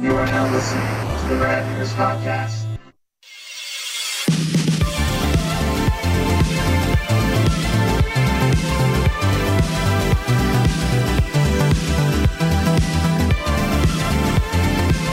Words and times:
You 0.00 0.16
are 0.16 0.24
now 0.24 0.50
listening 0.50 0.80
to 0.80 1.34
the 1.34 1.44
Radness 1.44 1.92
Podcast. 1.92 2.64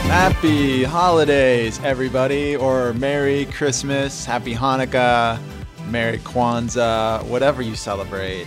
Happy 0.06 0.84
holidays, 0.84 1.78
everybody, 1.84 2.56
or 2.56 2.94
Merry 2.94 3.44
Christmas, 3.44 4.24
Happy 4.24 4.54
Hanukkah, 4.54 5.38
Merry 5.88 6.16
Kwanzaa, 6.20 7.22
whatever 7.24 7.60
you 7.60 7.74
celebrate. 7.76 8.46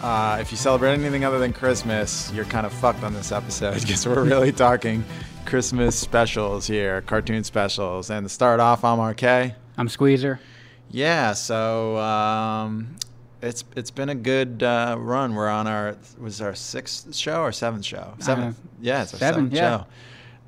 Uh, 0.00 0.38
if 0.40 0.50
you 0.50 0.56
celebrate 0.56 0.94
anything 0.94 1.26
other 1.26 1.38
than 1.38 1.52
Christmas, 1.52 2.32
you're 2.32 2.46
kind 2.46 2.64
of 2.64 2.72
fucked 2.72 3.02
on 3.02 3.12
this 3.12 3.30
episode 3.30 3.74
because 3.80 4.06
we're 4.06 4.24
really 4.24 4.50
talking 4.52 5.04
Christmas 5.46 5.98
specials 5.98 6.66
here, 6.66 7.02
cartoon 7.02 7.44
specials. 7.44 8.10
And 8.10 8.24
to 8.24 8.28
start 8.28 8.60
off, 8.60 8.84
I'm 8.84 9.00
RK. 9.00 9.54
I'm 9.76 9.88
Squeezer. 9.88 10.40
Yeah, 10.90 11.32
so 11.32 11.96
um, 11.98 12.96
it's 13.42 13.64
it's 13.76 13.90
been 13.90 14.08
a 14.08 14.14
good 14.14 14.62
uh, 14.62 14.96
run. 14.98 15.34
We're 15.34 15.48
on 15.48 15.66
our 15.66 15.96
was 16.18 16.40
our 16.40 16.54
sixth 16.54 17.14
show 17.14 17.42
or 17.42 17.52
seventh 17.52 17.84
show? 17.84 18.14
Seventh. 18.18 18.60
yeah, 18.80 19.02
it's 19.02 19.14
our 19.14 19.20
seven, 19.20 19.50
seventh 19.50 19.52
yeah. 19.54 19.78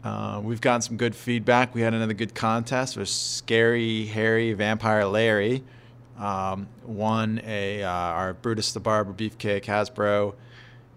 show. 0.02 0.09
Uh, 0.09 0.41
we've 0.41 0.60
gotten 0.60 0.82
some 0.82 0.97
good 0.97 1.14
feedback. 1.14 1.74
We 1.74 1.80
had 1.80 1.94
another 1.94 2.14
good 2.14 2.34
contest. 2.34 2.97
with 2.97 3.08
Scary 3.08 4.06
Harry 4.06 4.52
Vampire 4.52 5.05
Larry 5.05 5.64
um, 6.19 6.69
won 6.84 7.41
a 7.44 7.83
uh, 7.83 7.91
our 7.91 8.34
Brutus 8.34 8.72
the 8.72 8.80
Barber 8.80 9.12
Beefcake 9.12 9.64
Hasbro 9.64 10.34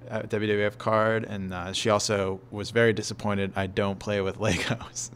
uh, 0.09 0.21
WWF 0.23 0.77
card, 0.77 1.23
and 1.25 1.53
uh, 1.53 1.71
she 1.73 1.89
also 1.89 2.39
was 2.51 2.71
very 2.71 2.93
disappointed. 2.93 3.53
I 3.55 3.67
don't 3.67 3.99
play 3.99 4.21
with 4.21 4.37
Legos. 4.39 5.11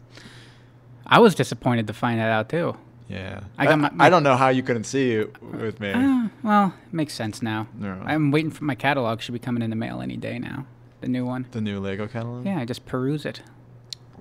I 1.06 1.18
was 1.20 1.34
disappointed 1.34 1.86
to 1.88 1.92
find 1.92 2.18
that 2.20 2.30
out 2.30 2.48
too. 2.48 2.76
Yeah, 3.08 3.40
I 3.58 3.66
got 3.66 3.78
my- 3.78 3.90
my- 3.90 4.06
I 4.06 4.10
don't 4.10 4.22
know 4.22 4.36
how 4.36 4.48
you 4.48 4.62
couldn't 4.62 4.84
see 4.84 5.12
it 5.12 5.42
with 5.42 5.78
me. 5.78 5.90
Uh, 5.92 6.28
well, 6.42 6.74
it 6.86 6.94
makes 6.94 7.12
sense 7.12 7.42
now. 7.42 7.66
No. 7.78 8.00
I'm 8.04 8.30
waiting 8.30 8.50
for 8.50 8.64
my 8.64 8.74
catalog. 8.74 9.20
Should 9.20 9.32
be 9.32 9.38
coming 9.38 9.62
in 9.62 9.68
the 9.70 9.76
mail 9.76 10.00
any 10.00 10.16
day 10.16 10.38
now. 10.38 10.64
The 11.02 11.08
new 11.08 11.26
one. 11.26 11.46
The 11.50 11.60
new 11.60 11.80
Lego 11.80 12.06
catalog. 12.08 12.46
Yeah, 12.46 12.58
I 12.58 12.64
just 12.64 12.86
peruse 12.86 13.26
it. 13.26 13.42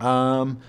Um, 0.01 0.59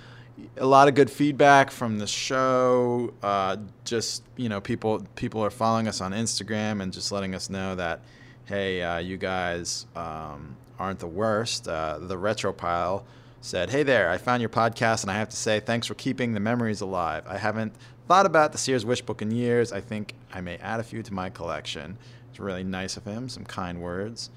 a 0.56 0.66
lot 0.66 0.86
of 0.86 0.94
good 0.94 1.10
feedback 1.10 1.72
from 1.72 1.98
the 1.98 2.06
show. 2.06 3.12
Uh, 3.22 3.56
just 3.84 4.22
you 4.36 4.48
know, 4.48 4.60
people 4.60 5.04
people 5.16 5.44
are 5.44 5.50
following 5.50 5.88
us 5.88 6.00
on 6.00 6.12
Instagram 6.12 6.80
and 6.82 6.92
just 6.92 7.10
letting 7.10 7.34
us 7.34 7.50
know 7.50 7.74
that, 7.74 8.00
hey, 8.46 8.82
uh, 8.82 8.98
you 8.98 9.16
guys 9.16 9.86
um, 9.96 10.56
aren't 10.78 10.98
the 10.98 11.06
worst. 11.06 11.68
Uh, 11.68 11.98
the 12.00 12.18
retro 12.18 12.52
pile 12.52 13.04
said, 13.40 13.70
"Hey 13.70 13.82
there, 13.82 14.10
I 14.10 14.18
found 14.18 14.40
your 14.42 14.50
podcast 14.50 15.02
and 15.02 15.10
I 15.10 15.14
have 15.14 15.28
to 15.30 15.36
say 15.36 15.60
thanks 15.60 15.86
for 15.86 15.94
keeping 15.94 16.32
the 16.34 16.40
memories 16.40 16.80
alive. 16.80 17.24
I 17.26 17.38
haven't 17.38 17.74
thought 18.08 18.26
about 18.26 18.52
the 18.52 18.58
Sears 18.58 18.84
Wish 18.84 19.02
book 19.02 19.22
in 19.22 19.30
years. 19.30 19.72
I 19.72 19.80
think 19.80 20.14
I 20.32 20.40
may 20.40 20.56
add 20.58 20.80
a 20.80 20.84
few 20.84 21.02
to 21.02 21.14
my 21.14 21.30
collection." 21.30 21.98
It's 22.30 22.40
really 22.40 22.64
nice 22.64 22.96
of 22.96 23.04
him. 23.04 23.28
Some 23.28 23.44
kind 23.44 23.80
words. 23.80 24.28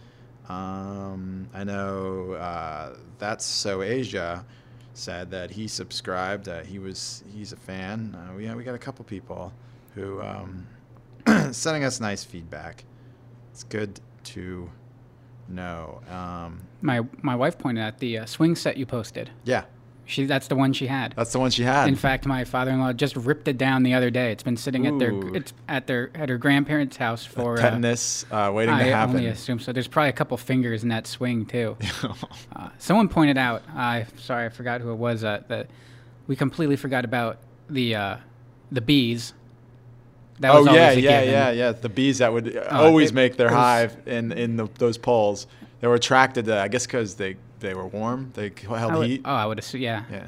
Um, 0.50 1.50
I 1.52 1.64
know 1.64 2.34
uh, 2.34 2.96
that's 3.18 3.44
so 3.44 3.82
Asia 3.82 4.46
said 4.94 5.32
that 5.32 5.50
he 5.50 5.68
subscribed. 5.68 6.48
Uh, 6.48 6.62
he 6.62 6.78
was 6.78 7.24
he's 7.34 7.54
a 7.54 7.58
fan. 7.58 8.16
Uh, 8.16 8.36
we 8.36 8.48
we 8.54 8.64
got 8.64 8.76
a 8.76 8.80
couple 8.80 9.04
people 9.04 9.52
who 9.96 10.22
um, 10.22 10.68
sending 11.52 11.84
us 11.84 12.00
nice 12.00 12.24
feedback. 12.24 12.84
It's 13.58 13.64
good 13.64 14.00
to 14.26 14.70
know. 15.50 16.00
Um, 16.12 16.62
My 16.84 17.02
my 17.24 17.36
wife 17.36 17.58
pointed 17.58 17.82
out 17.84 17.98
the 17.98 18.20
uh, 18.20 18.26
swing 18.28 18.56
set 18.56 18.78
you 18.78 18.86
posted. 18.86 19.32
yeah, 19.46 19.64
She 20.06 20.28
that's 20.28 20.48
the 20.48 20.54
one 20.56 20.74
she 20.74 20.86
had. 20.86 21.16
that's 21.18 21.32
the 21.32 21.40
one 21.40 21.50
she 21.50 21.64
had. 21.64 21.88
In 21.88 21.96
fact, 21.96 22.28
my 22.28 22.44
father-in-law 22.44 22.94
just 22.94 23.16
ripped 23.16 23.48
it 23.48 23.58
down 23.58 23.82
the 23.82 23.96
other 23.96 24.12
day. 24.12 24.32
It's 24.32 24.44
been 24.44 24.58
sitting 24.58 24.86
at 24.86 25.00
their 25.00 25.12
it's 25.36 25.54
at 25.68 25.88
their 25.88 26.12
at 26.14 26.30
her 26.30 26.38
grandparents' 26.38 26.98
house 26.98 27.26
for 27.26 27.58
uh, 27.58 27.62
tetanus 27.64 28.28
uh, 28.30 28.52
waiting 28.54 28.76
I 28.76 28.84
to 28.84 28.92
happen. 28.92 29.16
I 29.16 29.20
only 29.22 29.30
assume 29.32 29.58
so. 29.58 29.72
There's 29.72 29.88
probably 29.88 30.10
a 30.10 30.14
couple 30.14 30.38
fingers 30.38 30.84
in 30.84 30.90
that 30.90 31.08
swing 31.08 31.48
too. 31.48 31.78
Uh, 32.56 32.70
someone 32.78 33.10
pointed 33.10 33.40
out. 33.40 33.64
I 33.74 34.06
sorry, 34.18 34.46
I 34.46 34.50
forgot 34.50 34.82
who 34.82 34.92
it 34.92 34.98
was. 34.98 35.24
Uh, 35.24 35.42
that 35.48 35.68
we 36.28 36.36
completely 36.36 36.76
forgot 36.76 37.06
about 37.06 37.40
the 37.72 37.96
uh, 37.96 38.18
the 38.72 38.82
bees. 38.82 39.34
That 40.40 40.54
oh 40.54 40.66
yeah, 40.66 40.92
yeah, 40.92 40.96
given. 41.22 41.30
yeah, 41.34 41.52
yeah. 41.52 41.72
The 41.72 41.90
bees 41.90 42.20
that 42.20 42.32
would 42.32 42.56
uh, 42.56 42.68
always 42.72 43.10
it- 43.10 43.16
make 43.16 43.38
their 43.38 43.48
was- 43.48 43.56
hive 43.56 43.98
in 44.08 44.32
in 44.32 44.58
the, 44.58 44.68
those 44.78 44.98
poles. 44.98 45.48
They 45.80 45.88
were 45.88 45.96
attracted 45.96 46.46
to. 46.46 46.60
I 46.60 46.68
guess 46.68 46.86
because 46.86 47.16
they 47.16 47.38
they 47.60 47.74
were 47.74 47.88
warm. 47.88 48.32
They 48.36 48.52
held 48.68 48.94
would, 48.96 49.08
heat. 49.08 49.22
oh, 49.26 49.34
I 49.34 49.46
would 49.46 49.60
assume. 49.60 49.82
Yeah. 49.82 50.04
Yeah. 50.12 50.28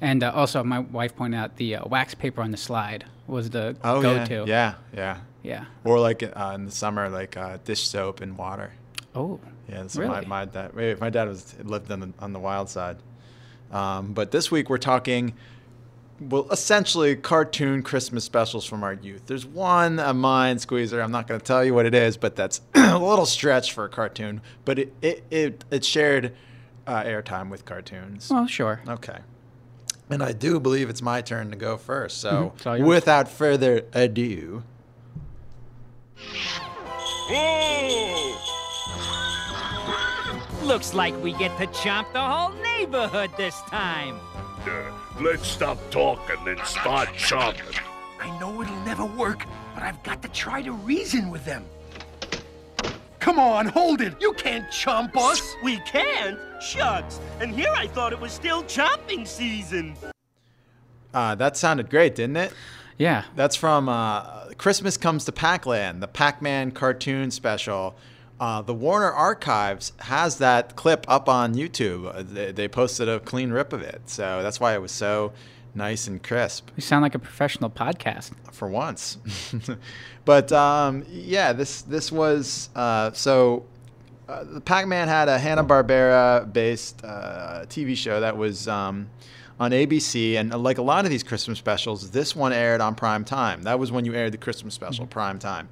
And 0.00 0.22
uh, 0.22 0.32
also, 0.34 0.64
my 0.64 0.78
wife 0.78 1.14
pointed 1.16 1.36
out 1.36 1.56
the 1.56 1.76
uh, 1.76 1.86
wax 1.88 2.14
paper 2.14 2.40
on 2.42 2.50
the 2.52 2.56
slide 2.56 3.04
was 3.26 3.50
the 3.50 3.76
oh 3.84 4.00
go-to. 4.00 4.34
yeah, 4.34 4.44
yeah. 4.46 4.74
Yeah. 4.94 5.16
yeah. 5.42 5.64
Or 5.84 6.00
like 6.00 6.22
uh, 6.22 6.52
in 6.54 6.64
the 6.66 6.70
summer, 6.72 7.08
like 7.08 7.36
uh, 7.36 7.58
dish 7.64 7.86
soap 7.88 8.20
and 8.20 8.38
water. 8.38 8.72
Oh. 9.14 9.38
Yeah, 9.68 9.86
so 9.88 10.00
Really? 10.00 10.26
my, 10.26 10.44
my 10.44 10.44
dad. 10.46 11.00
My 11.00 11.10
dad 11.10 11.28
was 11.28 11.54
lived 11.62 11.90
on 11.92 12.00
the 12.00 12.12
on 12.18 12.32
the 12.32 12.38
wild 12.40 12.68
side. 12.68 12.96
Um, 13.72 14.12
but 14.14 14.30
this 14.32 14.50
week 14.50 14.68
we're 14.70 14.78
talking, 14.78 15.34
well, 16.20 16.46
essentially 16.50 17.16
cartoon 17.16 17.82
Christmas 17.82 18.24
specials 18.24 18.64
from 18.66 18.82
our 18.84 18.92
youth. 18.92 19.22
There's 19.26 19.46
one 19.46 19.98
a 19.98 20.12
mine, 20.12 20.58
Squeezer. 20.58 21.00
I'm 21.00 21.10
not 21.12 21.26
going 21.26 21.40
to 21.40 21.46
tell 21.46 21.64
you 21.64 21.72
what 21.74 21.86
it 21.86 21.94
is, 21.94 22.16
but 22.16 22.36
that's 22.36 22.60
a 22.74 22.98
little 22.98 23.26
stretch 23.26 23.72
for 23.72 23.84
a 23.84 23.88
cartoon. 23.88 24.40
But 24.64 24.78
it 24.78 24.92
it 25.00 25.24
it, 25.30 25.64
it 25.70 25.84
shared 25.84 26.34
uh, 26.86 27.02
airtime 27.04 27.48
with 27.50 27.64
cartoons. 27.64 28.28
Well, 28.30 28.46
sure. 28.46 28.80
Okay. 28.86 29.18
And 30.10 30.22
I 30.22 30.32
do 30.32 30.58
believe 30.58 30.90
it's 30.90 31.02
my 31.02 31.20
turn 31.22 31.50
to 31.50 31.56
go 31.56 31.76
first. 31.76 32.18
So, 32.20 32.30
Mhm, 32.32 32.54
it's 32.56 32.66
all 32.66 32.76
yours. 32.76 32.88
without 32.88 33.28
further 33.28 33.82
ado, 33.94 34.64
Looks 40.62 40.94
like 40.94 41.20
we 41.22 41.32
get 41.32 41.56
to 41.58 41.66
chomp 41.68 42.12
the 42.12 42.20
whole 42.20 42.50
neighborhood 42.62 43.30
this 43.36 43.60
time. 43.62 44.20
Uh, 44.66 44.92
let's 45.20 45.46
stop 45.46 45.78
talking 45.90 46.36
and 46.46 46.60
start 46.66 47.08
chomping. 47.10 47.80
I 48.20 48.38
know 48.38 48.60
it'll 48.60 48.80
never 48.80 49.04
work, 49.04 49.44
but 49.74 49.82
I've 49.82 50.02
got 50.02 50.20
to 50.22 50.28
try 50.28 50.62
to 50.62 50.72
reason 50.72 51.30
with 51.30 51.44
them. 51.44 51.64
Come 53.18 53.38
on, 53.38 53.66
hold 53.66 54.00
it! 54.00 54.14
You 54.20 54.32
can't 54.32 54.66
chomp 54.70 55.16
us! 55.16 55.54
We 55.62 55.78
can't? 55.80 56.38
Shucks. 56.62 57.20
And 57.40 57.54
here 57.54 57.72
I 57.76 57.86
thought 57.86 58.12
it 58.12 58.20
was 58.20 58.32
still 58.32 58.62
chomping 58.64 59.26
season. 59.26 59.94
uh, 61.12 61.34
that 61.34 61.56
sounded 61.56 61.90
great, 61.90 62.14
didn't 62.14 62.36
it? 62.36 62.52
Yeah. 62.98 63.24
That's 63.36 63.56
from 63.56 63.88
uh, 63.88 64.46
Christmas 64.58 64.96
Comes 64.96 65.24
to 65.26 65.32
Pac-Land, 65.32 66.02
the 66.02 66.08
Pac-Man 66.08 66.70
cartoon 66.72 67.30
special. 67.30 67.94
Uh, 68.40 68.62
the 68.62 68.72
Warner 68.74 69.10
Archives 69.12 69.92
has 69.98 70.38
that 70.38 70.74
clip 70.74 71.04
up 71.08 71.28
on 71.28 71.54
YouTube. 71.54 72.12
Uh, 72.12 72.22
They, 72.22 72.52
they 72.52 72.68
posted 72.68 73.06
a 73.08 73.20
clean 73.20 73.50
rip 73.50 73.72
of 73.74 73.82
it, 73.82 74.00
so 74.06 74.42
that's 74.42 74.58
why 74.58 74.74
it 74.74 74.80
was 74.80 74.90
so 74.92 75.32
nice 75.74 76.08
and 76.08 76.20
crisp 76.20 76.68
You 76.74 76.80
sound 76.82 77.02
like 77.02 77.14
a 77.14 77.18
professional 77.20 77.70
podcast. 77.70 78.32
for 78.50 78.66
once. 78.68 79.18
but 80.24 80.50
um, 80.52 81.04
yeah, 81.08 81.52
this 81.52 81.82
this 81.82 82.10
was 82.10 82.70
uh, 82.74 83.12
so. 83.12 83.66
Uh, 84.28 84.44
the 84.44 84.60
Pac-Man 84.60 85.08
had 85.08 85.28
a 85.28 85.36
Hanna 85.40 85.64
Barbera 85.64 86.50
based 86.52 87.04
uh, 87.04 87.64
TV 87.68 87.96
show 87.96 88.20
that 88.20 88.36
was 88.36 88.68
um, 88.68 89.10
on 89.58 89.72
ABC, 89.72 90.36
and 90.36 90.54
uh, 90.54 90.58
like 90.58 90.78
a 90.78 90.82
lot 90.82 91.04
of 91.04 91.10
these 91.10 91.24
Christmas 91.24 91.58
specials, 91.58 92.12
this 92.12 92.36
one 92.36 92.52
aired 92.52 92.80
on 92.80 92.94
prime 92.94 93.24
time. 93.24 93.64
That 93.64 93.80
was 93.80 93.90
when 93.90 94.04
you 94.04 94.14
aired 94.14 94.32
the 94.32 94.38
Christmas 94.38 94.72
special, 94.72 95.04
prime 95.04 95.40
time. 95.40 95.68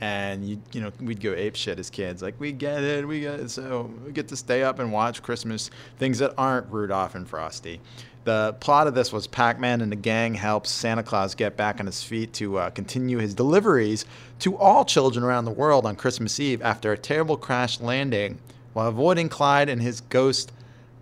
And 0.00 0.48
you, 0.48 0.62
you 0.72 0.80
know, 0.80 0.92
we'd 1.00 1.20
go 1.20 1.34
ape 1.34 1.56
shit 1.56 1.78
as 1.78 1.90
kids. 1.90 2.22
Like 2.22 2.34
we 2.38 2.52
get 2.52 2.82
it, 2.82 3.06
we 3.06 3.20
get 3.20 3.40
it. 3.40 3.50
So 3.50 3.90
we 4.04 4.12
get 4.12 4.28
to 4.28 4.36
stay 4.36 4.62
up 4.62 4.78
and 4.78 4.92
watch 4.92 5.22
Christmas 5.22 5.70
things 5.98 6.18
that 6.20 6.32
aren't 6.38 6.70
Rudolph 6.72 7.14
and 7.14 7.28
Frosty. 7.28 7.80
The 8.24 8.54
plot 8.60 8.86
of 8.86 8.94
this 8.94 9.12
was 9.12 9.26
Pac-Man 9.26 9.80
and 9.80 9.90
the 9.90 9.96
gang 9.96 10.34
helps 10.34 10.70
Santa 10.70 11.02
Claus 11.02 11.34
get 11.34 11.56
back 11.56 11.80
on 11.80 11.86
his 11.86 12.02
feet 12.02 12.32
to 12.34 12.58
uh, 12.58 12.70
continue 12.70 13.18
his 13.18 13.34
deliveries 13.34 14.04
to 14.40 14.56
all 14.58 14.84
children 14.84 15.24
around 15.24 15.46
the 15.46 15.50
world 15.50 15.86
on 15.86 15.96
Christmas 15.96 16.38
Eve 16.38 16.60
after 16.60 16.92
a 16.92 16.98
terrible 16.98 17.38
crash 17.38 17.80
landing, 17.80 18.38
while 18.74 18.88
avoiding 18.88 19.30
Clyde 19.30 19.70
and 19.70 19.80
his 19.80 20.02
ghost 20.02 20.52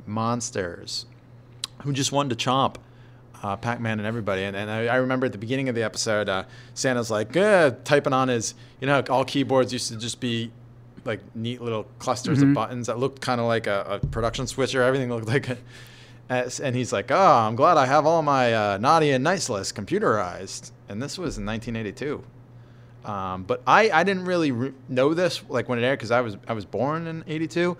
monsters, 0.06 1.06
who 1.82 1.92
just 1.92 2.12
wanted 2.12 2.38
to 2.38 2.44
chomp 2.48 2.76
uh, 3.42 3.56
Pac-Man 3.56 3.98
and 3.98 4.06
everybody. 4.06 4.42
And, 4.42 4.56
and 4.56 4.70
I, 4.70 4.86
I 4.86 4.96
remember 4.96 5.26
at 5.26 5.32
the 5.32 5.38
beginning 5.38 5.68
of 5.68 5.74
the 5.74 5.82
episode, 5.82 6.28
uh, 6.28 6.44
Santa's 6.74 7.10
like 7.10 7.36
uh, 7.36 7.72
typing 7.84 8.12
on 8.12 8.28
his, 8.28 8.54
you 8.80 8.86
know, 8.86 9.02
all 9.08 9.24
keyboards 9.24 9.72
used 9.72 9.88
to 9.88 9.96
just 9.96 10.20
be 10.20 10.50
like 11.04 11.20
neat 11.34 11.60
little 11.60 11.86
clusters 11.98 12.42
of 12.42 12.52
buttons 12.54 12.86
that 12.86 12.98
looked 12.98 13.20
kind 13.20 13.40
of 13.40 13.46
like 13.46 13.66
a, 13.66 14.00
a 14.02 14.06
production 14.06 14.46
switcher. 14.46 14.82
Everything 14.82 15.08
looked 15.08 15.28
like 15.28 15.48
a, 15.48 15.58
and 16.28 16.76
he's 16.76 16.92
like, 16.92 17.10
"Oh, 17.10 17.16
I'm 17.16 17.56
glad 17.56 17.78
I 17.78 17.86
have 17.86 18.04
all 18.04 18.22
my 18.22 18.52
uh, 18.52 18.78
naughty 18.78 19.12
and 19.12 19.24
nice 19.24 19.48
list 19.48 19.74
computerized." 19.74 20.72
And 20.88 21.02
this 21.02 21.16
was 21.18 21.38
in 21.38 21.46
1982. 21.46 22.22
Um, 23.04 23.44
but 23.44 23.62
I, 23.66 23.90
I 23.90 24.04
didn't 24.04 24.26
really 24.26 24.52
re- 24.52 24.74
know 24.88 25.14
this 25.14 25.42
like 25.48 25.68
when 25.68 25.78
it 25.78 25.82
aired 25.82 25.98
because 25.98 26.10
I 26.10 26.20
was 26.20 26.36
I 26.46 26.52
was 26.52 26.66
born 26.66 27.06
in 27.06 27.24
'82. 27.26 27.76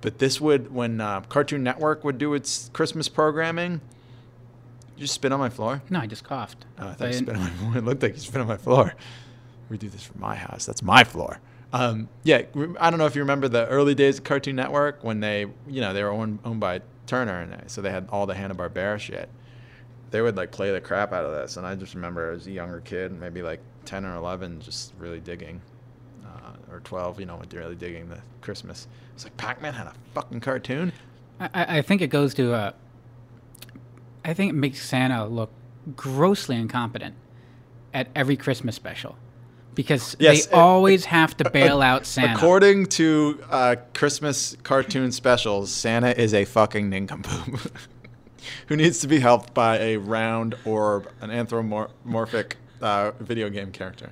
But 0.00 0.18
this 0.18 0.40
would 0.40 0.72
when 0.72 1.00
uh, 1.00 1.20
Cartoon 1.22 1.62
Network 1.62 2.04
would 2.04 2.16
do 2.16 2.32
its 2.32 2.70
Christmas 2.72 3.08
programming. 3.08 3.82
You 5.00 5.04
just 5.06 5.14
spit 5.14 5.32
on 5.32 5.40
my 5.40 5.48
floor. 5.48 5.80
No, 5.88 5.98
I 5.98 6.06
just 6.06 6.24
coughed. 6.24 6.66
Oh, 6.78 6.88
I 6.88 6.90
I 6.90 6.92
thought 6.92 7.06
you 7.08 7.14
spit 7.14 7.34
on 7.34 7.40
my 7.40 7.48
floor. 7.58 7.76
It 7.78 7.84
looked 7.86 8.02
like 8.02 8.12
you 8.12 8.20
spit 8.20 8.38
on 8.42 8.46
my 8.46 8.58
floor. 8.58 8.94
We 9.70 9.78
do 9.78 9.88
this 9.88 10.02
for 10.02 10.18
my 10.18 10.34
house. 10.34 10.66
That's 10.66 10.82
my 10.82 11.04
floor. 11.04 11.40
Um, 11.72 12.10
yeah, 12.22 12.42
I 12.78 12.90
don't 12.90 12.98
know 12.98 13.06
if 13.06 13.14
you 13.14 13.22
remember 13.22 13.48
the 13.48 13.66
early 13.68 13.94
days 13.94 14.18
of 14.18 14.24
Cartoon 14.24 14.56
Network 14.56 15.02
when 15.02 15.20
they, 15.20 15.46
you 15.66 15.80
know, 15.80 15.94
they 15.94 16.02
were 16.02 16.10
owned, 16.10 16.40
owned 16.44 16.60
by 16.60 16.82
Turner, 17.06 17.40
and 17.40 17.52
they, 17.54 17.62
so 17.66 17.80
they 17.80 17.90
had 17.90 18.08
all 18.12 18.26
the 18.26 18.34
Hanna 18.34 18.54
Barbera 18.54 18.98
shit. 18.98 19.30
They 20.10 20.20
would 20.20 20.36
like 20.36 20.50
play 20.50 20.70
the 20.70 20.82
crap 20.82 21.14
out 21.14 21.24
of 21.24 21.32
this, 21.32 21.56
and 21.56 21.66
I 21.66 21.76
just 21.76 21.94
remember 21.94 22.32
as 22.32 22.46
a 22.46 22.50
younger 22.50 22.82
kid, 22.82 23.10
maybe 23.18 23.40
like 23.40 23.60
ten 23.86 24.04
or 24.04 24.16
eleven, 24.16 24.60
just 24.60 24.92
really 24.98 25.20
digging, 25.20 25.62
uh, 26.26 26.52
or 26.70 26.80
twelve, 26.80 27.18
you 27.18 27.24
know, 27.24 27.40
really 27.54 27.74
digging 27.74 28.10
the 28.10 28.20
Christmas. 28.42 28.86
It's 29.14 29.24
like 29.24 29.34
Pac-Man 29.38 29.72
had 29.72 29.86
a 29.86 29.94
fucking 30.12 30.40
cartoon. 30.40 30.92
I, 31.38 31.48
I 31.54 31.78
I 31.78 31.82
think 31.82 32.02
it 32.02 32.08
goes 32.08 32.34
to. 32.34 32.52
Uh, 32.52 32.72
I 34.24 34.34
think 34.34 34.50
it 34.50 34.56
makes 34.56 34.84
Santa 34.86 35.26
look 35.26 35.50
grossly 35.96 36.56
incompetent 36.56 37.14
at 37.92 38.08
every 38.14 38.36
Christmas 38.36 38.76
special, 38.76 39.16
because 39.74 40.14
Yes, 40.18 40.46
they 40.46 40.52
uh, 40.52 40.60
always 40.60 41.06
have 41.06 41.36
to 41.38 41.50
bail 41.50 41.82
out 41.82 42.06
Santa. 42.06 42.34
According 42.34 42.86
to 42.86 43.42
uh, 43.50 43.76
Christmas 43.94 44.56
cartoon 44.62 45.12
specials, 45.12 45.70
Santa 45.70 46.18
is 46.20 46.34
a 46.34 46.44
fucking 46.44 46.88
nincompoop 46.90 47.72
who 48.68 48.76
needs 48.76 49.00
to 49.00 49.08
be 49.08 49.20
helped 49.20 49.54
by 49.54 49.78
a 49.78 49.96
round 49.96 50.54
orb, 50.64 51.10
an 51.20 51.30
anthropomorphic 51.30 52.56
uh, 52.80 53.12
video 53.20 53.48
game 53.50 53.72
character. 53.72 54.10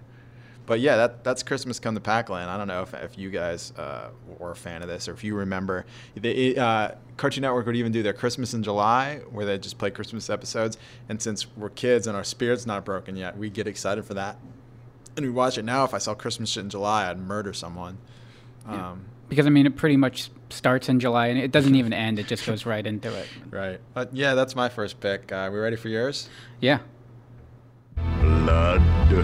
But 0.69 0.81
yeah, 0.81 0.97
that, 0.97 1.25
that's 1.25 1.43
Christmas 1.43 1.81
Come 1.81 1.95
to 1.95 2.01
Pac-Land. 2.01 2.51
I 2.51 2.59
don't 2.59 2.69
know 2.69 2.83
if, 2.83 2.93
if 2.93 3.17
you 3.17 3.31
guys 3.31 3.73
uh, 3.79 4.11
were 4.39 4.51
a 4.51 4.55
fan 4.55 4.83
of 4.83 4.89
this 4.89 5.09
or 5.09 5.15
if 5.15 5.25
you 5.25 5.35
remember. 5.35 5.87
The, 6.15 6.59
uh, 6.59 6.91
Cartoon 7.17 7.41
Network 7.41 7.65
would 7.65 7.75
even 7.75 7.91
do 7.91 8.03
their 8.03 8.13
Christmas 8.13 8.53
in 8.53 8.63
July 8.63 9.23
where 9.31 9.47
they 9.47 9.57
just 9.57 9.79
play 9.79 9.91
Christmas 9.91 10.29
episodes. 10.29 10.77
And 11.09 11.23
since 11.23 11.47
we're 11.57 11.71
kids 11.71 12.07
and 12.07 12.15
our 12.15 12.23
spirit's 12.23 12.67
not 12.67 12.85
broken 12.85 13.17
yet, 13.17 13.39
we 13.39 13.49
get 13.49 13.67
excited 13.67 14.05
for 14.05 14.13
that. 14.13 14.37
And 15.17 15.25
we 15.25 15.33
watch 15.33 15.57
it 15.57 15.65
now. 15.65 15.85
If 15.85 15.95
I 15.95 15.99
saw 15.99 16.15
Christmas 16.15 16.51
shit 16.51 16.65
in 16.65 16.71
July, 16.71 17.09
I'd 17.09 17.19
murder 17.19 17.55
someone. 17.55 17.97
Um, 18.67 19.07
because 19.31 19.47
I 19.47 19.51
mean, 19.51 19.65
it 19.65 19.75
pretty 19.75 19.97
much 19.97 20.31
starts 20.51 20.91
in 20.91 21.01
July 21.01 21.29
and 21.29 21.39
it 21.39 21.51
doesn't 21.51 21.75
even 21.75 21.95
end; 21.95 22.19
it 22.19 22.27
just 22.27 22.45
goes 22.45 22.67
right 22.67 22.87
into 22.87 23.13
it. 23.15 23.27
Right. 23.51 23.81
But 23.95 24.15
yeah, 24.15 24.35
that's 24.35 24.55
my 24.55 24.69
first 24.69 25.01
pick. 25.01 25.33
Uh, 25.33 25.49
we 25.51 25.59
ready 25.59 25.77
for 25.77 25.89
yours? 25.89 26.29
Yeah. 26.61 26.81
Blood. 27.97 28.83
The 29.11 29.23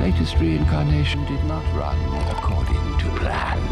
latest 0.00 0.36
reincarnation 0.38 1.22
did 1.26 1.44
not 1.44 1.62
run 1.74 1.98
according 2.30 2.98
to 2.98 3.06
plan. 3.18 3.69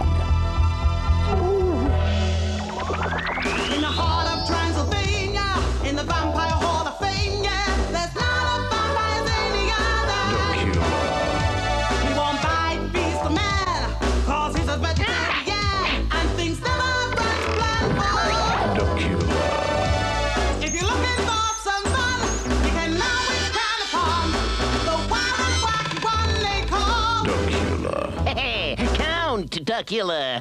Count 29.78 29.86
Duckula. 29.86 30.40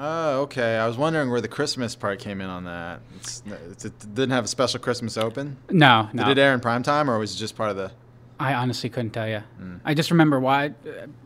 Oh, 0.00 0.42
okay. 0.42 0.76
I 0.76 0.86
was 0.86 0.96
wondering 0.96 1.30
where 1.30 1.40
the 1.40 1.48
Christmas 1.48 1.96
part 1.96 2.20
came 2.20 2.40
in 2.40 2.48
on 2.48 2.64
that. 2.64 3.00
It's, 3.16 3.42
it's, 3.70 3.84
it 3.86 4.14
didn't 4.14 4.30
have 4.30 4.44
a 4.44 4.48
special 4.48 4.78
Christmas 4.78 5.16
open. 5.16 5.56
No, 5.70 6.08
no. 6.12 6.24
Did 6.24 6.38
it 6.38 6.40
air 6.40 6.54
in 6.54 6.60
prime 6.60 6.84
time, 6.84 7.10
or 7.10 7.18
was 7.18 7.34
it 7.34 7.38
just 7.38 7.56
part 7.56 7.70
of 7.70 7.76
the? 7.76 7.90
I 8.38 8.54
honestly 8.54 8.88
couldn't 8.88 9.10
tell 9.10 9.28
you. 9.28 9.42
Mm. 9.60 9.80
I 9.84 9.94
just 9.94 10.12
remember 10.12 10.38
why. 10.38 10.72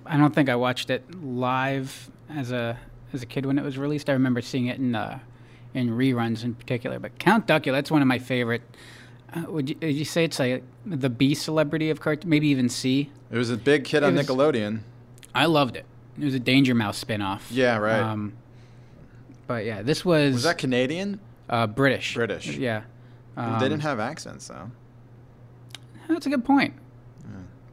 I 0.06 0.16
don't 0.16 0.34
think 0.34 0.48
I 0.48 0.56
watched 0.56 0.88
it 0.88 1.04
live 1.22 2.10
as 2.30 2.50
a 2.50 2.78
as 3.12 3.22
a 3.22 3.26
kid 3.26 3.44
when 3.44 3.58
it 3.58 3.64
was 3.64 3.76
released. 3.76 4.08
I 4.08 4.14
remember 4.14 4.40
seeing 4.40 4.68
it 4.68 4.78
in 4.78 4.94
uh, 4.94 5.18
in 5.74 5.90
reruns 5.90 6.42
in 6.42 6.54
particular. 6.54 6.98
But 6.98 7.18
Count 7.18 7.46
Duckula, 7.46 7.72
that's 7.72 7.90
one 7.90 8.00
of 8.00 8.08
my 8.08 8.18
favorite. 8.18 8.62
Uh, 9.34 9.50
would, 9.50 9.70
you, 9.70 9.76
would 9.80 9.94
you 9.94 10.04
say 10.04 10.24
it's 10.24 10.38
like 10.38 10.62
the 10.84 11.08
B 11.08 11.34
celebrity 11.34 11.90
of 11.90 12.00
cartoon? 12.00 12.28
Maybe 12.28 12.48
even 12.48 12.68
C. 12.68 13.10
It 13.30 13.38
was 13.38 13.50
a 13.50 13.56
big 13.56 13.86
hit 13.86 14.02
on 14.02 14.14
was- 14.14 14.26
Nickelodeon. 14.26 14.80
I 15.34 15.46
loved 15.46 15.76
it. 15.76 15.86
It 16.20 16.24
was 16.24 16.34
a 16.34 16.38
Danger 16.40 16.74
Mouse 16.74 17.02
spinoff. 17.02 17.40
Yeah, 17.50 17.78
right. 17.78 18.00
Um, 18.00 18.34
but 19.46 19.64
yeah, 19.64 19.80
this 19.82 20.04
was 20.04 20.34
Was 20.34 20.42
that 20.42 20.58
Canadian? 20.58 21.20
uh, 21.48 21.66
British. 21.66 22.14
British. 22.14 22.48
Yeah. 22.56 22.82
they 23.36 23.42
Um, 23.42 23.58
didn't 23.58 23.80
have 23.80 23.98
accents 23.98 24.48
though. 24.48 24.70
That's 26.08 26.26
a 26.26 26.30
good 26.30 26.44
point. 26.44 26.74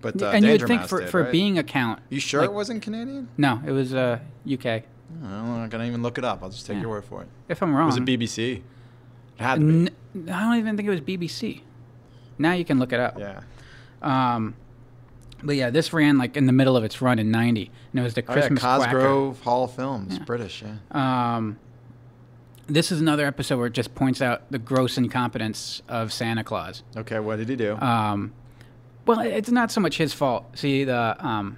But 0.02 0.22
uh, 0.22 0.28
and 0.30 0.46
you 0.46 0.52
would 0.52 0.62
think 0.66 0.80
Mouse 0.82 0.90
for, 0.90 1.02
did, 1.02 1.10
for 1.10 1.24
right? 1.24 1.32
being 1.32 1.58
a 1.58 1.64
count. 1.64 2.00
You 2.10 2.22
sure 2.22 2.40
like- 2.40 2.50
it 2.52 2.54
wasn't 2.54 2.82
Canadian? 2.82 3.28
No, 3.38 3.62
it 3.68 3.72
was 3.72 3.94
uh, 3.94 4.20
UK. 4.50 4.84
I'm 5.22 5.58
not 5.60 5.70
gonna 5.70 5.84
even 5.84 6.02
look 6.02 6.18
it 6.18 6.24
up. 6.24 6.42
I'll 6.42 6.50
just 6.50 6.66
take 6.66 6.76
Yeah. 6.76 6.82
your 6.84 6.92
word 6.92 7.04
for 7.04 7.24
it. 7.24 7.28
If 7.50 7.62
I'm 7.62 7.76
wrong. 7.76 7.88
Was 7.88 7.98
it 7.98 8.06
BBC? 8.06 8.58
It 8.58 8.62
had 9.38 9.60
to 9.60 9.66
be. 9.66 9.74
N- 9.74 9.90
I 10.16 10.42
don't 10.44 10.56
even 10.58 10.76
think 10.78 10.88
it 10.88 10.92
was 10.92 11.02
BBC. 11.02 11.62
Now 12.38 12.54
you 12.54 12.66
can 12.66 12.80
look 12.80 12.94
it 12.94 13.00
up. 13.00 13.20
Yeah. 13.20 13.42
Um, 14.02 14.56
but 15.44 15.56
yeah, 15.56 15.70
this 15.70 15.94
ran 15.94 16.18
like 16.18 16.36
in 16.38 16.46
the 16.46 16.52
middle 16.54 16.76
of 16.78 16.84
its 16.84 17.02
run 17.02 17.20
in 17.20 17.32
'90, 17.32 17.72
and 17.92 18.00
it 18.00 18.04
was 18.04 18.14
the 18.14 18.22
Oh, 18.22 18.26
yeah, 18.28 18.34
Christmas 18.34 18.62
Quacker. 18.62 18.84
Cosgrove 18.92 19.42
Hall 19.42 19.64
of 19.66 19.74
Films, 19.74 20.18
Yeah. 20.18 20.24
British. 20.26 20.64
Yeah. 20.64 21.36
Um, 21.36 21.58
this 22.68 22.92
is 22.92 23.02
another 23.02 23.26
episode 23.26 23.58
where 23.58 23.68
it 23.68 23.74
just 23.74 23.96
points 23.96 24.22
out 24.22 24.44
the 24.52 24.60
gross 24.60 24.98
incompetence 24.98 25.82
of 25.90 26.12
Santa 26.14 26.44
Claus. 26.44 26.84
Okay, 26.96 27.20
what 27.20 27.38
did 27.38 27.50
he 27.50 27.56
do? 27.56 27.76
Um, 27.78 28.32
well, 29.06 29.20
it's 29.22 29.50
not 29.50 29.72
so 29.72 29.82
much 29.82 29.98
his 29.98 30.14
fault. 30.14 30.46
See, 30.58 30.84
the 30.84 31.16
um, 31.26 31.58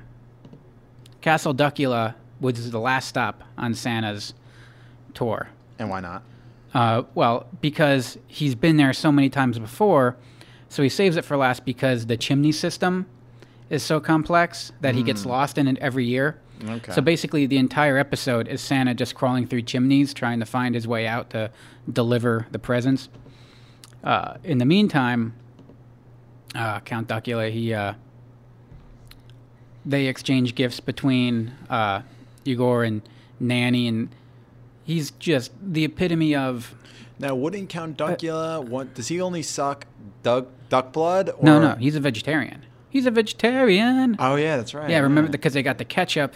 Castle 1.22 1.54
Duckula 1.54 2.16
was 2.40 2.72
the 2.72 2.80
last 2.80 3.08
stop 3.10 3.44
on 3.58 3.74
Santa's 3.74 4.34
tour. 5.14 5.50
and 5.80 5.90
why 5.90 6.00
not? 6.00 6.24
Uh, 6.74 7.04
well, 7.16 7.48
because 7.60 8.18
he's 8.28 8.56
been 8.56 8.78
there 8.78 8.94
so 8.94 9.12
many 9.12 9.30
times 9.30 9.60
before, 9.60 10.16
so 10.70 10.82
he 10.84 10.90
saves 10.90 11.18
it 11.18 11.26
for 11.26 11.36
last 11.36 11.66
because 11.66 12.06
the 12.06 12.16
chimney 12.16 12.52
system 12.52 13.06
is 13.70 13.84
so 13.84 14.00
complex 14.00 14.72
that 14.82 14.96
he 14.96 15.04
gets 15.04 15.24
Mm. 15.24 15.28
lost 15.28 15.58
in 15.58 15.68
it 15.68 15.78
every 15.80 16.06
year. 16.06 16.40
Okay. 16.64 16.92
So 16.92 17.02
basically, 17.02 17.46
the 17.46 17.58
entire 17.58 17.98
episode 17.98 18.48
is 18.48 18.62
Santa 18.62 18.94
just 18.94 19.16
crawling 19.16 19.48
through 19.48 19.64
chimneys, 19.64 20.14
trying 20.14 20.40
to 20.40 20.46
find 20.46 20.76
his 20.76 20.88
way 20.88 21.08
out 21.08 21.30
to 21.32 21.50
deliver 21.92 22.48
the 22.52 22.60
presents. 22.60 23.10
Uh, 24.04 24.36
in 24.44 24.58
the 24.60 24.66
meantime, 24.66 25.34
uh, 26.56 26.80
Count 26.82 27.08
Duckula, 27.08 27.50
he 27.52 27.74
uh, 27.74 27.94
they 29.86 30.06
exchange 30.08 30.54
gifts 30.56 30.80
between 30.80 31.52
uh, 31.70 32.02
Igor 32.46 32.84
and 32.84 33.02
Nanny, 33.40 33.88
and 33.88 34.10
he's 34.92 35.12
just 35.12 35.52
the 35.62 35.84
epitome 35.86 36.36
of 36.36 36.76
Now, 37.20 37.36
wouldn't 37.36 37.70
Count 37.70 37.98
Duckula 37.98 38.64
want? 38.68 38.94
Does 38.96 39.08
he 39.08 39.22
only 39.22 39.42
suck 39.42 39.86
duck 40.24 40.48
duck 40.70 40.92
blood? 40.94 41.30
Or? 41.30 41.44
no, 41.44 41.60
no, 41.62 41.76
he's 41.76 41.96
a 41.96 42.00
vegetarian. 42.00 42.66
He's 42.90 43.06
a 43.06 43.12
vegetarian. 43.12 44.16
Oh 44.20 44.36
yeah, 44.36 44.58
that's 44.58 44.74
right. 44.74 44.90
yeah, 44.90 45.00
remember 45.00 45.32
because 45.32 45.54
they 45.54 45.64
got 45.64 45.78
the 45.78 45.86
ketchup 45.86 46.34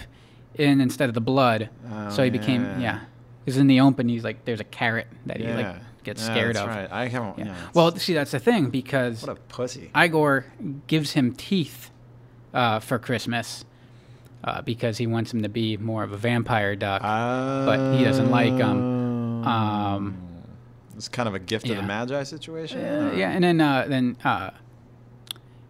in 0.56 0.80
instead 0.80 1.10
of 1.10 1.16
the 1.16 1.22
blood, 1.22 1.70
so 2.10 2.24
he 2.24 2.30
became 2.30 2.64
yeah. 2.64 2.80
yeah. 2.80 3.00
Because 3.44 3.58
in 3.58 3.68
the 3.68 3.80
open, 3.82 4.10
he's 4.10 4.24
like, 4.24 4.44
there's 4.46 4.60
a 4.62 4.64
carrot 4.80 5.08
that 5.28 5.38
he 5.38 5.44
Yeah. 5.44 5.56
like 5.56 5.76
gets 6.04 6.22
Yeah, 6.22 6.34
scared 6.34 6.56
that's 6.56 6.64
of. 6.64 6.76
right. 6.76 6.92
I 6.92 7.08
haven't. 7.08 7.38
Yeah. 7.40 7.46
Yeah. 7.46 7.56
Well, 7.76 7.96
see, 7.98 8.14
that's 8.14 8.32
the 8.32 8.40
thing 8.40 8.70
because 8.70 9.22
what 9.22 9.38
a 9.38 9.40
pussy. 9.50 9.92
Igor 9.96 10.46
gives 10.88 11.12
him 11.12 11.34
teeth 11.34 11.92
uh, 12.54 12.80
for 12.80 12.98
Christmas 12.98 13.66
uh, 14.44 14.62
because 14.62 14.98
he 14.98 15.08
wants 15.08 15.34
him 15.34 15.42
to 15.44 15.50
be 15.50 15.78
more 15.78 16.04
of 16.04 16.12
a 16.12 16.18
vampire 16.18 16.76
duck, 16.76 17.02
but 17.02 17.80
he 17.90 18.04
doesn't 18.04 18.30
like 18.30 18.58
him. 18.58 18.86
um 19.44 20.18
It's 20.96 21.08
kind 21.10 21.28
of 21.28 21.36
a 21.36 21.40
gift 21.40 21.70
of 21.70 21.78
the 21.78 21.84
Magi 21.84 22.24
situation. 22.24 22.80
uh, 22.82 23.12
yeah, 23.16 23.32
and 23.32 23.44
then 23.44 23.60
uh, 23.62 23.86
then 23.88 24.18
uh, 24.24 24.52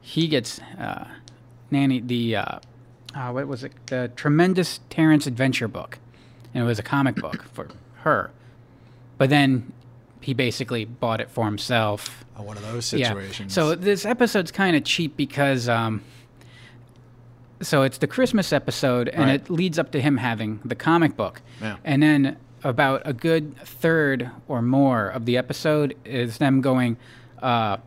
he 0.01 0.27
gets 0.27 0.59
uh, 0.77 1.05
Nanny 1.71 1.99
the 1.99 2.35
uh, 2.37 2.59
uh, 3.15 3.31
what 3.31 3.47
was 3.47 3.63
it 3.63 3.73
the 3.87 4.11
tremendous 4.15 4.79
Terrence 4.89 5.25
adventure 5.27 5.67
book, 5.67 5.97
and 6.53 6.63
it 6.63 6.67
was 6.67 6.79
a 6.79 6.83
comic 6.83 7.15
book 7.15 7.43
for 7.53 7.69
her, 8.03 8.31
but 9.17 9.29
then 9.29 9.71
he 10.21 10.33
basically 10.33 10.85
bought 10.85 11.21
it 11.21 11.29
for 11.29 11.45
himself. 11.45 12.25
Oh, 12.37 12.43
one 12.43 12.57
of 12.57 12.63
those 12.63 12.91
Yeah. 12.93 13.09
situations. 13.09 13.53
So 13.53 13.75
this 13.75 14.05
episode's 14.05 14.51
kind 14.51 14.75
of 14.75 14.83
cheap 14.83 15.15
because 15.15 15.69
um, 15.69 16.01
so 17.61 17.83
it's 17.83 17.97
the 17.99 18.07
Christmas 18.07 18.51
episode, 18.53 19.07
and 19.09 19.25
Right. 19.25 19.35
it 19.35 19.49
leads 19.49 19.79
up 19.79 19.91
to 19.91 20.01
him 20.01 20.17
having 20.17 20.59
the 20.65 20.75
comic 20.75 21.15
book, 21.15 21.41
Yeah. 21.61 21.77
and 21.83 22.01
then 22.03 22.37
about 22.63 23.01
a 23.05 23.13
good 23.13 23.55
third 23.57 24.29
or 24.47 24.61
more 24.61 25.07
of 25.07 25.25
the 25.25 25.37
episode 25.37 25.95
is 26.05 26.37
them 26.39 26.61
going. 26.61 26.97
Uh, 27.41 27.77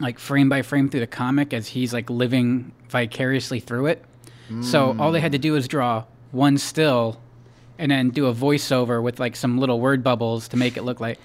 like 0.00 0.18
frame 0.18 0.48
by 0.48 0.60
frame 0.62 0.88
through 0.88 1.00
the 1.00 1.06
comic 1.06 1.52
as 1.54 1.68
he's 1.68 1.92
like 1.92 2.10
living 2.10 2.72
vicariously 2.88 3.60
through 3.60 3.86
it. 3.86 4.04
So 4.60 4.94
all 4.98 5.10
they 5.12 5.20
had 5.20 5.32
to 5.32 5.38
do 5.38 5.52
was 5.52 5.66
draw 5.68 6.04
one 6.32 6.58
still, 6.58 7.18
and 7.78 7.90
then 7.90 8.10
do 8.10 8.26
a 8.26 8.34
voiceover 8.34 9.02
with 9.02 9.18
like 9.20 9.36
some 9.36 9.56
little 9.58 9.80
word 9.80 10.02
bubbles 10.04 10.48
to 10.48 10.56
make 10.56 10.76
it 10.76 10.82
look 10.82 11.00
like 11.00 11.18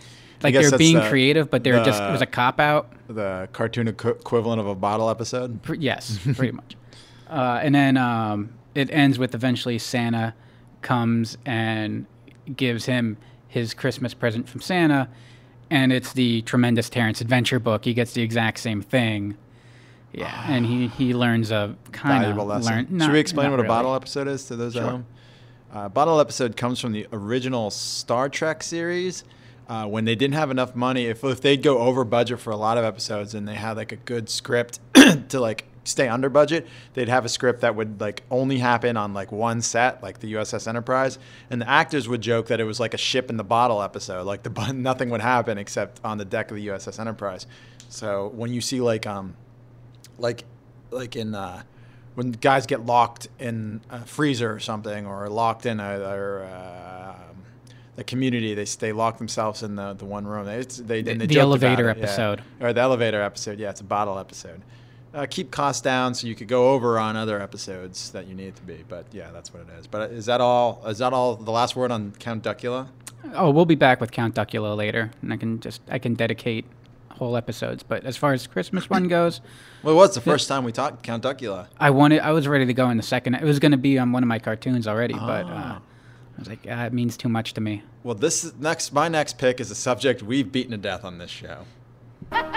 like 0.44 0.54
they're 0.54 0.78
being 0.78 0.96
the- 0.98 1.10
creative, 1.10 1.50
but 1.52 1.64
they're 1.64 1.84
just 1.84 2.02
it 2.02 2.12
was 2.12 2.22
a 2.22 2.26
cop 2.28 2.60
out. 2.60 2.92
The 3.10 3.50
cartoon 3.54 3.88
equivalent 3.88 4.62
of 4.62 4.68
a 4.68 4.76
bottle 4.76 5.10
episode. 5.10 5.60
Yes, 5.80 6.20
pretty 6.36 6.52
much. 6.52 6.76
Uh, 7.28 7.60
and 7.64 7.74
then 7.74 7.98
um, 7.98 8.54
it 8.76 8.90
ends 8.92 9.18
with 9.18 9.34
eventually 9.34 9.80
Santa 9.80 10.36
comes 10.82 11.38
and 11.46 12.06
gives 12.56 12.86
him 12.86 13.18
his 13.48 13.74
Christmas 13.74 14.14
present 14.14 14.48
from 14.48 14.62
Santa, 14.62 15.10
and 15.72 15.92
it's 15.92 16.14
the 16.14 16.44
tremendous 16.44 16.88
Terrence 16.90 17.20
Adventure 17.20 17.60
book. 17.60 17.86
He 17.86 17.96
gets 17.96 18.14
the 18.14 18.22
exact 18.22 18.60
same 18.60 18.82
thing. 18.82 19.36
Yeah, 20.14 20.46
and 20.48 20.66
he 20.66 20.88
he 20.88 21.14
learns 21.16 21.50
a 21.52 21.76
kind 21.92 22.26
of 22.26 22.38
lesson. 22.48 22.74
learn. 22.92 23.00
Should 23.00 23.12
we 23.12 23.20
explain 23.20 23.46
not 23.46 23.52
what 23.52 23.60
a 23.60 23.64
really. 23.64 23.68
bottle 23.76 23.96
episode 23.96 24.28
is 24.28 24.46
to 24.46 24.56
those 24.56 24.76
at 24.76 24.82
Sure. 24.82 24.92
home? 24.92 25.06
Uh, 25.72 25.90
bottle 25.90 26.20
episode 26.20 26.56
comes 26.58 26.80
from 26.80 26.92
the 26.94 27.08
original 27.14 27.70
Star 27.72 28.30
Trek 28.30 28.62
series. 28.64 29.24
Uh, 29.70 29.86
when 29.86 30.04
they 30.04 30.16
didn't 30.16 30.34
have 30.34 30.50
enough 30.50 30.76
money, 30.76 31.06
if, 31.06 31.24
if 31.24 31.42
they'd 31.42 31.62
go 31.62 31.78
over 31.78 32.04
budget 32.04 32.40
for 32.40 32.50
a 32.50 32.58
lot 32.58 32.80
of 32.80 32.84
episodes 32.84 33.36
and 33.36 33.48
they 33.48 33.54
had 33.54 33.78
like 33.78 33.92
a 33.92 33.98
good 33.98 34.28
script 34.28 34.80
to 35.30 35.40
like 35.40 35.66
stay 35.84 36.08
under 36.08 36.28
budget, 36.28 36.68
they'd 36.94 37.08
have 37.08 37.24
a 37.24 37.30
script 37.30 37.62
that 37.62 37.76
would 37.76 38.02
like 38.02 38.24
only 38.32 38.58
happen 38.58 38.98
on 38.98 39.14
like 39.14 39.32
one 39.32 39.62
set, 39.62 40.02
like 40.02 40.20
the 40.20 40.34
USS 40.34 40.68
Enterprise, 40.68 41.20
and 41.52 41.62
the 41.62 41.70
actors 41.70 42.10
would 42.10 42.22
joke 42.22 42.48
that 42.48 42.60
it 42.60 42.64
was 42.64 42.80
like 42.80 42.96
a 42.96 42.98
ship 42.98 43.30
in 43.30 43.38
the 43.38 43.44
bottle 43.44 43.82
episode, 43.82 44.26
like 44.26 44.44
the 44.44 44.74
nothing 44.74 45.12
would 45.12 45.22
happen 45.22 45.58
except 45.58 46.00
on 46.04 46.18
the 46.18 46.26
deck 46.26 46.50
of 46.50 46.58
the 46.58 46.68
USS 46.68 47.00
Enterprise. 47.00 47.46
So 47.90 48.32
when 48.36 48.52
you 48.54 48.62
see 48.62 48.82
like 48.82 49.06
um, 49.06 49.36
like 50.18 50.46
like 50.92 51.16
in 51.16 51.36
uh, 51.36 51.64
when 52.16 52.32
guys 52.32 52.66
get 52.66 52.86
locked 52.86 53.28
in 53.40 53.82
a 53.90 54.06
freezer 54.06 54.52
or 54.52 54.60
something, 54.60 55.06
or 55.06 55.30
locked 55.30 55.66
in 55.66 55.80
a 55.80 56.00
or, 56.00 56.44
uh, 56.44 57.29
the 58.00 58.04
community, 58.06 58.54
they 58.56 58.64
they 58.64 58.92
lock 58.94 59.18
themselves 59.18 59.62
in 59.62 59.76
the, 59.76 59.94
the 59.94 60.06
one 60.06 60.26
room. 60.26 60.48
It's, 60.48 60.78
they, 60.78 61.02
The- 61.02 61.14
they 61.16 61.26
the 61.28 61.40
elevator 61.40 61.90
it, 61.90 61.98
yeah. 61.98 62.04
episode. 62.04 62.42
or 62.62 62.72
the 62.74 62.82
elevator 62.82 63.22
episode. 63.22 63.60
Yeah, 63.60 63.70
it's 63.70 63.82
a 63.82 63.84
bottle 63.86 64.18
episode. 64.18 64.62
Uh, 65.14 65.26
keep 65.30 65.50
costs 65.52 65.82
down 65.82 66.14
so 66.14 66.28
you 66.28 66.36
could 66.36 66.48
go 66.48 66.70
over 66.74 66.98
on 67.00 67.16
other 67.16 67.42
episodes 67.42 68.12
that 68.12 68.28
you 68.28 68.36
need 68.36 68.56
to 68.56 68.62
be. 68.62 68.84
But 68.88 69.06
yeah, 69.12 69.32
that's 69.34 69.52
what 69.54 69.64
it 69.64 69.70
is. 69.80 69.86
But 69.88 70.12
is 70.12 70.26
that 70.28 70.40
all? 70.40 70.82
Is 70.88 71.00
that 71.00 71.14
all? 71.14 71.36
The 71.36 71.52
last 71.52 71.76
word 71.76 71.92
on 71.92 72.12
Count 72.20 72.44
Duckula? 72.44 72.88
Oh, 73.36 73.50
we'll 73.50 73.66
be 73.66 73.76
back 73.76 74.00
with 74.00 74.12
Count 74.12 74.34
Duckula 74.36 74.78
later, 74.78 75.12
and 75.22 75.34
I 75.34 75.38
can 75.38 75.60
just 75.60 75.82
I 75.90 76.00
can 76.00 76.14
dedicate 76.14 76.66
whole 77.10 77.36
episodes. 77.36 77.84
But 77.84 78.06
as 78.06 78.16
far 78.18 78.32
as 78.34 78.48
Christmas 78.48 78.90
one 78.90 79.08
goes, 79.18 79.42
Well, 79.84 79.94
it 79.94 79.98
was 79.98 80.14
the 80.16 80.22
first 80.22 80.48
time 80.48 80.64
we 80.64 80.72
talked 80.72 81.04
Count 81.04 81.24
Duckula. 81.24 81.68
I 81.80 81.90
wanted 81.90 82.20
I 82.22 82.32
was 82.32 82.48
ready 82.48 82.66
to 82.68 82.74
go 82.74 82.90
in 82.92 82.96
the 82.98 83.04
second. 83.04 83.34
It 83.36 83.44
was 83.44 83.60
going 83.60 83.72
to 83.74 83.78
be 83.78 83.98
on 84.00 84.12
one 84.14 84.24
of 84.24 84.30
my 84.30 84.40
cartoons 84.40 84.88
already, 84.88 85.16
but 85.16 85.46
uh, 85.48 85.50
Ah. 85.52 85.82
I 86.40 86.42
was 86.42 86.48
like, 86.48 86.68
ah, 86.72 86.86
it 86.86 86.94
means 86.94 87.18
too 87.18 87.28
much 87.28 87.54
to 87.56 87.62
me. 87.62 87.84
Well, 88.02 88.16
this 88.16 88.46
is 88.46 88.54
next. 88.58 88.94
My 88.94 89.10
next 89.10 89.38
pick 89.38 89.60
is 89.60 89.70
a 89.72 89.76
subject 89.76 90.24
we've 90.24 90.50
beaten 90.50 90.72
to 90.72 90.78
death 90.78 91.04
on 91.04 91.18
this 91.18 91.30
show. 91.30 91.66
Live 92.32 92.54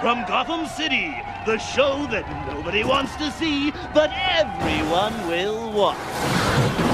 from 0.00 0.24
Gotham 0.28 0.66
City, 0.68 1.16
the 1.46 1.58
show 1.58 2.06
that 2.12 2.46
nobody 2.46 2.84
wants 2.84 3.16
to 3.16 3.32
see, 3.32 3.72
but 3.92 4.12
everyone 4.14 5.26
will 5.26 5.72
watch. 5.72 6.85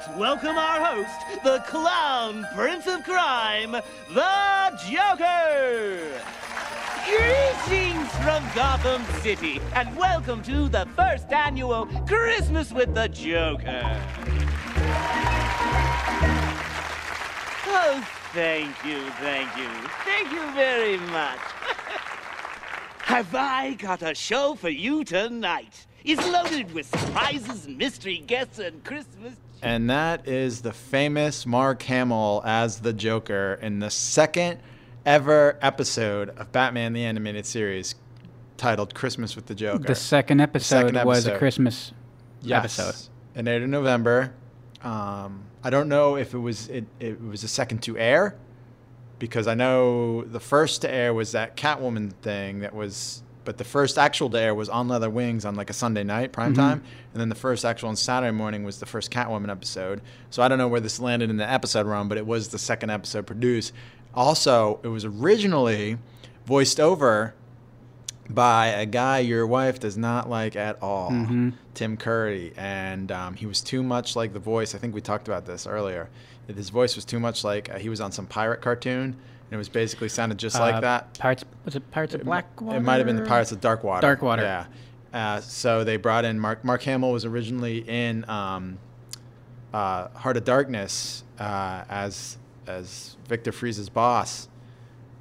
Let's 0.00 0.18
welcome 0.18 0.56
our 0.56 0.82
host, 0.82 1.44
the 1.44 1.58
clown 1.66 2.46
prince 2.54 2.86
of 2.86 3.02
crime, 3.04 3.72
the 3.72 4.80
Joker. 4.88 6.22
Greetings 7.06 8.08
from 8.16 8.42
Gotham 8.54 9.04
City, 9.20 9.60
and 9.74 9.94
welcome 9.96 10.42
to 10.44 10.68
the 10.68 10.86
first 10.96 11.30
annual 11.32 11.86
Christmas 12.06 12.72
with 12.72 12.94
the 12.94 13.08
Joker. 13.08 13.82
Oh, 17.66 18.08
thank 18.32 18.84
you, 18.84 19.10
thank 19.20 19.54
you, 19.56 19.68
thank 20.04 20.32
you 20.32 20.50
very 20.52 20.96
much. 20.96 21.38
Have 23.00 23.34
I 23.34 23.74
got 23.74 24.02
a 24.02 24.14
show 24.14 24.54
for 24.54 24.70
you 24.70 25.04
tonight? 25.04 25.86
It's 26.04 26.26
loaded 26.26 26.72
with 26.72 26.86
surprises 26.86 27.66
and 27.66 27.76
mystery 27.76 28.22
guests 28.26 28.58
and 28.58 28.82
Christmas. 28.82 29.34
And 29.62 29.90
that 29.90 30.26
is 30.26 30.62
the 30.62 30.72
famous 30.72 31.44
Mark 31.46 31.82
Hamill 31.82 32.42
as 32.44 32.80
the 32.80 32.92
Joker 32.92 33.58
in 33.60 33.80
the 33.80 33.90
second 33.90 34.58
ever 35.04 35.58
episode 35.60 36.30
of 36.30 36.50
Batman 36.52 36.92
the 36.92 37.04
Animated 37.04 37.44
Series 37.46 37.94
titled 38.56 38.94
Christmas 38.94 39.36
with 39.36 39.46
the 39.46 39.54
Joker. 39.54 39.84
The 39.84 39.94
second 39.94 40.40
episode 40.40 40.94
second 40.94 41.06
was 41.06 41.26
a. 41.26 41.36
Christmas 41.38 41.92
Yes. 42.42 42.78
episode. 42.78 43.10
It 43.34 43.46
aired 43.48 43.62
in 43.62 43.70
November. 43.70 44.32
Um, 44.82 45.42
I 45.62 45.68
don't 45.68 45.88
know 45.88 46.16
if 46.16 46.32
it 46.32 46.38
was 46.38 46.68
it, 46.68 46.86
it 46.98 47.22
was 47.22 47.42
the 47.42 47.48
second 47.48 47.82
to 47.82 47.98
air 47.98 48.36
because 49.18 49.46
I 49.46 49.52
know 49.54 50.22
the 50.22 50.40
first 50.40 50.80
to 50.82 50.90
air 50.90 51.12
was 51.12 51.32
that 51.32 51.54
Catwoman 51.56 52.12
thing 52.22 52.60
that 52.60 52.74
was 52.74 53.22
but 53.50 53.58
the 53.58 53.64
first 53.64 53.98
actual 53.98 54.30
to 54.30 54.38
air 54.40 54.54
was 54.54 54.68
on 54.68 54.86
Leather 54.86 55.10
Wings 55.10 55.44
on 55.44 55.56
like 55.56 55.70
a 55.70 55.72
Sunday 55.72 56.04
night 56.04 56.30
prime 56.30 56.52
Mhm. 56.52 56.56
time 56.56 56.82
and 57.12 57.20
then 57.20 57.28
the 57.30 57.34
first 57.34 57.64
actual 57.64 57.88
on 57.88 57.96
Saturday 57.96 58.30
morning 58.30 58.62
was 58.62 58.78
the 58.78 58.86
first 58.86 59.10
Catwoman 59.10 59.50
episode. 59.50 60.02
So 60.30 60.40
I 60.40 60.46
don't 60.46 60.56
know 60.56 60.68
where 60.68 60.78
this 60.78 61.00
landed 61.00 61.30
in 61.30 61.36
the 61.36 61.50
episode 61.50 61.84
run, 61.84 62.06
but 62.06 62.16
it 62.16 62.24
was 62.28 62.48
the 62.50 62.60
second 62.60 62.90
episode 62.90 63.26
produced. 63.26 63.72
Also, 64.14 64.78
it 64.84 64.86
was 64.88 65.04
originally 65.04 65.98
voiced 66.46 66.78
over 66.78 67.34
by 68.28 68.68
a 68.68 68.86
guy 68.86 69.18
your 69.18 69.44
wife 69.48 69.80
does 69.80 69.98
not 69.98 70.30
like 70.30 70.54
at 70.54 70.80
all, 70.80 71.10
Mhm. 71.10 71.54
Tim 71.74 71.96
Curry, 71.96 72.52
and 72.56 73.10
um, 73.10 73.34
he 73.34 73.46
was 73.46 73.60
too 73.60 73.82
much 73.82 74.14
like 74.14 74.32
the 74.32 74.38
voice. 74.38 74.76
I 74.76 74.78
think 74.78 74.94
we 74.94 75.00
talked 75.00 75.26
about 75.26 75.44
this 75.44 75.66
earlier. 75.66 76.08
His 76.46 76.70
voice 76.70 76.94
was 76.94 77.04
too 77.04 77.18
much 77.18 77.42
like 77.42 77.68
uh, 77.68 77.78
he 77.78 77.88
was 77.88 78.00
on 78.00 78.12
some 78.12 78.26
pirate 78.26 78.60
cartoon, 78.60 79.16
it 79.50 79.56
was 79.56 79.68
basically 79.68 80.08
sounded 80.08 80.38
just 80.38 80.56
Uh, 80.56 80.60
like 80.60 80.80
that. 80.80 81.18
Pirates 81.18 81.44
was 81.64 81.74
it 81.76 81.90
Pirates 81.90 82.14
of 82.14 82.22
Blackwater? 82.24 82.78
It 82.78 82.82
might 82.82 82.96
have 82.96 83.06
been 83.06 83.16
the 83.16 83.22
Pirates 83.26 83.52
of 83.52 83.60
Darkwater. 83.60 84.02
Darkwater. 84.02 84.42
Yeah. 84.42 84.66
Uh, 85.12 85.40
so 85.40 85.82
they 85.84 85.96
brought 85.96 86.24
in 86.24 86.38
Mark. 86.38 86.64
Mark 86.64 86.82
Hamill 86.82 87.10
was 87.12 87.24
originally 87.24 87.78
in 87.88 88.28
um, 88.28 88.78
uh, 89.74 90.08
Heart 90.10 90.36
of 90.38 90.44
Darkness 90.44 91.24
uh, 91.38 91.84
as 91.88 92.38
as 92.66 93.16
Victor 93.28 93.50
Fries's 93.52 93.88
boss 93.88 94.48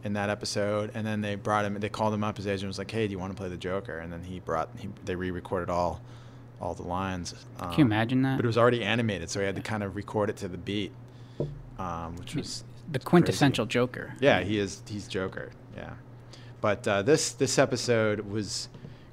in 0.04 0.14
that 0.14 0.30
episode, 0.30 0.92
and 0.94 1.06
then 1.06 1.22
they 1.22 1.36
brought 1.36 1.66
him. 1.66 1.74
They 1.80 1.90
called 1.90 2.14
him 2.14 2.24
up. 2.24 2.38
His 2.38 2.46
agent 2.48 2.68
was 2.68 2.78
like, 2.78 2.92
"Hey, 2.92 3.08
do 3.08 3.12
you 3.12 3.20
want 3.20 3.34
to 3.36 3.38
play 3.38 3.50
the 3.50 3.58
Joker?" 3.58 3.98
And 3.98 4.14
then 4.14 4.24
he 4.24 4.40
brought. 4.40 4.70
He, 4.78 4.90
they 5.06 5.16
re-recorded 5.16 5.70
all 5.72 6.02
all 6.62 6.74
the 6.76 6.84
lines. 6.84 7.34
Um, 7.60 7.70
Can 7.72 7.80
you 7.80 7.86
imagine 7.86 8.22
that? 8.24 8.36
But 8.38 8.46
it 8.46 8.48
was 8.48 8.58
already 8.58 8.84
animated, 8.84 9.30
so 9.30 9.40
he 9.40 9.46
had 9.46 9.56
to 9.56 9.62
kind 9.62 9.82
of 9.82 9.96
record 9.96 10.30
it 10.30 10.38
to 10.38 10.48
the 10.48 10.58
beat, 10.58 10.92
um, 11.80 12.16
which 12.18 12.36
was 12.36 12.64
the 12.92 13.00
quintessential 13.00 13.66
Joker. 13.66 14.14
yeah, 14.20 14.42
he 14.42 14.58
is. 14.60 14.82
He's 14.88 15.08
Joker. 15.08 15.52
Yeah, 15.76 15.94
but 16.62 16.88
uh, 16.88 17.02
this 17.02 17.34
this 17.34 17.58
episode 17.58 18.22
was 18.22 18.70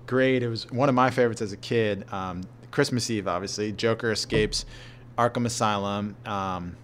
great. 0.06 0.42
It 0.42 0.48
was 0.48 0.70
one 0.70 0.88
of 0.88 0.94
my 0.94 1.10
favorites 1.10 1.42
as 1.42 1.52
a 1.52 1.56
kid. 1.56 2.04
Um, 2.12 2.42
Christmas 2.70 3.08
Eve, 3.10 3.28
obviously, 3.28 3.72
Joker 3.72 4.12
escapes 4.12 4.66
Arkham 5.16 5.46
Asylum, 5.46 6.16
um, 6.26 6.76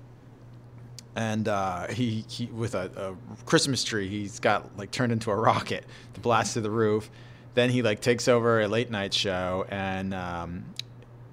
and 1.17 1.49
uh, 1.49 1.89
he 1.89 2.25
he 2.29 2.47
with 2.47 2.75
a, 2.75 2.91
a 2.97 3.45
Christmas 3.45 3.85
tree. 3.85 4.09
He's 4.09 4.41
got 4.41 4.77
like 4.79 4.91
turned 4.91 5.13
into 5.13 5.31
a 5.31 5.37
rocket 5.37 5.85
to 6.15 6.21
blast 6.21 6.55
through 6.55 6.63
the 6.63 6.71
roof. 6.71 7.11
Then 7.55 7.69
he 7.69 7.83
like 7.83 8.01
takes 8.01 8.29
over 8.29 8.61
a 8.61 8.69
late 8.69 8.91
night 8.91 9.13
show, 9.13 9.67
and 9.69 10.15
um, 10.15 10.65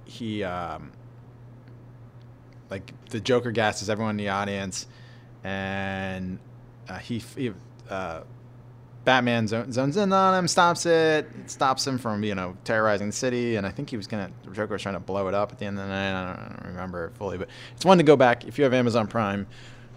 he 0.06 0.44
um, 0.44 0.92
like 2.70 2.92
the 3.10 3.20
Joker 3.20 3.52
gasses 3.52 3.90
everyone 3.90 4.12
in 4.12 4.18
the 4.18 4.30
audience, 4.30 4.86
and 5.44 6.40
uh, 6.88 6.98
he, 6.98 7.20
he 7.20 7.52
uh, 7.90 8.22
Batman 9.06 9.48
zone, 9.48 9.72
zones 9.72 9.98
in 9.98 10.12
on 10.14 10.38
him, 10.38 10.48
stops 10.48 10.86
it, 10.86 11.28
stops 11.48 11.86
him 11.88 11.98
from 11.98 12.24
you 12.24 12.36
know 12.36 12.58
terrorizing 12.64 13.08
the 13.08 13.14
city, 13.14 13.56
and 13.56 13.66
I 13.66 13.72
think 13.72 13.90
he 13.90 13.98
was 13.98 14.08
gonna 14.08 14.32
Joker 14.52 14.74
was 14.74 14.82
trying 14.82 14.96
to 14.96 15.00
blow 15.00 15.28
it 15.28 15.34
up 15.34 15.52
at 15.52 15.60
the 15.60 15.66
end 15.66 15.80
of 15.80 15.86
the 15.86 15.90
night. 15.90 16.22
I 16.22 16.26
don't, 16.26 16.40
I 16.40 16.48
don't 16.50 16.68
remember 16.68 17.06
it 17.06 17.18
fully, 17.18 17.38
but 17.38 17.50
it's 17.76 17.86
one 17.86 17.98
to 17.98 18.04
go 18.04 18.16
back 18.16 18.46
if 18.46 18.58
you 18.58 18.64
have 18.64 18.74
Amazon 18.74 19.08
Prime. 19.08 19.48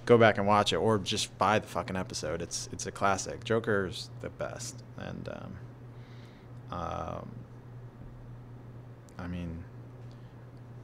Go 0.05 0.19
back 0.19 0.37
and 0.39 0.47
watch 0.47 0.73
it, 0.73 0.77
or 0.77 0.99
just 0.99 1.37
buy 1.39 1.59
the 1.61 1.69
fucking 1.69 1.97
episode. 1.97 2.43
It's 2.43 2.69
it's 2.73 2.87
a 2.87 2.91
classic. 2.91 3.45
Joker's 3.45 4.11
the 4.21 4.31
best, 4.31 4.83
and 4.99 5.29
um, 5.29 5.57
Um, 6.79 7.29
I 9.19 9.27
mean, 9.27 9.63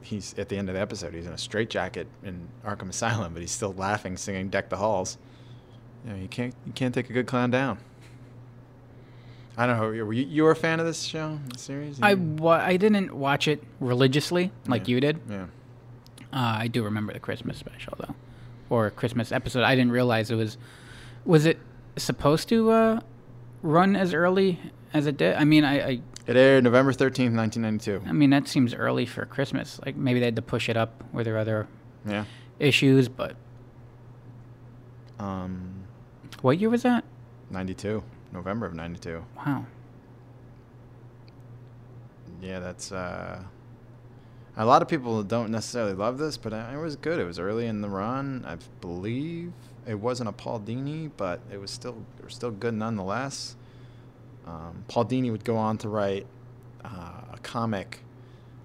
he's 0.09 0.35
at 0.39 0.49
the 0.49 0.57
end 0.57 0.69
of 0.69 0.75
the 0.75 0.81
episode. 0.81 1.15
He's 1.15 1.27
in 1.27 1.33
a 1.33 1.39
straitjacket 1.39 2.07
in 2.25 2.49
Arkham 2.65 2.89
Asylum, 2.89 3.33
but 3.35 3.41
he's 3.43 3.51
still 3.53 3.73
laughing, 3.75 4.17
singing 4.17 4.49
"Deck 4.49 4.69
the 4.71 4.77
Halls." 4.77 5.19
You 6.05 6.13
know, 6.13 6.17
you 6.19 6.29
can't 6.29 6.55
you 6.67 6.73
can't 6.73 6.95
take 6.95 7.11
a 7.11 7.13
good 7.13 7.27
clown 7.27 7.51
down. 7.51 7.79
I 9.57 9.67
don't 9.67 9.77
know. 9.77 10.05
Were 10.05 10.13
you, 10.13 10.25
you 10.25 10.43
were 10.45 10.53
a 10.53 10.57
fan 10.57 10.79
of 10.79 10.87
this 10.87 11.03
show, 11.03 11.39
this 11.53 11.63
series? 11.63 11.99
I, 12.01 12.15
wa- 12.15 12.53
I 12.65 12.77
didn't 12.77 13.13
watch 13.13 13.49
it 13.49 13.63
religiously 13.81 14.53
like 14.69 14.87
Yeah. 14.87 14.95
you 14.95 15.01
did. 15.01 15.21
yeah. 15.29 15.47
Uh, 16.33 16.59
I 16.61 16.69
do 16.69 16.85
remember 16.85 17.13
the 17.13 17.19
Christmas 17.19 17.57
special 17.59 17.95
though, 17.99 18.15
or 18.71 18.91
Christmas 18.91 19.33
episode. 19.33 19.63
I 19.65 19.75
didn't 19.75 19.93
realize 19.93 20.31
it 20.31 20.37
was. 20.37 20.59
Was 21.25 21.45
it 21.47 21.59
supposed 21.97 22.49
to 22.51 22.71
uh, 22.71 23.01
run 23.63 23.97
as 23.97 24.15
early 24.15 24.61
as 24.95 25.07
it 25.07 25.17
did? 25.17 25.35
I 25.35 25.45
mean, 25.45 25.65
I, 25.65 25.89
I 25.89 26.01
It 26.29 26.37
aired 26.37 26.63
November 26.63 26.93
thirteenth, 26.93 27.33
nineteen 27.35 27.63
ninety 27.63 27.83
two. 27.85 28.03
I 28.07 28.13
mean 28.13 28.31
that 28.31 28.47
seems 28.47 28.75
early 28.75 29.07
for 29.07 29.25
Christmas. 29.27 29.81
Like 29.85 29.97
maybe 29.97 30.21
they 30.21 30.27
had 30.27 30.37
to 30.37 30.43
push 30.43 30.69
it 30.69 30.77
up 30.77 31.03
where 31.11 31.25
there 31.25 31.39
other 31.39 31.67
Yeah. 32.07 32.25
issues. 32.61 33.09
But 33.09 33.35
Um, 35.19 35.85
what 36.43 36.59
year 36.59 36.69
was 36.71 36.83
that? 36.83 37.05
ninety 37.51 37.75
two, 37.75 38.05
November 38.33 38.67
of 38.67 38.75
ninety 38.75 39.01
two. 39.01 39.25
Wow. 39.37 39.65
Yeah, 42.41 42.61
that's. 42.61 42.93
Uh, 42.93 43.43
a 44.57 44.65
lot 44.67 44.83
of 44.83 44.89
people 44.89 45.23
don't 45.23 45.51
necessarily 45.51 45.93
love 45.95 46.19
this, 46.19 46.37
but 46.37 46.53
it 46.53 46.77
was 46.77 46.97
good. 46.97 47.19
It 47.21 47.25
was 47.25 47.39
early 47.39 47.67
in 47.67 47.81
the 47.81 47.89
run, 47.89 48.45
I 48.47 48.57
believe. 48.81 49.53
It 49.87 49.99
wasn't 49.99 50.29
a 50.29 50.33
Paul 50.33 50.61
Dini, 50.61 51.11
but 51.17 51.41
it 51.51 51.59
was 51.61 51.71
still 51.71 51.97
it 52.19 52.25
was 52.25 52.35
still 52.35 52.51
good 52.51 52.75
nonetheless. 52.75 53.57
Um, 54.49 54.85
Paul 54.89 55.05
Dini 55.05 55.31
would 55.31 55.45
go 55.45 55.57
on 55.57 55.77
to 55.79 55.89
write 55.89 56.27
uh, 56.85 57.21
a 57.33 57.39
comic. 57.43 58.01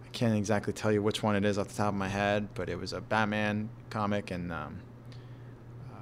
I 0.05 0.09
can't 0.09 0.35
exactly 0.35 0.71
tell 0.71 0.91
you 0.91 1.01
which 1.01 1.21
one 1.21 1.35
it 1.35 1.43
is 1.43 1.57
off 1.57 1.67
the 1.67 1.75
top 1.75 1.89
of 1.89 1.95
my 1.95 2.07
head, 2.07 2.47
but 2.55 2.69
it 2.69 2.79
was 2.79 2.93
a 2.93 3.01
Batman 3.01 3.69
comic, 3.89 4.31
and 4.31 4.51
um, 4.51 4.79
uh, 5.91 5.97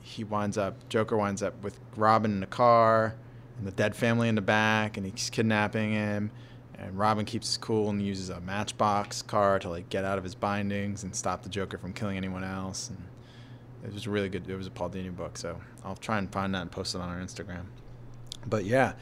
he 0.00 0.24
winds 0.24 0.58
up 0.58 0.88
Joker 0.88 1.16
winds 1.16 1.42
up 1.42 1.62
with 1.62 1.78
Robin 1.94 2.32
in 2.32 2.42
a 2.42 2.48
car, 2.48 3.14
and 3.58 3.66
the 3.66 3.72
dead 3.72 3.94
family 3.94 4.28
in 4.28 4.34
the 4.34 4.40
back, 4.40 4.96
and 4.96 5.06
he's 5.06 5.30
kidnapping 5.30 5.92
him. 5.92 6.30
And 6.78 6.98
Robin 6.98 7.24
keeps 7.24 7.46
his 7.46 7.56
cool 7.56 7.88
and 7.88 8.02
uses 8.02 8.28
a 8.28 8.40
Matchbox 8.40 9.22
car 9.22 9.58
to 9.60 9.70
like 9.70 9.88
get 9.88 10.04
out 10.04 10.18
of 10.18 10.24
his 10.24 10.34
bindings 10.34 11.04
and 11.04 11.16
stop 11.16 11.42
the 11.42 11.48
Joker 11.48 11.78
from 11.78 11.94
killing 11.94 12.18
anyone 12.18 12.44
else. 12.44 12.90
And 12.90 13.02
it 13.82 13.94
was 13.94 14.06
really 14.06 14.28
good. 14.28 14.50
It 14.50 14.56
was 14.56 14.66
a 14.66 14.70
Paul 14.70 14.90
Dini 14.90 15.14
book, 15.14 15.38
so 15.38 15.58
I'll 15.84 15.96
try 15.96 16.18
and 16.18 16.30
find 16.30 16.54
that 16.54 16.60
and 16.60 16.70
post 16.70 16.94
it 16.94 17.00
on 17.00 17.08
our 17.08 17.18
Instagram. 17.18 17.64
But 18.46 18.64
yeah, 18.64 18.92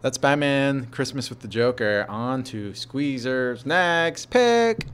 that's 0.00 0.18
Batman 0.18 0.86
Christmas 0.86 1.30
with 1.30 1.40
the 1.40 1.48
Joker. 1.48 2.06
On 2.08 2.42
to 2.44 2.74
Squeezer's 2.74 3.64
next 3.66 4.30
pick. 4.30 4.86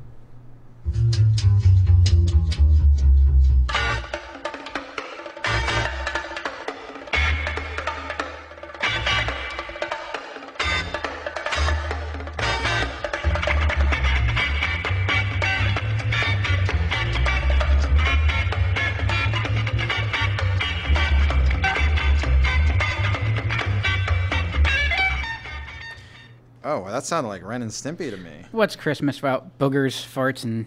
That 27.00 27.06
sounded 27.06 27.28
like 27.28 27.42
Ren 27.42 27.62
and 27.62 27.70
Stimpy 27.70 28.10
to 28.10 28.16
me. 28.18 28.44
What's 28.52 28.76
Christmas 28.76 29.22
without 29.22 29.58
boogers, 29.58 30.04
farts, 30.06 30.44
and 30.44 30.66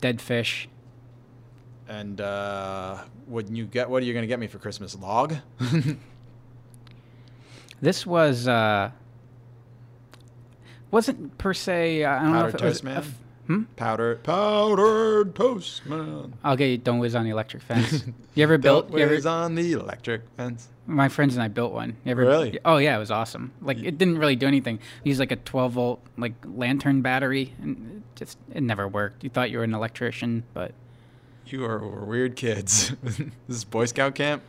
dead 0.00 0.20
fish? 0.20 0.68
And 1.88 2.20
uh, 2.20 2.98
would 3.26 3.50
you 3.50 3.66
get? 3.66 3.90
What 3.90 4.02
are 4.02 4.06
you 4.06 4.12
going 4.12 4.22
to 4.22 4.28
get 4.28 4.38
me 4.38 4.46
for 4.46 4.58
Christmas? 4.58 4.96
Log? 4.96 5.34
This 7.80 8.06
was 8.06 8.48
uh, 8.48 8.92
wasn't 10.90 11.36
per 11.36 11.52
se. 11.52 12.02
Uh, 12.04 12.10
I 12.16 12.22
don't 12.22 12.32
know 12.32 12.46
if 12.46 12.54
it 12.54 12.62
was. 12.62 12.82
man. 12.82 13.04
Hmm? 13.46 13.62
Powdered 13.76 14.22
powdered 14.22 15.34
toast 15.34 15.84
man. 15.86 16.34
I'll 16.42 16.56
get 16.56 16.66
you. 16.66 16.78
Don't 16.78 16.98
whiz 16.98 17.14
on 17.14 17.24
the 17.24 17.30
electric 17.30 17.62
fence. 17.62 18.04
You 18.34 18.42
ever 18.42 18.58
built? 18.58 18.88
Don't 18.90 18.98
You 18.98 19.04
ever, 19.04 19.14
whiz 19.14 19.26
on 19.26 19.54
the 19.54 19.72
electric 19.72 20.22
fence. 20.36 20.68
my 20.86 21.08
friends 21.08 21.34
and 21.36 21.42
I 21.42 21.48
built 21.48 21.72
one. 21.72 21.96
You 22.04 22.10
ever, 22.10 22.22
Really? 22.22 22.58
Oh 22.64 22.78
yeah, 22.78 22.96
it 22.96 22.98
was 22.98 23.10
awesome. 23.12 23.52
Like 23.62 23.78
it 23.78 23.96
didn't 23.98 24.18
really 24.18 24.34
do 24.36 24.46
anything. 24.46 24.80
We 25.04 25.10
used 25.10 25.20
like 25.20 25.30
a 25.32 25.36
12 25.36 25.72
volt 25.72 26.00
like 26.18 26.34
lantern 26.44 27.00
battery, 27.02 27.52
and 27.62 28.02
it 28.14 28.18
just 28.18 28.38
it 28.52 28.62
never 28.62 28.88
worked. 28.88 29.22
You 29.22 29.30
thought 29.30 29.50
you 29.50 29.58
were 29.58 29.64
an 29.64 29.74
electrician, 29.74 30.42
but 30.52 30.72
You 31.46 31.64
are 31.64 31.78
were 31.78 32.04
weird 32.04 32.34
kids. 32.36 32.92
this 33.02 33.20
is 33.48 33.64
Boy 33.64 33.84
Scout 33.86 34.14
camp. 34.16 34.42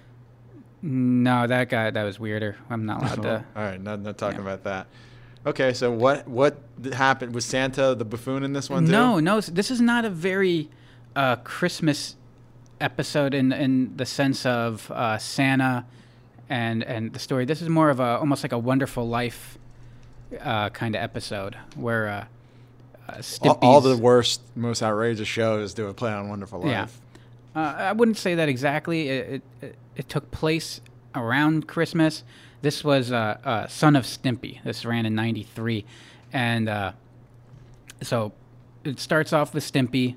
no, 0.82 1.46
that 1.48 1.70
guy 1.70 1.90
that 1.92 2.04
was 2.04 2.20
weirder. 2.20 2.58
I'm 2.70 2.86
not 2.86 3.02
allowed 3.02 3.22
to. 3.24 3.46
All 3.56 3.64
right, 3.64 3.82
not, 3.82 4.00
not 4.02 4.18
talking 4.18 4.40
about 4.40 4.64
that. 4.64 4.88
Okay, 5.46 5.74
so 5.74 5.92
what 5.92 6.28
what 6.28 6.58
happened? 6.94 7.36
Was 7.36 7.46
Santa 7.46 7.94
the 7.96 8.06
buffoon 8.06 8.44
in 8.44 8.54
this 8.54 8.70
one 8.70 8.86
too? 8.86 8.92
No, 8.92 9.20
no, 9.20 9.42
this 9.42 9.70
is 9.70 9.80
not 9.80 10.04
a 10.04 10.10
very 10.10 10.70
uh, 11.16 11.36
Christmas 11.38 12.16
episode 12.82 13.34
in 13.34 13.52
in 13.52 13.96
the 13.96 14.06
sense 14.06 14.46
of 14.46 14.90
uh, 14.92 15.18
Santa 15.18 15.86
and 16.50 16.84
and 16.84 17.14
the 17.14 17.20
story. 17.20 17.46
This 17.46 17.62
is 17.62 17.70
more 17.70 17.90
of 17.90 18.00
a 18.00 18.18
almost 18.18 18.44
like 18.44 18.54
a 18.54 18.58
Wonderful 18.58 19.08
Life 19.08 19.58
uh, 20.42 20.70
kind 20.70 20.96
of 20.96 21.02
episode 21.04 21.56
where 21.76 22.08
uh, 22.08 22.26
uh, 23.08 23.22
All, 23.42 23.60
all 23.62 23.82
the 23.82 23.98
worst, 23.98 24.42
most 24.56 24.82
outrageous 24.82 25.28
shows 25.28 25.74
do 25.74 25.88
a 25.88 25.94
play 25.94 26.12
on 26.12 26.28
Wonderful 26.30 26.60
Life. 26.62 27.00
Yeah. 27.56 27.62
Uh, 27.62 27.76
I 27.78 27.92
wouldn't 27.94 28.18
say 28.18 28.36
that 28.36 28.50
exactly. 28.50 29.10
It, 29.10 29.30
it, 29.30 29.42
it, 29.62 29.76
it 29.96 30.10
took 30.10 30.32
place 30.32 30.82
around 31.16 31.68
Christmas. 31.68 32.24
This 32.62 32.84
was 32.84 33.12
uh, 33.12 33.38
uh, 33.44 33.68
Son 33.68 33.96
of 33.96 34.06
Stimpy. 34.06 34.62
This 34.64 34.86
ran 34.86 35.06
in 35.06 35.16
'93, 35.16 35.86
and 36.34 36.68
uh, 36.70 36.92
so 38.02 38.34
it 38.84 39.00
starts 39.00 39.34
off 39.34 39.54
with 39.54 39.64
Stimpy 39.64 40.16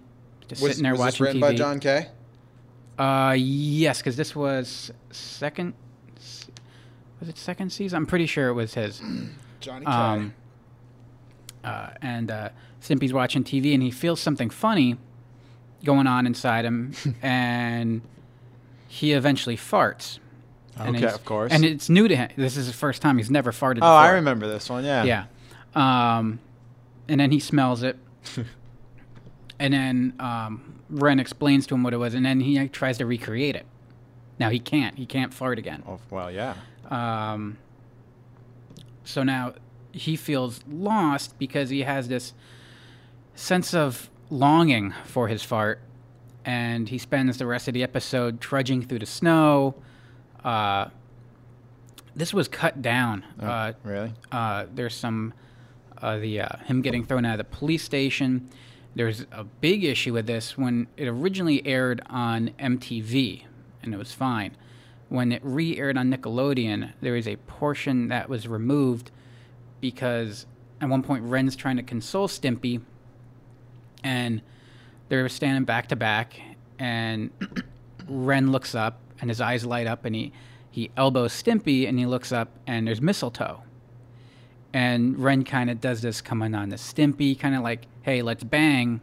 just 0.49 0.63
Was, 0.63 0.73
sitting 0.73 0.83
there 0.85 0.93
was 0.93 1.01
this 1.01 1.21
watching 1.21 1.25
written 1.25 1.41
TV. 1.41 1.43
by 1.43 1.55
John 1.55 1.81
K? 1.81 2.09
Uh, 2.99 3.35
yes, 3.39 3.99
because 3.99 4.17
this 4.17 4.35
was 4.35 4.91
second. 5.11 5.75
Was 7.21 7.29
it 7.29 7.37
second 7.37 7.71
season? 7.71 7.97
I'm 7.97 8.07
pretty 8.07 8.27
sure 8.27 8.49
it 8.49 8.55
was 8.55 8.75
his. 8.75 9.01
Johnny 9.61 9.85
K. 9.85 9.91
Um, 9.91 10.35
uh, 11.65 11.91
and 12.01 12.31
uh, 12.31 12.49
Stimpy's 12.81 13.13
watching 13.13 13.43
TV 13.45 13.75
and 13.75 13.83
he 13.83 13.91
feels 13.91 14.21
something 14.21 14.49
funny 14.51 14.97
going 15.85 16.07
on 16.07 16.27
inside 16.27 16.65
him, 16.65 16.93
and 17.23 18.03
he 18.89 19.13
eventually 19.13 19.57
farts. 19.57 20.19
And 20.81 20.97
Okay, 20.97 21.07
of 21.07 21.25
course. 21.25 21.53
And 21.53 21.65
it's 21.65 21.89
new 21.89 22.09
to 22.09 22.17
him. 22.17 22.31
This 22.37 22.57
is 22.57 22.67
his 22.67 22.75
first 22.75 23.03
time. 23.03 23.19
He's 23.19 23.31
never 23.31 23.53
farted. 23.53 23.79
oh, 23.79 23.81
before. 23.81 23.89
I 23.89 24.11
remember 24.11 24.47
this 24.47 24.69
one. 24.71 24.85
Yeah. 24.85 25.05
Yeah. 25.05 25.25
Um, 25.75 26.41
and 27.09 27.21
then 27.21 27.31
he 27.31 27.41
smells 27.41 27.83
it. 27.83 27.97
and 29.59 29.75
then 29.75 30.15
um, 30.19 30.81
Ren 30.91 31.19
explains 31.21 31.67
to 31.69 31.75
him 31.75 31.83
what 31.83 31.93
it 31.95 31.99
was, 31.99 32.15
and 32.15 32.25
then 32.25 32.41
he 32.41 32.59
like, 32.59 32.73
tries 32.73 32.99
to 32.99 33.07
recreate 33.07 33.57
it. 33.57 33.67
Now 34.39 34.51
he 34.51 34.59
can't. 34.59 34.97
He 34.97 35.07
can't 35.07 35.35
fart 35.35 35.59
again. 35.59 35.83
Oh, 35.87 35.99
well, 36.11 36.31
yeah. 36.31 36.55
Um, 36.91 37.59
so 39.05 39.23
now 39.23 39.55
he 39.93 40.17
feels 40.17 40.61
lost 40.69 41.39
because 41.39 41.71
he 41.71 41.81
has 41.83 42.09
this 42.09 42.35
sense 43.35 43.75
of 43.75 44.11
longing 44.31 44.95
for 45.05 45.29
his 45.29 45.43
fart, 45.43 45.81
and 46.45 46.89
he 46.89 46.99
spends 46.99 47.39
the 47.39 47.47
rest 47.47 47.69
of 47.69 47.75
the 47.75 47.83
episode 47.83 48.41
trudging 48.41 48.83
through 48.83 49.01
the 49.01 49.07
snow. 49.07 49.75
Uh, 50.49 50.89
this 52.17 52.33
was 52.33 52.49
cut 52.49 52.81
down. 52.81 53.23
uh, 53.39 53.75
really? 53.85 54.15
Uh, 54.33 54.65
there's 54.75 54.95
some 54.95 55.35
uh, 56.01 56.17
the 56.17 56.41
uh, 56.41 56.57
him 56.65 56.81
getting 56.81 57.05
thrown 57.05 57.27
out 57.27 57.39
of 57.39 57.39
the 57.39 57.57
police 57.57 57.83
station. 57.83 58.49
There's 58.95 59.27
a 59.31 59.45
big 59.45 59.85
issue 59.85 60.15
with 60.15 60.27
this 60.27 60.57
when 60.57 60.87
it 60.97 61.07
originally 61.07 61.65
aired 61.67 62.01
on 62.09 62.53
MTV, 62.59 63.43
and 63.83 63.93
it 63.93 63.99
was 63.99 64.13
fine. 64.13 64.57
When 65.11 65.33
it 65.33 65.43
re-aired 65.45 65.99
on 65.99 66.11
Nickelodeon, 66.11 66.93
there 67.03 67.15
is 67.15 67.29
a 67.29 67.37
portion 67.37 68.09
that 68.09 68.31
was 68.31 68.49
removed 68.49 69.11
because 69.83 70.47
at 70.81 70.89
one 70.89 71.03
point 71.03 71.25
Ren's 71.25 71.57
trying 71.57 71.77
to 71.77 71.83
console 71.83 72.27
Stimpy, 72.27 72.81
and 74.03 74.41
they're 75.11 75.29
standing 75.29 75.65
back 75.65 75.89
to 75.89 75.97
back, 75.97 76.41
and 76.79 77.31
Ren 78.09 78.51
looks 78.51 78.75
up 78.75 78.99
and 79.21 79.31
his 79.31 79.41
eyes 79.41 79.65
light 79.65 79.87
up, 79.87 80.05
and 80.05 80.15
he 80.15 80.33
he 80.71 80.91
elbows 80.97 81.33
Stimpy, 81.33 81.89
and 81.89 81.99
he 81.99 82.07
looks 82.07 82.33
up, 82.33 82.51
and 82.67 82.87
there's 82.87 83.01
mistletoe. 83.01 83.63
And 84.73 85.19
Ren 85.19 85.45
kind 85.45 85.71
of 85.71 85.81
does 85.81 86.03
this 86.03 86.21
coming 86.21 86.55
on 86.55 86.71
to 86.71 86.77
Stimpy, 86.77 87.39
kind 87.39 87.55
of 87.55 87.63
like, 87.63 87.87
hey, 88.03 88.23
let's 88.23 88.45
bang. 88.45 89.01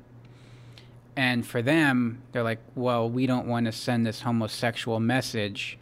And 1.15 1.45
for 1.45 1.61
them, 1.61 2.21
they're 2.31 2.43
like, 2.43 2.59
well, 2.75 3.09
we 3.09 3.25
don't 3.25 3.47
want 3.47 3.65
to 3.65 3.71
send 3.71 4.05
this 4.05 4.21
homosexual 4.21 4.99
message. 4.99 5.79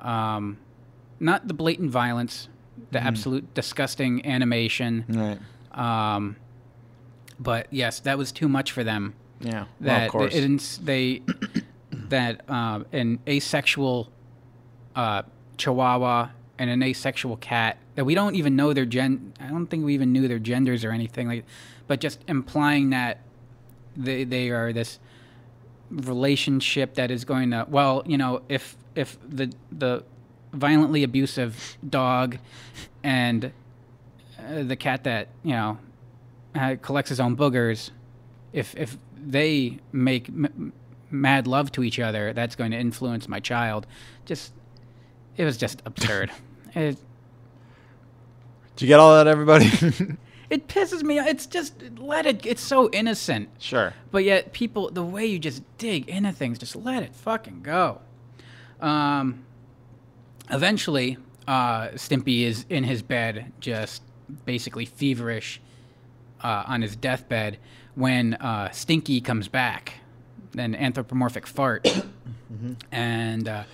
Um, 0.00 0.58
not 1.20 1.46
the 1.46 1.54
blatant 1.54 1.90
violence, 1.90 2.48
the 2.90 3.02
absolute 3.02 3.54
disgusting 3.54 4.24
animation. 4.26 5.04
Right. 5.08 6.14
Um, 6.16 6.36
but 7.38 7.66
yes, 7.70 8.00
that 8.00 8.18
was 8.18 8.32
too 8.32 8.48
much 8.48 8.72
for 8.72 8.82
them. 8.82 9.14
Yeah. 9.40 9.52
Well, 9.52 9.66
That 9.80 10.06
of 10.06 10.12
course. 10.12 10.34
They, 10.34 11.22
they 11.22 11.22
that 12.10 12.48
um, 12.50 12.86
an 12.92 13.18
asexual 13.28 14.10
uh, 14.94 15.22
Chihuahua 15.56 16.30
and 16.58 16.70
an 16.70 16.82
asexual 16.82 17.36
cat 17.36 17.78
that 17.94 18.04
we 18.04 18.14
don't 18.14 18.34
even 18.34 18.56
know 18.56 18.72
their 18.72 18.86
gen. 18.86 19.32
I 19.40 19.48
don't 19.48 19.66
think 19.66 19.84
we 19.84 19.94
even 19.94 20.12
knew 20.12 20.28
their 20.28 20.38
genders 20.38 20.84
or 20.84 20.90
anything 20.92 21.28
like, 21.28 21.44
but 21.86 22.00
just 22.00 22.20
implying 22.28 22.90
that 22.90 23.20
they 23.96 24.24
they 24.24 24.50
are 24.50 24.72
this 24.72 24.98
relationship 25.90 26.94
that 26.94 27.10
is 27.10 27.24
going 27.24 27.50
to 27.50 27.66
well 27.68 28.02
you 28.06 28.18
know 28.18 28.42
if 28.48 28.76
if 28.94 29.16
the 29.26 29.50
the 29.72 30.04
violently 30.52 31.02
abusive 31.02 31.78
dog 31.88 32.38
and 33.02 33.52
uh, 34.38 34.62
the 34.62 34.76
cat 34.76 35.04
that 35.04 35.28
you 35.42 35.52
know 35.52 35.78
uh, 36.54 36.76
collects 36.82 37.08
his 37.08 37.20
own 37.20 37.36
boogers 37.36 37.90
if 38.52 38.74
if 38.76 38.98
they 39.16 39.78
make 39.92 40.28
m- 40.28 40.72
mad 41.10 41.46
love 41.46 41.72
to 41.72 41.82
each 41.82 41.98
other 41.98 42.32
that's 42.32 42.54
going 42.56 42.70
to 42.70 42.76
influence 42.76 43.28
my 43.28 43.40
child 43.40 43.86
just 44.24 44.52
it 45.36 45.44
was 45.44 45.56
just 45.56 45.82
absurd 45.84 46.30
it, 46.74 46.96
Did 48.76 48.82
you 48.82 48.88
get 48.88 49.00
all 49.00 49.14
that, 49.14 49.26
everybody? 49.26 49.66
it 50.50 50.68
pisses 50.68 51.02
me 51.02 51.18
off 51.18 51.26
it's 51.26 51.46
just 51.46 51.74
let 51.98 52.26
it 52.26 52.44
it's 52.46 52.62
so 52.62 52.90
innocent 52.90 53.48
sure. 53.58 53.94
But 54.10 54.24
yet, 54.24 54.52
people, 54.52 54.90
the 54.90 55.04
way 55.04 55.26
you 55.26 55.38
just 55.38 55.62
dig 55.76 56.08
into 56.08 56.32
things, 56.32 56.58
just 56.58 56.74
let 56.76 57.02
it 57.02 57.14
fucking 57.14 57.60
go. 57.62 58.00
Um, 58.80 59.44
eventually, 60.50 61.18
uh, 61.46 61.88
Stimpy 61.88 62.42
is 62.42 62.64
in 62.68 62.84
his 62.84 63.02
bed, 63.02 63.52
just 63.60 64.02
basically 64.44 64.86
feverish 64.86 65.60
uh, 66.42 66.64
on 66.66 66.82
his 66.82 66.96
deathbed 66.96 67.58
when 67.94 68.34
uh, 68.34 68.70
Stinky 68.70 69.20
comes 69.20 69.48
back, 69.48 69.94
an 70.60 70.74
anthropomorphic 70.74 71.46
fart, 71.46 71.86
and 72.92 73.48
uh, 73.48 73.64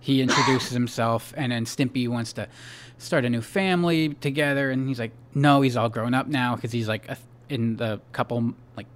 he 0.00 0.20
introduces 0.22 0.70
himself, 0.70 1.32
and 1.36 1.52
then 1.52 1.64
Stimpy 1.64 2.08
wants 2.08 2.32
to 2.34 2.48
start 2.98 3.24
a 3.24 3.30
new 3.30 3.40
family 3.40 4.10
together, 4.14 4.70
and 4.70 4.88
he's 4.88 4.98
like, 4.98 5.12
no, 5.34 5.60
he's 5.60 5.76
all 5.76 5.88
grown 5.88 6.14
up 6.14 6.26
now 6.26 6.54
because 6.54 6.72
he's 6.72 6.88
like 6.88 7.08
a, 7.08 7.16
in 7.48 7.76
the 7.76 8.00
couple 8.12 8.54
like 8.76 8.86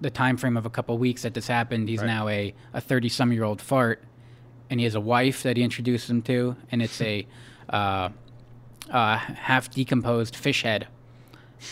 the 0.00 0.10
time 0.10 0.36
frame 0.36 0.56
of 0.56 0.66
a 0.66 0.70
couple 0.70 0.96
weeks 0.98 1.22
that 1.22 1.34
this 1.34 1.46
happened, 1.46 1.88
he's 1.88 2.00
Right. 2.00 2.06
now 2.06 2.28
a 2.28 2.54
a 2.72 2.80
thirty 2.80 3.08
some 3.08 3.32
year 3.32 3.44
old 3.44 3.60
fart, 3.62 4.02
and 4.70 4.80
he 4.80 4.84
has 4.84 4.94
a 4.94 5.00
wife 5.00 5.42
that 5.44 5.56
he 5.56 5.62
introduces 5.62 6.10
him 6.10 6.22
to, 6.22 6.56
and 6.70 6.82
it's 6.82 7.00
a 7.00 7.26
uh, 7.70 8.08
uh, 8.90 9.16
half 9.16 9.70
decomposed 9.70 10.36
fish 10.36 10.62
head. 10.62 10.86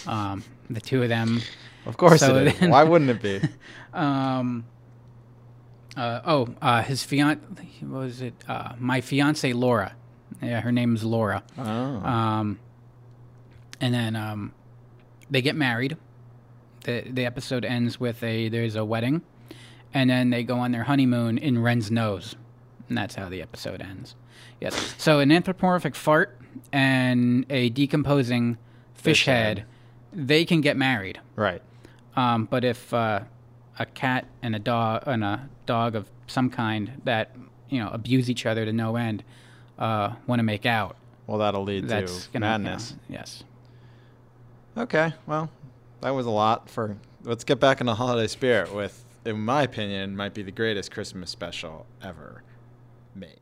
Um, 0.07 0.43
the 0.71 0.81
two 0.81 1.03
of 1.03 1.09
them. 1.11 1.43
Of 1.85 1.97
course 1.99 2.21
So 2.21 2.37
it 2.37 2.47
is. 2.47 2.59
then- 2.61 2.71
Why 2.71 2.85
wouldn't 2.85 3.11
it 3.11 3.21
be? 3.21 3.41
um, 3.93 4.65
uh, 5.97 6.21
oh, 6.25 6.49
uh, 6.61 6.83
his 6.83 7.05
fiance, 7.05 7.41
what 7.81 7.99
was 7.99 8.21
it? 8.23 8.35
Uh, 8.49 8.73
my 8.79 9.01
fiance 9.01 9.53
Laura. 9.53 9.95
Yeah, 10.41 10.61
her 10.61 10.73
name 10.73 10.95
is 10.95 11.05
Laura. 11.05 11.43
Oh. 11.59 11.63
Um, 11.65 12.59
and 13.81 13.93
then 13.93 14.17
um, 14.17 14.53
they 15.31 15.43
get 15.43 15.55
married. 15.55 15.97
The 16.85 17.05
the 17.09 17.27
episode 17.27 17.65
ends 17.65 18.01
with 18.01 18.23
a 18.23 18.49
there's 18.49 18.75
a 18.75 18.85
wedding, 18.85 19.23
and 19.93 20.11
then 20.11 20.31
they 20.31 20.43
go 20.43 20.59
on 20.59 20.73
their 20.73 20.85
honeymoon 20.85 21.39
in 21.39 21.63
Ren's 21.63 21.91
nose, 21.91 22.35
and 22.89 22.97
that's 22.97 23.15
how 23.15 23.29
the 23.29 23.43
episode 23.43 23.81
ends. 23.81 24.17
Yes. 24.61 24.95
So 24.99 25.21
an 25.21 25.31
anthropomorphic 25.31 25.95
fart 25.95 26.39
and 26.73 27.47
a 27.51 27.69
decomposing 27.71 28.57
fish, 28.95 29.21
Fish 29.21 29.27
head. 29.27 29.59
head, 29.59 29.67
they 30.13 30.45
can 30.45 30.61
get 30.61 30.77
married. 30.77 31.21
Right. 31.37 31.63
Um, 32.17 32.47
but 32.47 32.65
if 32.65 32.93
uh, 32.93 33.21
a 33.79 33.87
cat 33.87 34.27
and 34.43 34.55
a 34.55 34.59
dog 34.59 35.03
and 35.07 35.25
a 35.25 35.49
dog 35.67 35.95
of 35.95 36.09
some 36.27 36.51
kind 36.51 37.01
that 37.05 37.35
you 37.69 37.79
know 37.79 37.89
abuse 37.91 38.29
each 38.31 38.47
other 38.47 38.65
to 38.65 38.73
no 38.73 38.97
end 38.97 39.25
uh, 39.79 40.13
want 40.27 40.39
to 40.39 40.45
make 40.45 40.67
out, 40.67 40.97
Well, 41.27 41.39
that'll 41.39 41.65
lead 41.65 41.89
that's 41.89 42.27
to 42.27 42.33
gonna 42.33 42.47
you 42.47 42.53
know, 42.53 42.59
madness. 42.59 42.95
yes. 43.09 43.45
Okay, 44.77 45.13
well, 45.27 45.51
that 46.01 46.11
was 46.11 46.27
a 46.27 46.31
lot 46.31 46.69
for. 46.71 46.97
Let's 47.25 47.45
get 47.45 47.61
back 47.61 47.81
in 47.81 47.87
the 47.87 47.95
holiday 47.95 48.27
spirit 48.27 48.75
with, 48.75 49.05
in 49.25 49.41
my 49.41 49.63
opinion, 49.63 50.17
might 50.17 50.35
be 50.35 50.43
the 50.43 50.51
greatest 50.53 50.91
Christmas 50.91 51.31
special 51.31 51.87
ever 52.03 52.43
made. 53.15 53.39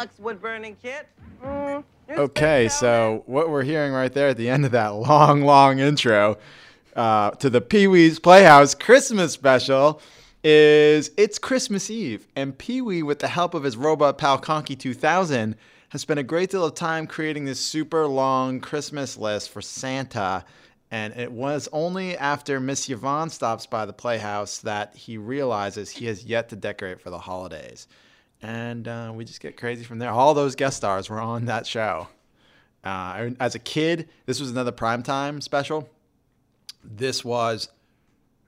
Deluxe 0.00 0.18
wood 0.18 0.40
burning 0.40 0.76
kit. 0.82 1.06
Mm, 1.44 1.84
Okay, 2.10 2.68
so 2.68 3.22
what 3.26 3.50
we're 3.50 3.62
hearing 3.62 3.92
right 3.92 4.12
there 4.12 4.28
at 4.28 4.36
the 4.36 4.48
end 4.48 4.64
of 4.64 4.72
that 4.72 4.88
long, 4.94 5.42
long 5.42 5.78
intro 5.78 6.38
uh, 6.96 7.30
to 7.32 7.48
the 7.50 7.60
Pee 7.60 7.86
Wee's 7.86 8.18
Playhouse 8.18 8.74
Christmas 8.74 9.32
special 9.32 10.00
is 10.42 11.10
it's 11.16 11.38
Christmas 11.38 11.90
Eve, 11.90 12.26
and 12.34 12.56
Pee 12.56 12.80
Wee, 12.80 13.02
with 13.02 13.18
the 13.18 13.28
help 13.28 13.52
of 13.52 13.62
his 13.62 13.76
robot 13.76 14.16
pal 14.16 14.38
Conky 14.38 14.74
2000, 14.74 15.54
has 15.90 16.00
spent 16.00 16.18
a 16.18 16.24
great 16.24 16.50
deal 16.50 16.64
of 16.64 16.74
time 16.74 17.06
creating 17.06 17.44
this 17.44 17.60
super 17.60 18.06
long 18.06 18.58
Christmas 18.58 19.18
list 19.18 19.50
for 19.50 19.60
Santa. 19.60 20.44
And 20.90 21.12
it 21.16 21.30
was 21.30 21.68
only 21.72 22.16
after 22.16 22.58
Miss 22.58 22.88
Yvonne 22.88 23.30
stops 23.30 23.66
by 23.66 23.84
the 23.84 23.92
playhouse 23.92 24.58
that 24.58 24.96
he 24.96 25.18
realizes 25.18 25.90
he 25.90 26.06
has 26.06 26.24
yet 26.24 26.48
to 26.48 26.56
decorate 26.56 27.00
for 27.00 27.10
the 27.10 27.18
holidays. 27.18 27.86
And 28.42 28.88
uh, 28.88 29.12
we 29.14 29.24
just 29.24 29.40
get 29.40 29.56
crazy 29.56 29.84
from 29.84 29.98
there. 29.98 30.10
All 30.10 30.32
those 30.34 30.54
guest 30.54 30.76
stars 30.78 31.10
were 31.10 31.20
on 31.20 31.44
that 31.46 31.66
show. 31.66 32.08
Uh, 32.82 33.30
as 33.38 33.54
a 33.54 33.58
kid, 33.58 34.08
this 34.24 34.40
was 34.40 34.50
another 34.50 34.72
primetime 34.72 35.42
special. 35.42 35.88
This 36.82 37.22
was 37.24 37.68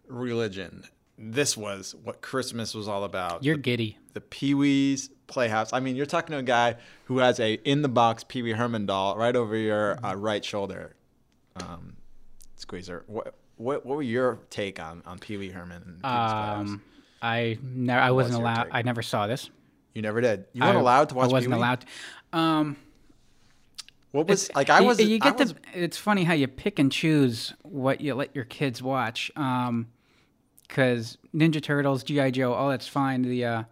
religion. 0.06 0.84
This 1.18 1.56
was 1.56 1.94
what 2.02 2.22
Christmas 2.22 2.74
was 2.74 2.88
all 2.88 3.04
about. 3.04 3.44
You're 3.44 3.56
giddy. 3.58 3.98
the 4.14 4.20
Pee 4.22 4.54
Wee's 4.54 5.10
Playhouse. 5.26 5.72
I 5.72 5.80
mean, 5.80 5.96
you're 5.96 6.06
talking 6.06 6.32
to 6.32 6.38
a 6.38 6.42
guy 6.42 6.76
who 7.04 7.18
has 7.18 7.38
a 7.38 7.54
in 7.54 7.82
the 7.82 7.88
box 7.88 8.24
Pee 8.24 8.42
Wee 8.42 8.52
Herman 8.52 8.86
doll 8.86 9.16
right 9.16 9.36
over 9.36 9.54
your 9.56 10.04
uh, 10.04 10.14
right 10.14 10.44
shoulder. 10.44 10.96
Um, 11.56 11.96
Squeezer, 12.56 13.04
what, 13.06 13.34
what 13.56 13.84
what 13.84 13.96
were 13.96 14.02
your 14.02 14.38
take 14.48 14.80
on 14.80 15.02
on 15.04 15.18
Pee 15.18 15.36
Wee 15.36 15.50
Herman? 15.50 15.82
And 15.82 16.02
Pee 16.02 16.08
Wee's 16.08 16.32
Playhouse? 16.32 16.68
Um, 16.68 16.82
I 17.20 17.58
never. 17.62 18.00
I 18.00 18.10
wasn't 18.10 18.36
allowed. 18.36 18.68
I 18.72 18.82
never 18.82 19.02
saw 19.02 19.26
this. 19.26 19.50
You 19.94 20.02
never 20.02 20.20
did. 20.20 20.46
You 20.52 20.62
weren't 20.62 20.76
I- 20.76 20.80
allowed 20.80 21.08
to 21.10 21.14
watch. 21.14 21.28
I 21.28 21.32
wasn't 21.32 21.52
Pee-wee? 21.52 21.58
allowed. 21.60 21.80
To. 22.32 22.38
Um, 22.38 22.76
What 24.12 24.26
was 24.26 24.50
like? 24.54 24.70
I 24.70 24.80
you- 24.80 24.86
was. 24.86 25.00
You 25.00 25.16
I 25.16 25.30
get 25.30 25.38
was 25.38 25.52
to. 25.52 25.58
It's 25.74 25.96
funny 25.96 26.24
how 26.24 26.34
you 26.34 26.48
pick 26.48 26.78
and 26.78 26.90
choose 26.90 27.52
what 27.62 28.00
you 28.00 28.14
let 28.14 28.34
your 28.34 28.44
kids 28.44 28.82
watch. 28.82 29.30
Um, 29.36 29.88
because 30.68 31.18
Ninja 31.34 31.62
Turtles, 31.62 32.02
GI 32.02 32.30
Joe, 32.30 32.54
all 32.54 32.70
that's 32.70 32.86
fine. 32.88 33.22
The 33.22 33.44
uh, 33.44 33.62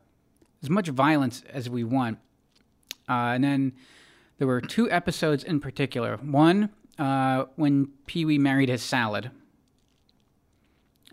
as 0.63 0.69
much 0.69 0.89
violence 0.89 1.43
as 1.51 1.71
we 1.71 1.83
want. 1.85 2.19
Uh, 3.09 3.33
and 3.35 3.43
then 3.43 3.73
there 4.39 4.47
were 4.47 4.61
two 4.61 4.91
episodes 4.91 5.43
in 5.43 5.61
particular. 5.61 6.17
One 6.19 6.69
uh, 6.99 7.45
when 7.57 7.89
Pee 8.07 8.25
Wee 8.27 8.39
married 8.39 8.69
his 8.69 8.83
salad. 8.83 9.31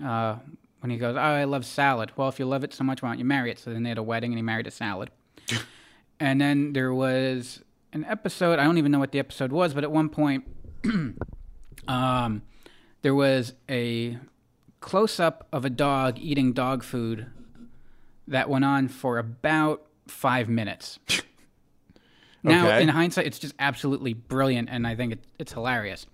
Uh, 0.04 0.36
when 0.80 0.90
he 0.92 0.98
goes, 0.98 1.16
"Oh, 1.16 1.20
I 1.20 1.44
love 1.46 1.66
salad." 1.66 2.12
Well, 2.16 2.30
if 2.30 2.40
you 2.40 2.46
love 2.46 2.64
it 2.64 2.74
so 2.74 2.84
much, 2.84 3.02
why 3.02 3.10
don't 3.10 3.20
you 3.20 3.26
marry 3.26 3.52
it? 3.52 3.60
So 3.60 3.72
then 3.72 3.84
they 3.84 3.90
had 3.90 3.98
a 3.98 4.04
wedding, 4.04 4.32
and 4.32 4.38
he 4.38 4.44
married 4.44 4.68
a 4.68 4.72
salad. 4.72 5.10
and 6.20 6.40
then 6.42 6.74
there 6.74 6.94
was 6.94 7.62
an 7.94 8.06
episode. 8.06 8.60
I 8.60 8.64
don't 8.64 8.78
even 8.78 8.92
know 8.92 9.00
what 9.00 9.12
the 9.12 9.20
episode 9.20 9.52
was, 9.52 9.74
but 9.74 9.84
at 9.84 9.92
one 9.92 10.10
point, 10.10 10.46
um, 11.88 12.42
there 13.02 13.16
was 13.16 13.54
a 13.70 14.18
close 14.80 15.20
up 15.20 15.48
of 15.52 15.66
a 15.66 15.70
dog 15.70 16.18
eating 16.20 16.54
dog 16.54 16.84
food 16.84 17.28
that 18.28 18.50
went 18.50 18.66
on 18.66 18.88
for 18.88 19.18
about 19.18 19.84
five 20.08 20.50
minutes. 20.50 21.00
now, 22.44 22.68
Okay. 22.68 22.84
in 22.84 22.90
hindsight, 22.90 23.26
it's 23.26 23.40
just 23.40 23.56
absolutely 23.60 24.14
brilliant, 24.14 24.70
and 24.70 24.86
I 24.86 24.96
think 24.96 25.14
it, 25.14 25.20
it's 25.40 25.54
hilarious. 25.54 26.06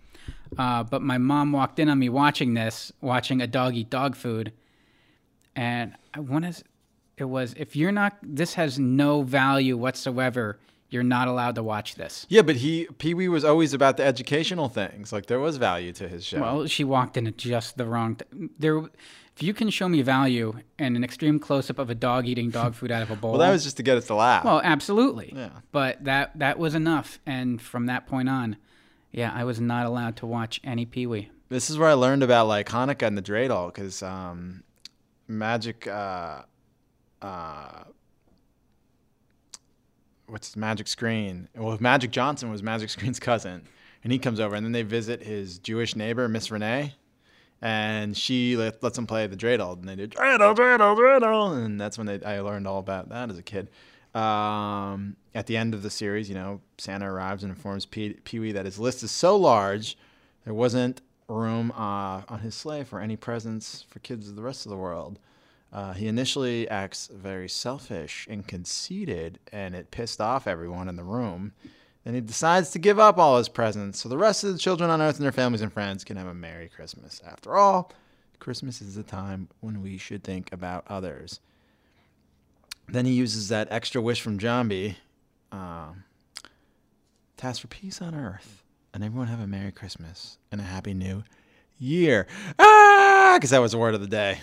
Uh, 0.57 0.83
but 0.83 1.01
my 1.01 1.17
mom 1.17 1.51
walked 1.51 1.79
in 1.79 1.89
on 1.89 1.99
me 1.99 2.09
watching 2.09 2.53
this, 2.53 2.91
watching 3.01 3.41
a 3.41 3.47
dog 3.47 3.75
eat 3.75 3.89
dog 3.89 4.15
food, 4.15 4.53
and 5.55 5.93
I 6.13 6.19
want 6.19 6.45
to. 6.45 6.63
It 7.17 7.25
was 7.25 7.53
if 7.57 7.75
you're 7.75 7.91
not. 7.91 8.17
This 8.23 8.55
has 8.55 8.79
no 8.79 9.21
value 9.21 9.77
whatsoever. 9.77 10.59
You're 10.89 11.03
not 11.03 11.27
allowed 11.27 11.55
to 11.55 11.63
watch 11.63 11.95
this. 11.95 12.27
Yeah, 12.29 12.43
but 12.43 12.57
he 12.57 12.85
Pee 12.99 13.13
Wee 13.15 13.27
was 13.27 13.43
always 13.43 13.73
about 13.73 13.97
the 13.97 14.03
educational 14.03 14.69
things. 14.69 15.11
Like 15.11 15.25
there 15.27 15.39
was 15.39 15.57
value 15.57 15.91
to 15.93 16.07
his 16.07 16.23
show. 16.25 16.39
Well, 16.41 16.67
she 16.67 16.83
walked 16.83 17.17
in 17.17 17.25
at 17.27 17.37
just 17.37 17.77
the 17.77 17.85
wrong. 17.85 18.15
T- 18.15 18.49
there, 18.59 18.77
if 18.77 19.41
you 19.41 19.55
can 19.55 19.71
show 19.71 19.89
me 19.89 20.03
value 20.03 20.53
and 20.77 20.95
an 20.95 21.03
extreme 21.03 21.39
close 21.39 21.71
up 21.71 21.79
of 21.79 21.89
a 21.89 21.95
dog 21.95 22.27
eating 22.27 22.51
dog 22.51 22.75
food 22.79 22.91
out 22.91 23.01
of 23.01 23.09
a 23.09 23.15
bowl. 23.15 23.31
well, 23.31 23.39
that 23.39 23.49
was 23.49 23.63
just 23.63 23.77
to 23.77 23.83
get 23.83 23.97
us 23.97 24.05
to 24.07 24.15
laugh. 24.15 24.43
Well, 24.43 24.61
absolutely. 24.63 25.33
Yeah. 25.35 25.49
But 25.71 26.03
that 26.03 26.37
that 26.37 26.59
was 26.59 26.75
enough, 26.75 27.19
and 27.25 27.59
from 27.59 27.87
that 27.87 28.05
point 28.05 28.29
on, 28.29 28.57
yeah, 29.13 29.31
I 29.33 29.45
was 29.45 29.61
not 29.61 29.85
allowed 29.85 30.17
to 30.17 30.25
watch 30.25 30.59
any 30.63 30.85
Pee 30.85 31.07
Wee. 31.07 31.29
this 31.49 31.69
is 31.69 31.77
where 31.77 31.87
I 31.87 31.93
learned 31.93 32.23
about 32.23 32.47
like 32.47 32.67
Hanukkah 32.67 33.07
and 33.07 33.17
the 33.17 33.21
dreidel 33.21 33.73
because 33.73 34.01
um, 34.01 34.63
Magic, 35.27 35.87
uh, 35.87 36.41
uh, 37.21 37.83
what's 40.27 40.55
Magic 40.55 40.87
Screen? 40.87 41.47
Well, 41.55 41.77
Magic 41.79 42.11
Johnson 42.11 42.51
was 42.51 42.63
Magic 42.63 42.89
Screen's 42.89 43.19
cousin, 43.19 43.61
and 44.03 44.11
he 44.11 44.17
comes 44.19 44.39
over, 44.39 44.55
and 44.55 44.65
then 44.65 44.71
they 44.73 44.81
visit 44.81 45.21
his 45.21 45.59
Jewish 45.59 45.95
neighbor, 45.95 46.27
Miss 46.27 46.49
Renee, 46.49 46.95
and 47.61 48.17
she 48.17 48.57
let, 48.57 48.81
lets 48.81 48.95
them 48.95 49.05
play 49.07 49.27
the 49.27 49.37
dreidel, 49.37 49.77
and 49.77 49.87
they 49.87 49.95
do 49.95 50.07
dreidel, 50.07 50.55
dreidel, 50.55 50.97
dreidel, 50.97 51.63
and 51.63 51.79
that's 51.79 51.97
when 51.99 52.07
they, 52.07 52.21
I 52.23 52.39
learned 52.41 52.67
all 52.67 52.79
about 52.79 53.09
that 53.09 53.29
as 53.29 53.37
a 53.37 53.43
kid. 53.43 53.69
Um, 54.13 55.15
at 55.33 55.47
the 55.47 55.57
end 55.57 55.73
of 55.73 55.81
the 55.81 55.89
series, 55.89 56.29
you 56.29 56.35
know, 56.35 56.61
Santa 56.77 57.11
arrives 57.11 57.43
and 57.43 57.51
informs 57.51 57.85
Pee 57.85 58.15
Wee 58.31 58.51
that 58.51 58.65
his 58.65 58.79
list 58.79 59.01
is 59.03 59.11
so 59.11 59.35
large 59.35 59.97
there 60.45 60.53
wasn't 60.53 61.01
room 61.27 61.71
uh, 61.71 62.21
on 62.27 62.39
his 62.41 62.53
sleigh 62.53 62.83
for 62.83 62.99
any 62.99 63.15
presents 63.15 63.85
for 63.89 63.99
kids 63.99 64.29
of 64.29 64.35
the 64.35 64.41
rest 64.41 64.65
of 64.65 64.69
the 64.69 64.77
world. 64.77 65.19
Uh, 65.71 65.93
he 65.93 66.07
initially 66.07 66.69
acts 66.69 67.09
very 67.11 67.49
selfish 67.49 68.27
and 68.29 68.47
conceited, 68.47 69.39
and 69.51 69.73
it 69.73 69.89
pissed 69.89 70.21
off 70.21 70.45
everyone 70.45 70.87
in 70.87 70.95
the 70.95 71.03
room. 71.03 71.53
Then 72.03 72.13
he 72.13 72.21
decides 72.21 72.69
to 72.71 72.79
give 72.79 72.99
up 72.99 73.17
all 73.17 73.37
his 73.37 73.49
presents 73.49 73.99
so 73.99 74.09
the 74.09 74.17
rest 74.17 74.43
of 74.43 74.51
the 74.51 74.59
children 74.59 74.89
on 74.89 75.01
Earth 75.01 75.15
and 75.15 75.23
their 75.23 75.31
families 75.31 75.61
and 75.61 75.73
friends 75.73 76.03
can 76.03 76.17
have 76.17 76.27
a 76.27 76.33
Merry 76.33 76.69
Christmas. 76.69 77.21
After 77.25 77.55
all, 77.55 77.91
Christmas 78.39 78.81
is 78.81 78.95
the 78.95 79.03
time 79.03 79.47
when 79.61 79.81
we 79.81 79.97
should 79.97 80.23
think 80.23 80.51
about 80.51 80.83
others. 80.87 81.39
Then 82.87 83.05
he 83.05 83.13
uses 83.13 83.49
that 83.49 83.67
extra 83.71 84.01
wish 84.01 84.21
from 84.21 84.37
Jambi 84.37 84.95
um, 85.51 86.03
to 87.37 87.45
ask 87.45 87.61
for 87.61 87.67
peace 87.67 88.01
on 88.01 88.13
Earth 88.13 88.63
and 88.93 89.03
everyone 89.03 89.27
have 89.27 89.39
a 89.39 89.47
Merry 89.47 89.71
Christmas 89.71 90.37
and 90.51 90.61
a 90.61 90.63
Happy 90.63 90.93
New 90.93 91.23
Year. 91.79 92.27
Ah, 92.59 93.35
because 93.35 93.49
that 93.49 93.59
was 93.59 93.71
the 93.71 93.77
word 93.77 93.95
of 93.95 94.01
the 94.01 94.07
day. 94.07 94.39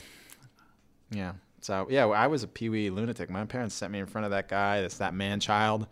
Yeah. 1.10 1.34
So 1.60 1.86
yeah, 1.88 2.06
I 2.06 2.26
was 2.26 2.42
a 2.42 2.48
Pee 2.48 2.68
Wee 2.68 2.90
lunatic. 2.90 3.30
My 3.30 3.44
parents 3.44 3.74
sent 3.74 3.92
me 3.92 4.00
in 4.00 4.06
front 4.06 4.24
of 4.24 4.32
that 4.32 4.48
guy. 4.48 4.80
That's 4.80 4.98
that 4.98 5.14
man 5.14 5.38
child, 5.40 5.86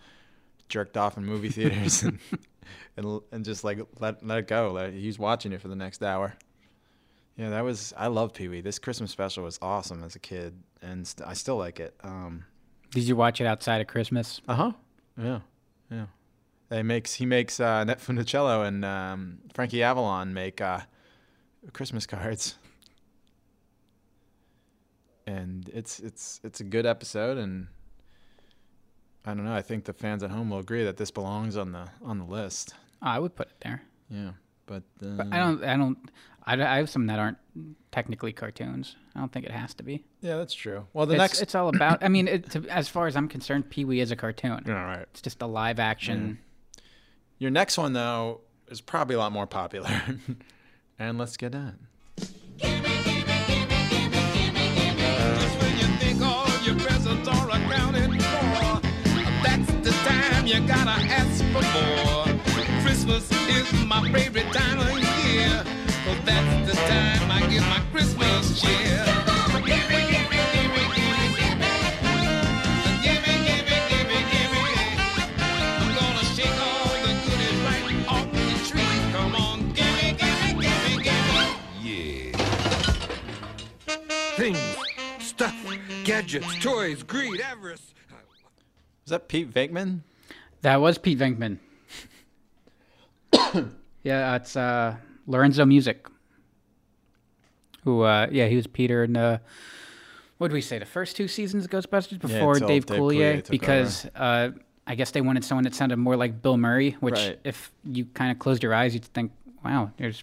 jerked 0.69 0.97
off 0.97 1.17
in 1.17 1.25
movie 1.25 1.51
theaters, 1.51 2.03
and, 2.03 2.19
and 2.97 3.21
and 3.31 3.45
just 3.45 3.65
like 3.65 3.79
let 4.01 4.25
let 4.27 4.39
it 4.39 4.49
go. 4.49 4.73
Let, 4.73 4.93
he's 4.93 5.19
watching 5.19 5.53
it 5.53 5.61
for 5.61 5.69
the 5.69 5.77
next 5.77 6.03
hour. 6.03 6.35
Yeah, 7.37 7.51
that 7.51 7.63
was. 7.63 7.93
I 7.97 8.09
love 8.09 8.33
Pee 8.33 8.49
Wee. 8.49 8.61
This 8.61 8.79
Christmas 8.79 9.11
special 9.11 9.45
was 9.45 9.59
awesome 9.63 10.03
as 10.03 10.17
a 10.17 10.19
kid, 10.19 10.55
and 10.83 11.07
st- 11.07 11.27
I 11.29 11.35
still 11.35 11.57
like 11.57 11.81
it. 11.81 11.95
Um, 12.03 12.45
Did 12.91 13.05
you 13.05 13.17
watch 13.17 13.41
it 13.41 13.47
outside 13.47 13.81
of 13.81 13.87
Christmas? 13.87 14.41
uh 14.49 14.55
huh. 14.55 14.73
Yeah. 15.21 15.41
Yeah. 15.91 16.07
They 16.69 16.83
makes 16.83 17.15
he 17.15 17.25
makes 17.27 17.61
uh, 17.61 17.81
Annette 17.83 18.01
Funicello 18.01 18.67
and 18.67 18.85
um, 18.85 19.39
Frankie 19.55 19.83
Avalon 19.83 20.35
make 20.35 20.61
uh, 20.61 20.81
Christmas 21.73 22.07
cards, 22.07 22.57
and 25.27 25.69
it's 25.73 26.01
it's 26.01 26.41
it's 26.45 26.61
a 26.61 26.65
good 26.65 26.87
episode, 26.87 27.39
and 27.39 27.69
I 29.25 29.35
don't 29.35 29.45
know. 29.45 29.55
I 29.55 29.63
think 29.63 29.85
the 29.85 29.93
fans 29.93 30.23
at 30.23 30.31
home 30.31 30.51
will 30.51 30.59
agree 30.59 30.85
that 30.85 30.97
this 30.97 31.11
belongs 31.11 31.57
on 31.57 31.73
the 31.73 31.89
on 32.03 32.19
the 32.19 32.25
list. 32.25 32.75
I 33.03 33.19
would 33.19 33.35
put 33.37 33.49
it 33.49 33.57
there. 33.61 33.83
Yeah, 34.11 34.31
but, 34.67 34.83
uh, 35.03 35.09
But 35.17 35.27
I 35.33 35.39
don't. 35.39 35.63
I 35.65 35.77
don't. 35.77 36.11
I, 36.49 36.55
I 36.55 36.77
have 36.79 36.89
some 36.89 37.07
that 37.09 37.19
aren't 37.19 37.37
technically 37.93 38.33
cartoons. 38.33 38.97
I 39.15 39.21
don't 39.21 39.31
think 39.31 39.45
it 39.45 39.53
has 39.53 39.75
to 39.75 39.83
be. 39.83 40.05
Yeah, 40.23 40.39
that's 40.39 40.55
true. 40.55 40.87
Well, 40.95 41.05
the 41.05 41.15
it's, 41.15 41.21
next 41.21 41.43
it's 41.43 41.55
all 41.55 41.69
about. 41.69 42.03
I 42.03 42.09
mean, 42.09 42.27
it, 42.27 42.51
to, 42.53 42.67
as 42.71 42.89
far 42.89 43.07
as 43.07 43.17
I'm 43.17 43.29
concerned, 43.29 43.69
Pee 43.69 43.85
Wee 43.85 44.01
is 44.01 44.11
a 44.11 44.17
cartoon. 44.17 44.65
All 44.67 44.73
right. 44.73 45.07
It's 45.11 45.21
just 45.21 45.43
a 45.43 45.47
live 45.47 45.79
action. 45.79 46.21
Mm-hmm. 46.21 46.83
Your 47.39 47.51
next 47.51 47.77
one 47.77 47.93
though 47.93 48.41
is 48.69 48.81
probably 48.81 49.15
a 49.15 49.19
lot 49.19 49.31
more 49.31 49.47
popular, 49.47 49.91
and 50.99 51.19
let's 51.19 51.37
get 51.37 51.55
in. 51.55 51.79
when 52.61 52.73
you 55.77 55.87
think 55.99 56.23
all 56.23 56.49
your 56.63 56.77
presents 56.81 57.29
are 57.29 57.51
accounted 57.51 58.11
for. 58.11 58.81
That's 59.45 59.71
the 59.85 59.93
time 60.05 60.47
you 60.47 60.67
gotta 60.67 60.91
ask 60.91 61.45
for 61.53 61.63
more. 61.63 62.25
Christmas 62.83 63.31
is 63.31 63.85
my 63.85 64.11
favorite 64.11 64.53
time 64.53 64.88
gadgets, 86.29 86.59
toys, 86.59 87.03
greed, 87.03 87.41
avarice. 87.41 87.95
Is 89.05 89.11
that 89.11 89.29
Pete 89.29 89.53
Venkman? 89.53 90.01
That 90.63 90.81
was 90.81 90.99
Pete 90.99 91.19
Venkman. 91.19 91.59
yeah, 94.03 94.37
it's 94.37 94.57
uh, 94.57 94.97
Lorenzo 95.27 95.65
Music. 95.65 96.07
Who? 97.89 98.03
Uh, 98.03 98.27
yeah, 98.31 98.49
he 98.49 98.57
was 98.57 98.67
Peter 98.67 99.05
in 99.05 99.17
uh, 99.17 99.39
what 100.37 100.49
did 100.49 100.55
we 100.55 100.61
say? 100.61 100.79
The 100.79 100.85
first 100.85 101.17
two 101.17 101.27
seasons 101.27 101.65
of 101.65 101.71
Ghostbusters 101.71 102.19
before 102.19 102.53
until 102.53 102.69
Dave, 102.69 102.85
Dave 102.85 102.99
Coulier, 103.01 103.37
Coulier 103.43 103.49
because 103.51 104.05
uh, 104.15 104.51
I 104.87 104.95
guess 104.95 105.11
they 105.13 105.23
wanted 105.23 105.43
someone 105.43 105.65
that 105.65 105.75
sounded 105.75 105.97
more 105.97 106.15
like 106.15 106.43
Bill 106.43 106.59
Murray. 106.59 106.99
Which, 107.01 107.15
Right. 107.15 107.39
if 107.45 107.73
you 107.85 108.05
kind 108.13 108.31
of 108.31 108.39
closed 108.39 108.63
your 108.63 108.75
eyes, 108.75 108.93
you'd 108.93 109.07
think, 109.07 109.33
wow, 109.65 109.91
there's 109.97 110.23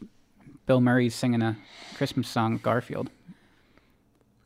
Bill 0.67 0.79
Murray 0.79 1.09
singing 1.09 1.41
a 1.41 1.57
Christmas 1.95 2.29
song, 2.29 2.59
Garfield. 2.61 3.09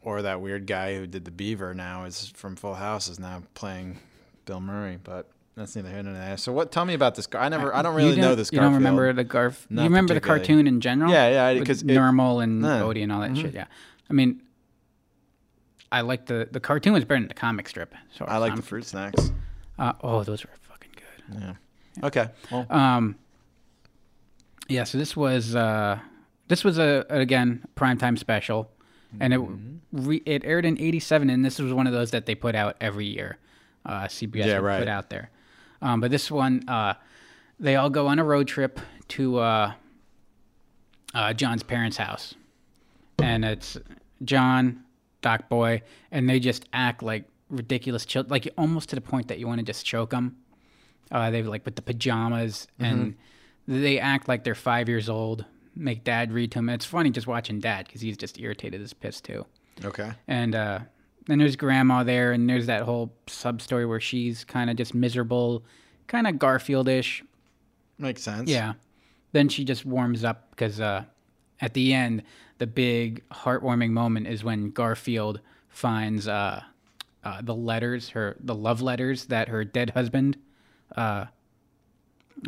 Or 0.02 0.22
that 0.22 0.40
weird 0.40 0.66
guy 0.66 0.96
who 0.96 1.06
did 1.06 1.26
the 1.26 1.32
Beaver 1.32 1.74
now 1.74 2.06
is 2.06 2.32
from 2.36 2.56
Full 2.56 2.76
House 2.76 3.10
is 3.10 3.20
now 3.20 3.44
playing 3.54 4.00
Bill 4.46 4.62
Murray, 4.62 4.98
but 5.04 5.30
that's 5.60 5.76
neither 5.76 5.90
here 5.90 6.02
nor 6.02 6.14
there. 6.14 6.38
So 6.38 6.52
what? 6.52 6.72
Tell 6.72 6.86
me 6.86 6.94
about 6.96 7.16
this. 7.16 7.28
I 7.34 7.50
never. 7.50 7.76
I 7.76 7.82
don't 7.82 7.96
really 7.96 8.16
know 8.20 8.34
this. 8.36 8.52
You 8.52 8.60
don't 8.60 8.74
remember 8.74 9.12
the 9.14 9.26
Garf? 9.26 9.66
Not 9.70 9.84
you 9.84 9.88
remember 9.90 10.14
the 10.16 10.22
cartoon 10.22 10.66
in 10.68 10.82
general? 10.82 11.12
Yeah, 11.12 11.52
yeah, 11.54 11.60
Because 11.60 11.84
Nermal 11.84 12.42
and 12.44 12.62
No. 12.62 12.88
Odie 12.90 13.04
and 13.04 13.12
all 13.12 13.22
that 13.22 13.32
Mhm. 13.32 13.42
shit. 13.42 13.54
Yeah, 13.54 13.66
I 14.10 14.14
mean, 14.14 14.42
I 15.92 16.02
like 16.02 16.26
the 16.26 16.48
the 16.52 16.60
cartoon 16.60 16.94
was 16.94 17.04
better 17.06 17.20
than 17.22 17.28
the 17.28 17.34
comic 17.34 17.68
strip. 17.70 17.94
So 18.18 18.26
I 18.26 18.38
like 18.38 18.56
the 18.56 18.62
fruit 18.62 18.86
snacks. 18.86 19.32
Uh, 19.78 19.94
oh, 20.02 20.24
those 20.24 20.44
were 20.44 20.52
fucking 20.62 20.92
good. 20.96 21.42
Yeah. 21.42 21.54
Okay. 22.08 22.28
Well, 22.52 22.66
Um. 22.70 23.16
Yeah. 24.68 24.84
So 24.84 24.98
this 24.98 25.16
was 25.16 25.56
uh, 25.56 26.00
this 26.48 26.64
was 26.64 26.78
a 26.78 27.06
again 27.10 27.66
primetime 27.76 28.18
special, 28.18 28.72
and 29.20 29.34
it 29.34 29.40
Mm-hmm. 29.40 30.08
re- 30.08 30.24
it 30.26 30.44
aired 30.46 30.66
in 30.66 30.80
'87, 30.80 31.30
and 31.30 31.44
this 31.44 31.60
was 31.60 31.74
one 31.74 31.88
of 31.88 31.94
those 31.94 32.12
that 32.12 32.26
they 32.28 32.36
put 32.36 32.56
out 32.56 32.76
every 32.80 33.06
year. 33.08 33.38
Uh, 33.86 34.08
CBS 34.08 34.46
Yeah, 34.46 34.58
right. 34.58 34.80
put 34.80 34.88
out 34.88 35.10
there. 35.10 35.32
Um, 35.82 36.02
but 36.02 36.12
this 36.12 36.30
one, 36.30 36.68
uh, 36.68 36.96
they 37.60 37.76
all 37.76 37.90
go 37.90 38.08
on 38.08 38.20
a 38.20 38.24
road 38.24 38.48
trip 38.48 38.80
to 39.10 39.40
uh, 39.40 39.74
uh, 41.14 41.34
John's 41.34 41.64
parents' 41.64 41.98
house, 41.98 42.36
and 43.22 43.44
it's 43.46 43.78
John, 44.24 44.84
Doc 45.22 45.50
Boy, 45.50 45.82
and 46.12 46.30
they 46.30 46.40
just 46.40 46.66
act 46.74 47.02
like 47.04 47.26
ridiculous 47.50 48.06
children, 48.06 48.32
like 48.32 48.48
almost 48.58 48.90
to 48.90 48.96
the 48.96 49.02
point 49.02 49.28
that 49.30 49.40
you 49.40 49.48
want 49.48 49.60
to 49.60 49.66
just 49.66 49.86
choke 49.86 50.12
them. 50.12 50.38
Uh, 51.12 51.32
they 51.32 51.42
like 51.42 51.66
with 51.66 51.76
the 51.76 51.82
pajamas, 51.82 52.68
and 52.80 53.16
they 53.68 54.00
act 54.00 54.28
like 54.28 54.44
they're 54.44 54.56
five 54.56 54.88
years 54.88 55.10
old. 55.10 55.46
Make 55.76 56.04
Dad 56.04 56.32
read 56.32 56.52
to 56.52 56.60
them. 56.60 56.70
It's 56.70 56.86
funny 56.86 57.10
just 57.10 57.26
watching 57.28 57.60
Dad 57.60 57.86
because 57.88 58.02
he's 58.02 58.18
just 58.18 58.40
irritated 58.40 58.82
as 58.82 58.94
piss 58.94 59.22
too. 59.22 59.46
okay. 59.84 60.12
And 60.28 60.56
then 61.28 61.40
there's 61.40 61.56
Grandma 61.56 62.04
there, 62.04 62.32
and 62.32 62.50
there's 62.50 62.68
that 62.68 62.84
whole 62.84 63.14
sub 63.28 63.62
story 63.62 63.86
where 63.86 64.00
she's 64.00 64.44
kind 64.44 64.70
of 64.70 64.76
just 64.76 64.94
miserable, 64.94 65.64
kind 66.08 66.28
of 66.28 66.36
Garfieldish. 66.36 67.22
Makes 67.98 68.24
sense. 68.24 68.50
Yeah. 68.50 68.74
Then 69.32 69.50
she 69.50 69.64
just 69.64 69.86
warms 69.86 70.24
up 70.24 70.50
because 70.52 70.80
uh, 70.80 71.04
at 71.62 71.74
the 71.74 71.94
end, 71.94 72.24
the 72.58 72.68
big 72.68 73.24
heartwarming 73.30 73.92
moment 73.92 74.28
is 74.28 74.44
when 74.44 74.72
Garfield 74.72 75.40
finds 75.70 76.28
uh, 76.28 76.62
uh, 77.24 77.42
the 77.42 77.56
letters, 77.56 78.10
her 78.10 78.36
the 78.40 78.56
love 78.56 78.82
letters 78.82 79.26
that 79.26 79.50
her 79.50 79.64
dead 79.64 79.92
husband 79.92 80.38
uh, 80.96 81.26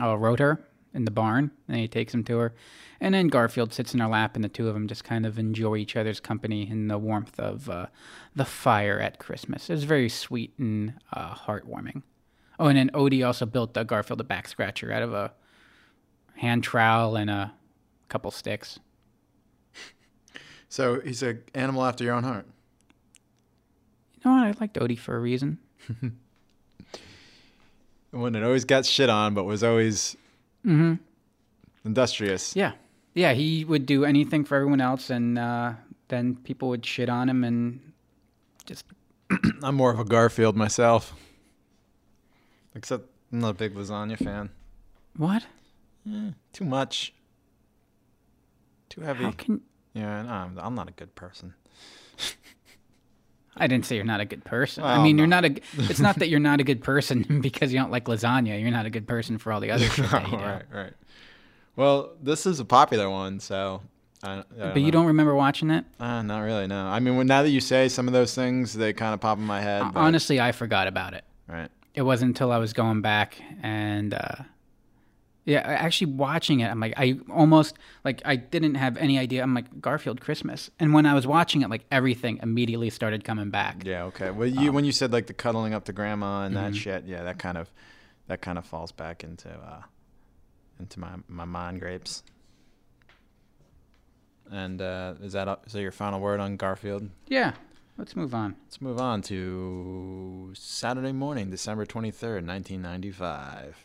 uh, 0.01 0.17
wrote 0.17 0.39
her 0.39 0.59
in 0.93 1.05
the 1.05 1.11
barn, 1.11 1.51
and 1.67 1.77
he 1.77 1.87
takes 1.87 2.11
them 2.11 2.23
to 2.25 2.37
her. 2.37 2.53
And 2.99 3.13
then 3.13 3.27
Garfield 3.27 3.73
sits 3.73 3.93
in 3.93 3.99
her 3.99 4.07
lap, 4.07 4.35
and 4.35 4.43
the 4.43 4.49
two 4.49 4.67
of 4.67 4.73
them 4.73 4.87
just 4.87 5.03
kind 5.03 5.25
of 5.25 5.39
enjoy 5.39 5.77
each 5.77 5.95
other's 5.95 6.19
company 6.19 6.69
in 6.69 6.87
the 6.87 6.97
warmth 6.97 7.39
of 7.39 7.69
uh, 7.69 7.87
the 8.35 8.45
fire 8.45 8.99
at 8.99 9.19
Christmas. 9.19 9.69
It's 9.69 9.83
very 9.83 10.09
sweet 10.09 10.53
and 10.57 10.93
uh, 11.13 11.33
heartwarming. 11.33 12.03
Oh, 12.59 12.67
and 12.67 12.77
then 12.77 12.89
Odie 12.91 13.25
also 13.25 13.45
built 13.45 13.75
uh, 13.75 13.83
Garfield 13.83 14.21
a 14.21 14.23
back 14.23 14.47
scratcher 14.47 14.91
out 14.91 15.01
of 15.01 15.13
a 15.13 15.33
hand 16.35 16.63
trowel 16.63 17.15
and 17.15 17.29
a 17.29 17.53
couple 18.09 18.29
sticks. 18.31 18.79
So 20.69 21.01
he's 21.01 21.21
an 21.21 21.43
animal 21.53 21.83
after 21.83 22.03
your 22.03 22.13
own 22.13 22.23
heart. 22.23 22.45
You 24.15 24.31
know 24.31 24.37
what? 24.37 24.47
I 24.47 24.55
liked 24.61 24.77
Odie 24.77 24.97
for 24.97 25.17
a 25.17 25.19
reason. 25.19 25.57
One 28.11 28.33
that 28.33 28.43
always 28.43 28.63
got 28.63 28.85
shit 28.85 29.09
on, 29.09 29.33
but 29.33 29.43
was 29.45 29.63
always 29.63 30.15
Mhm. 30.65 30.99
industrious. 31.85 32.55
Yeah. 32.55 32.73
Yeah, 33.13 33.33
he 33.33 33.65
would 33.65 33.85
do 33.85 34.05
anything 34.05 34.45
for 34.45 34.55
everyone 34.55 34.79
else, 34.79 35.09
and 35.09 35.37
uh, 35.37 35.73
then 36.07 36.35
people 36.37 36.69
would 36.69 36.85
shit 36.85 37.09
on 37.09 37.27
him 37.29 37.43
and 37.43 37.91
just. 38.65 38.85
I'm 39.63 39.75
more 39.75 39.91
of 39.91 39.99
a 39.99 40.05
Garfield 40.05 40.55
myself. 40.55 41.13
Except 42.73 43.05
I'm 43.33 43.39
not 43.39 43.49
a 43.49 43.53
big 43.53 43.75
lasagna 43.75 44.17
fan. 44.17 44.49
What? 45.17 45.45
Too 46.53 46.63
much. 46.65 47.13
Too 48.89 49.01
heavy. 49.01 49.23
How 49.25 49.31
can. 49.31 49.61
Yeah, 49.93 50.21
no, 50.21 50.29
I'm, 50.29 50.57
I'm 50.59 50.75
not 50.75 50.87
a 50.87 50.93
good 50.93 51.15
person. 51.15 51.53
I 53.57 53.67
didn't 53.67 53.85
say 53.85 53.95
you're 53.95 54.05
not 54.05 54.21
a 54.21 54.25
good 54.25 54.43
person. 54.45 54.83
I 54.83 54.93
Well, 54.95 55.03
mean, 55.03 55.17
you're 55.17 55.27
not 55.27 55.43
a. 55.45 55.49
It's 55.77 55.99
not 55.99 56.17
that 56.19 56.29
you're 56.29 56.39
not 56.39 56.59
a 56.59 56.63
good 56.63 56.81
person 56.83 57.39
because 57.41 57.71
you 57.73 57.79
don't 57.79 57.91
like 57.91 58.05
lasagna. 58.05 58.59
You're 58.61 58.71
not 58.71 58.85
a 58.85 58.89
good 58.89 59.07
person 59.07 59.37
for 59.37 59.51
all 59.51 59.59
the 59.59 59.71
other 59.71 59.85
shit 59.89 60.09
that 60.09 60.23
you 60.31 60.37
do. 60.37 60.43
right, 60.43 60.63
right. 60.73 60.93
Well, 61.75 62.11
this 62.21 62.45
is 62.45 62.59
a 62.59 62.65
popular 62.65 63.09
one, 63.09 63.39
so. 63.39 63.81
I, 64.23 64.33
I 64.33 64.35
don't 64.35 64.47
But 64.57 64.77
you 64.77 64.85
know. 64.85 64.91
don't 64.91 65.05
remember 65.07 65.33
watching 65.33 65.71
it? 65.71 65.83
Uh, 65.99 66.21
not 66.21 66.41
really, 66.41 66.67
no. 66.67 66.85
I 66.85 66.99
mean, 66.99 67.17
when, 67.17 67.25
now 67.27 67.41
that 67.41 67.49
you 67.49 67.59
say 67.59 67.89
some 67.89 68.07
of 68.07 68.13
those 68.13 68.35
things, 68.35 68.73
they 68.73 68.93
kind 68.93 69.13
of 69.15 69.19
pop 69.19 69.37
in 69.39 69.43
my 69.45 69.61
head. 69.61 69.83
but- 69.93 69.99
Honestly, 69.99 70.39
I 70.39 70.51
forgot 70.51 70.87
about 70.87 71.13
it. 71.15 71.23
Right. 71.47 71.69
It 71.95 72.03
wasn't 72.03 72.29
until 72.29 72.51
I 72.51 72.57
was 72.57 72.71
going 72.73 73.01
back 73.01 73.37
and 73.63 74.13
uh, 74.13 74.35
yeah, 75.45 75.59
actually 75.61 76.13
watching 76.13 76.59
it, 76.59 76.67
I'm 76.69 76.79
like, 76.79 76.93
I 76.97 77.19
almost 77.31 77.75
like 78.03 78.21
I 78.25 78.35
didn't 78.35 78.75
have 78.75 78.95
any 78.97 79.17
idea. 79.17 79.41
I'm 79.41 79.53
like 79.55 79.81
Garfield 79.81 80.21
Christmas, 80.21 80.69
and 80.79 80.93
when 80.93 81.05
I 81.05 81.13
was 81.13 81.25
watching 81.25 81.61
it, 81.61 81.69
like 81.69 81.85
everything 81.91 82.39
immediately 82.43 82.89
started 82.89 83.23
coming 83.23 83.49
back. 83.49 83.83
Yeah. 83.85 84.03
Okay. 84.05 84.29
Well, 84.31 84.47
you 84.47 84.71
when 84.71 84.85
you 84.85 84.91
said 84.91 85.11
like 85.11 85.27
the 85.27 85.33
cuddling 85.33 85.73
up 85.73 85.85
to 85.85 85.93
grandma 85.93 86.43
and 86.43 86.55
that 86.55 86.73
Mhm. 86.73 86.75
shit, 86.75 87.05
yeah, 87.05 87.23
that 87.23 87.39
kind 87.39 87.57
of 87.57 87.71
that 88.27 88.41
kind 88.41 88.57
of 88.57 88.65
falls 88.65 88.91
back 88.91 89.23
into 89.23 89.49
uh 89.49 89.81
into 90.79 90.99
my 90.99 91.11
my 91.27 91.45
mind 91.45 91.79
grapes. 91.79 92.23
And 94.51 94.81
uh, 94.81 95.13
is 95.21 95.33
that 95.33 95.61
is 95.65 95.73
that 95.73 95.81
your 95.81 95.91
final 95.91 96.19
word 96.19 96.39
on 96.39 96.57
Garfield? 96.57 97.09
Yeah. 97.27 97.53
Let's 97.97 98.15
move 98.15 98.33
on. 98.33 98.55
Let's 98.65 98.81
move 98.81 98.99
on 98.99 99.21
to 99.23 100.53
Saturday 100.55 101.11
morning, 101.11 101.51
December 101.51 101.85
twenty 101.85 102.09
third, 102.09 102.45
nineteen 102.45 102.81
ninety 102.81 103.11
five. 103.11 103.77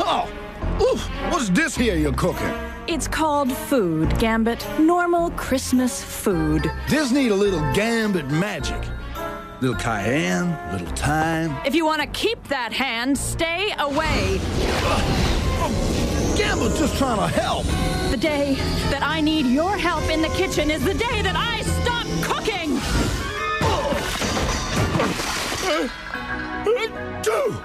Oh, 0.00 0.30
oof, 0.80 1.08
what's 1.32 1.50
this 1.50 1.74
here 1.74 1.96
you're 1.96 2.12
cooking? 2.12 2.52
It's 2.86 3.08
called 3.08 3.52
food, 3.52 4.16
Gambit. 4.18 4.64
Normal 4.78 5.30
Christmas 5.32 6.02
food. 6.04 6.70
This 6.88 7.10
need 7.10 7.32
a 7.32 7.34
little 7.34 7.60
gambit 7.74 8.30
magic. 8.30 8.80
Little 9.60 9.76
cayenne, 9.76 10.56
little 10.72 10.86
thyme. 10.94 11.56
If 11.66 11.74
you 11.74 11.84
want 11.84 12.00
to 12.00 12.06
keep 12.08 12.42
that 12.44 12.72
hand, 12.72 13.18
stay 13.18 13.74
away. 13.78 14.40
Gambit's 16.38 16.78
just 16.78 16.96
trying 16.96 17.18
to 17.18 17.26
help. 17.26 17.66
The 18.12 18.16
day 18.16 18.54
that 18.90 19.02
I 19.02 19.20
need 19.20 19.44
your 19.46 19.76
help 19.76 20.08
in 20.08 20.22
the 20.22 20.28
kitchen 20.28 20.70
is 20.70 20.84
the 20.84 20.94
day 20.94 21.20
that 21.20 21.34
I 21.36 21.62
stop 21.62 22.06
cooking. 22.22 22.78
Uh, 25.68 25.88
Dude, 27.24 27.56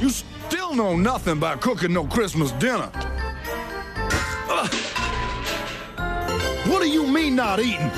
you 0.00 0.10
still 0.10 0.74
know 0.74 0.96
nothing 0.96 1.32
about 1.32 1.60
cooking 1.60 1.92
no 1.92 2.04
Christmas 2.04 2.52
dinner. 2.52 2.90
Uh, 4.48 4.68
what 6.68 6.82
do 6.82 6.88
you 6.88 7.04
mean 7.04 7.34
not 7.34 7.58
eating? 7.58 7.90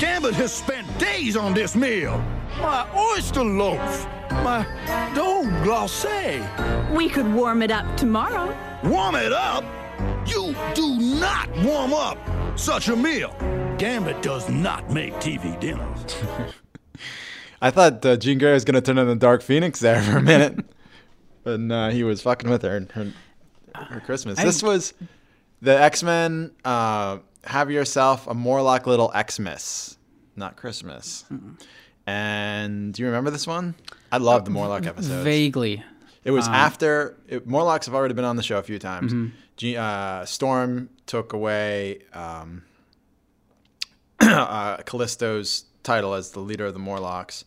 Gambit 0.00 0.34
has 0.36 0.54
spent 0.54 0.86
days 0.98 1.36
on 1.36 1.52
this 1.52 1.76
meal. 1.76 2.16
My 2.58 2.86
oyster 2.96 3.44
loaf, 3.44 4.06
my 4.30 4.64
dough 5.14 5.44
glacé. 5.62 6.40
We 6.90 7.10
could 7.10 7.30
warm 7.32 7.60
it 7.60 7.70
up 7.70 7.96
tomorrow. 7.98 8.56
Warm 8.84 9.14
it 9.14 9.32
up? 9.32 9.64
You 10.26 10.54
do 10.74 10.96
not 10.98 11.48
warm 11.62 11.92
up 11.92 12.18
such 12.58 12.88
a 12.88 12.96
meal. 12.96 13.34
Gambit 13.78 14.22
does 14.22 14.48
not 14.48 14.90
make 14.90 15.12
TV 15.14 15.58
dinners. 15.60 16.16
I 17.62 17.70
thought 17.70 18.04
uh, 18.06 18.16
Jean 18.16 18.38
Grey 18.38 18.52
was 18.52 18.64
gonna 18.64 18.80
turn 18.80 18.96
into 18.98 19.14
Dark 19.16 19.42
Phoenix 19.42 19.80
there 19.80 20.00
for 20.02 20.16
a 20.18 20.22
minute, 20.22 20.64
but 21.44 21.60
uh, 21.70 21.90
he 21.90 22.02
was 22.04 22.22
fucking 22.22 22.48
with 22.48 22.62
her 22.62 22.76
and 22.76 22.90
her, 22.92 23.12
her 23.74 24.00
Christmas. 24.00 24.38
I- 24.38 24.44
this 24.44 24.62
was 24.62 24.94
the 25.60 25.78
X 25.80 26.02
Men. 26.02 26.52
Uh, 26.64 27.18
have 27.44 27.70
yourself 27.70 28.26
a 28.26 28.34
Morlock 28.34 28.86
little 28.86 29.12
Xmas, 29.30 29.98
not 30.36 30.56
Christmas. 30.56 31.24
And 32.06 32.92
do 32.94 33.02
you 33.02 33.08
remember 33.08 33.30
this 33.30 33.46
one? 33.46 33.74
I 34.10 34.16
love 34.18 34.44
the 34.46 34.50
Morlock 34.50 34.86
episodes. 34.86 35.22
Vaguely. 35.24 35.82
It 36.24 36.32
was 36.32 36.46
Um, 36.48 36.54
after 36.54 37.16
it, 37.28 37.46
Morlocks 37.46 37.86
have 37.86 37.94
already 37.94 38.14
been 38.14 38.24
on 38.26 38.36
the 38.36 38.42
show 38.42 38.58
a 38.58 38.62
few 38.62 38.78
times. 38.78 39.12
Mhm. 39.12 39.32
G, 39.56 39.76
uh, 39.76 40.24
Storm 40.26 40.90
took 41.06 41.32
away 41.32 42.02
um, 42.12 42.62
uh, 44.20 44.78
Callisto's 44.78 45.64
title 45.82 46.14
as 46.14 46.30
the 46.32 46.40
leader 46.40 46.66
of 46.66 46.74
the 46.74 46.78
Morlocks, 46.80 47.44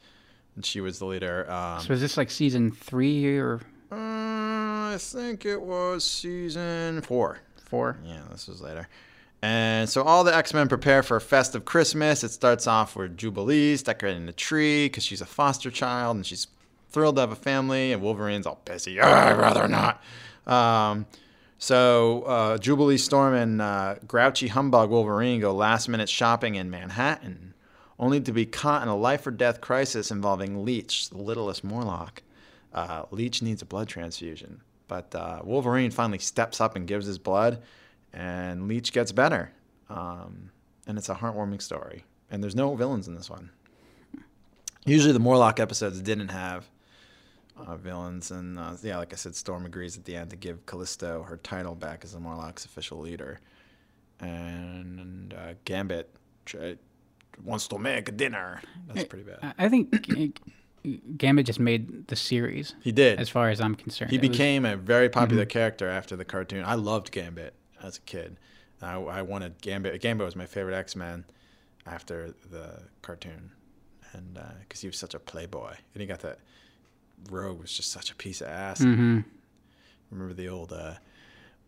and 0.55 0.65
she 0.65 0.81
was 0.81 0.99
the 0.99 1.05
leader. 1.05 1.49
Um, 1.51 1.81
So 1.81 1.93
is 1.93 2.01
this 2.01 2.17
like 2.17 2.31
season 2.31 2.71
three 2.71 3.37
or 3.37 3.61
uh, 3.91 3.95
I 4.93 4.95
think 4.99 5.45
it 5.45 5.61
was 5.61 6.03
season 6.03 7.01
four. 7.01 7.39
four? 7.65 7.97
Yeah, 8.03 8.21
this 8.31 8.47
was 8.47 8.61
later. 8.61 8.87
And 9.43 9.89
so 9.89 10.03
all 10.03 10.23
the 10.23 10.35
X 10.35 10.53
Men 10.53 10.67
prepare 10.69 11.03
for 11.03 11.17
a 11.17 11.21
festive 11.21 11.65
Christmas. 11.65 12.23
It 12.23 12.29
starts 12.31 12.65
off 12.65 12.95
with 12.95 13.17
Jubilee's 13.17 13.83
decorating 13.83 14.25
the 14.25 14.31
tree 14.33 14.85
because 14.85 15.03
she's 15.03 15.21
a 15.21 15.25
foster 15.25 15.69
child 15.69 16.15
and 16.15 16.25
she's 16.25 16.47
thrilled 16.93 17.15
to 17.15 17.21
have 17.21 17.31
a 17.31 17.35
family, 17.35 17.91
and 17.91 18.01
Wolverine's 18.01 18.47
all 18.47 18.61
pissy. 18.65 18.99
"Ah, 19.01 19.27
I'd 19.29 19.37
rather 19.37 19.67
not. 19.67 20.01
Um, 20.47 21.05
so 21.57 22.23
uh, 22.23 22.57
Jubilee 22.57 22.97
Storm 22.97 23.33
and 23.33 23.61
uh, 23.61 23.95
grouchy 24.07 24.47
humbug 24.47 24.89
Wolverine 24.89 25.41
go 25.41 25.53
last 25.53 25.89
minute 25.89 26.09
shopping 26.09 26.55
in 26.55 26.69
Manhattan, 26.69 27.53
only 27.99 28.21
to 28.21 28.31
be 28.31 28.45
caught 28.45 28.81
in 28.83 28.87
a 28.87 28.95
life 28.95 29.25
or 29.27 29.31
death 29.31 29.61
crisis 29.61 30.11
involving 30.11 30.63
Leech, 30.63 31.09
the 31.09 31.17
littlest 31.17 31.63
Morlock. 31.63 32.21
Uh, 32.73 33.03
Leech 33.11 33.41
needs 33.41 33.61
a 33.61 33.65
blood 33.65 33.87
transfusion, 33.87 34.61
but 34.87 35.13
uh, 35.15 35.41
Wolverine 35.43 35.91
finally 35.91 36.19
steps 36.19 36.59
up 36.59 36.75
and 36.75 36.87
gives 36.87 37.05
his 37.05 37.17
blood, 37.17 37.61
and 38.11 38.67
Leech 38.67 38.91
gets 38.91 39.11
better. 39.11 39.51
Um, 39.89 40.49
and 40.87 40.97
it's 40.97 41.09
a 41.09 41.15
heartwarming 41.15 41.61
story. 41.61 42.03
And 42.29 42.43
there's 42.43 42.55
no 42.55 42.75
villains 42.75 43.07
in 43.07 43.15
this 43.15 43.29
one. 43.29 43.51
Usually 44.85 45.13
the 45.13 45.19
Morlock 45.19 45.59
episodes 45.59 46.01
didn't 46.01 46.29
have 46.29 46.67
uh, 47.65 47.75
villains, 47.77 48.31
and 48.31 48.57
uh, 48.59 48.75
yeah, 48.83 48.97
like 48.97 49.13
I 49.13 49.15
said, 49.15 49.35
Storm 49.35 49.65
agrees 49.65 49.97
at 49.97 50.05
the 50.05 50.15
end 50.15 50.29
to 50.31 50.35
give 50.35 50.65
Callisto 50.65 51.23
her 51.23 51.37
title 51.37 51.75
back 51.75 52.03
as 52.03 52.13
the 52.13 52.19
Morlock's 52.19 52.65
official 52.65 52.99
leader, 52.99 53.39
and 54.19 55.33
uh, 55.33 55.53
Gambit 55.65 56.09
try, 56.45 56.75
wants 57.43 57.67
to 57.69 57.77
make 57.77 58.09
a 58.09 58.11
dinner. 58.11 58.61
That's 58.87 59.05
pretty 59.07 59.25
bad. 59.25 59.53
I- 59.57 59.69
think 59.69 60.39
Gambit 61.17 61.45
just 61.45 61.59
made 61.59 62.07
the 62.07 62.15
series. 62.15 62.75
He 62.81 62.91
did. 62.91 63.19
as 63.19 63.29
far 63.29 63.49
as 63.49 63.61
I'm 63.61 63.75
concerned. 63.75 64.11
He 64.11 64.17
It 64.17 64.21
was- 64.21 64.29
became 64.29 64.65
a 64.65 64.75
very 64.75 65.09
popular 65.09 65.45
Mhm. 65.45 65.49
character 65.49 65.87
after 65.87 66.15
the 66.15 66.25
cartoon. 66.25 66.63
I 66.65 66.75
loved 66.75 67.11
Gambit 67.11 67.53
as 67.81 67.97
a 67.97 68.01
kid. 68.01 68.37
I, 68.81 68.95
I 68.95 69.21
wanted 69.21 69.61
Gambit. 69.61 70.01
Gambit 70.01 70.25
was 70.25 70.35
my 70.35 70.45
favorite 70.45 70.75
X 70.75 70.95
Men 70.95 71.23
after 71.85 72.33
the 72.51 72.81
cartoon, 73.01 73.51
and 74.11 74.37
because 74.59 74.81
he 74.81 74.87
was 74.87 74.97
such 74.97 75.13
a 75.13 75.19
playboy, 75.19 75.75
and 75.93 76.01
he 76.01 76.05
got 76.05 76.19
that. 76.19 76.39
Rogue 77.29 77.61
was 77.61 77.71
just 77.71 77.91
such 77.91 78.11
a 78.11 78.15
piece 78.15 78.41
of 78.41 78.47
ass. 78.47 78.81
Mhm. 78.81 79.23
Remember 80.11 80.33
the 80.33 80.49
old 80.49 80.71
uh, 80.73 80.95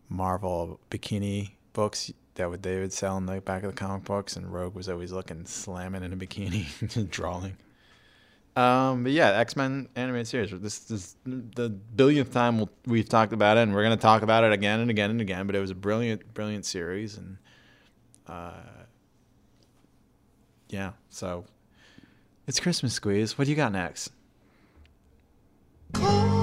Marvel 0.08 0.78
bikini 0.90 1.50
books 1.72 2.12
that 2.34 2.48
would 2.48 2.62
they 2.62 2.78
would 2.78 2.92
sell 2.92 3.16
in 3.16 3.26
the 3.26 3.40
back 3.40 3.62
of 3.62 3.70
the 3.72 3.76
comic 3.76 4.04
books, 4.04 4.36
and 4.36 4.52
Rogue 4.52 4.74
was 4.74 4.88
always 4.88 5.12
looking 5.12 5.44
slamming 5.46 6.02
in 6.02 6.12
a 6.12 6.16
bikini, 6.16 7.10
drawing. 7.10 7.56
Um, 8.54 9.02
but 9.02 9.12
yeah, 9.12 9.30
X 9.32 9.54
Men 9.56 9.88
animated 9.96 10.28
series. 10.28 10.50
This 10.50 10.90
is 10.90 11.16
the 11.24 11.68
billionth 11.68 12.32
time 12.32 12.56
we'll, 12.56 12.70
we've 12.86 13.08
talked 13.08 13.32
about 13.34 13.58
it, 13.58 13.62
and 13.62 13.74
we're 13.74 13.82
going 13.84 13.96
to 13.96 14.00
talk 14.00 14.22
about 14.22 14.44
it 14.44 14.52
again 14.52 14.80
and 14.80 14.90
again 14.90 15.10
and 15.10 15.20
again. 15.20 15.46
But 15.46 15.56
it 15.56 15.60
was 15.60 15.70
a 15.70 15.74
brilliant, 15.74 16.32
brilliant 16.32 16.64
series, 16.64 17.18
and 17.18 17.36
uh, 18.26 18.52
yeah. 20.70 20.92
So 21.10 21.44
it's 22.46 22.58
Christmas 22.60 22.94
squeeze. 22.94 23.36
What 23.36 23.44
do 23.44 23.50
you 23.50 23.56
got 23.56 23.72
next? 23.72 24.10
The 25.98 26.35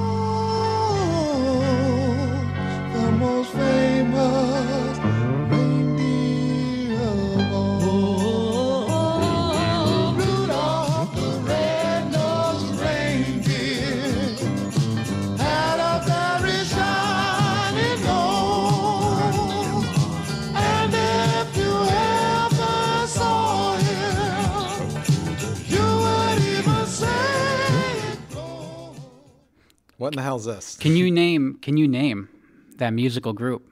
What 30.03 30.11
in 30.11 30.17
the 30.17 30.23
hell's 30.23 30.43
this? 30.43 30.75
Can 30.75 30.97
you 30.97 31.09
name? 31.09 31.59
Can 31.61 31.77
you 31.77 31.87
name 31.87 32.27
that 32.75 32.89
musical 32.89 33.31
group? 33.31 33.71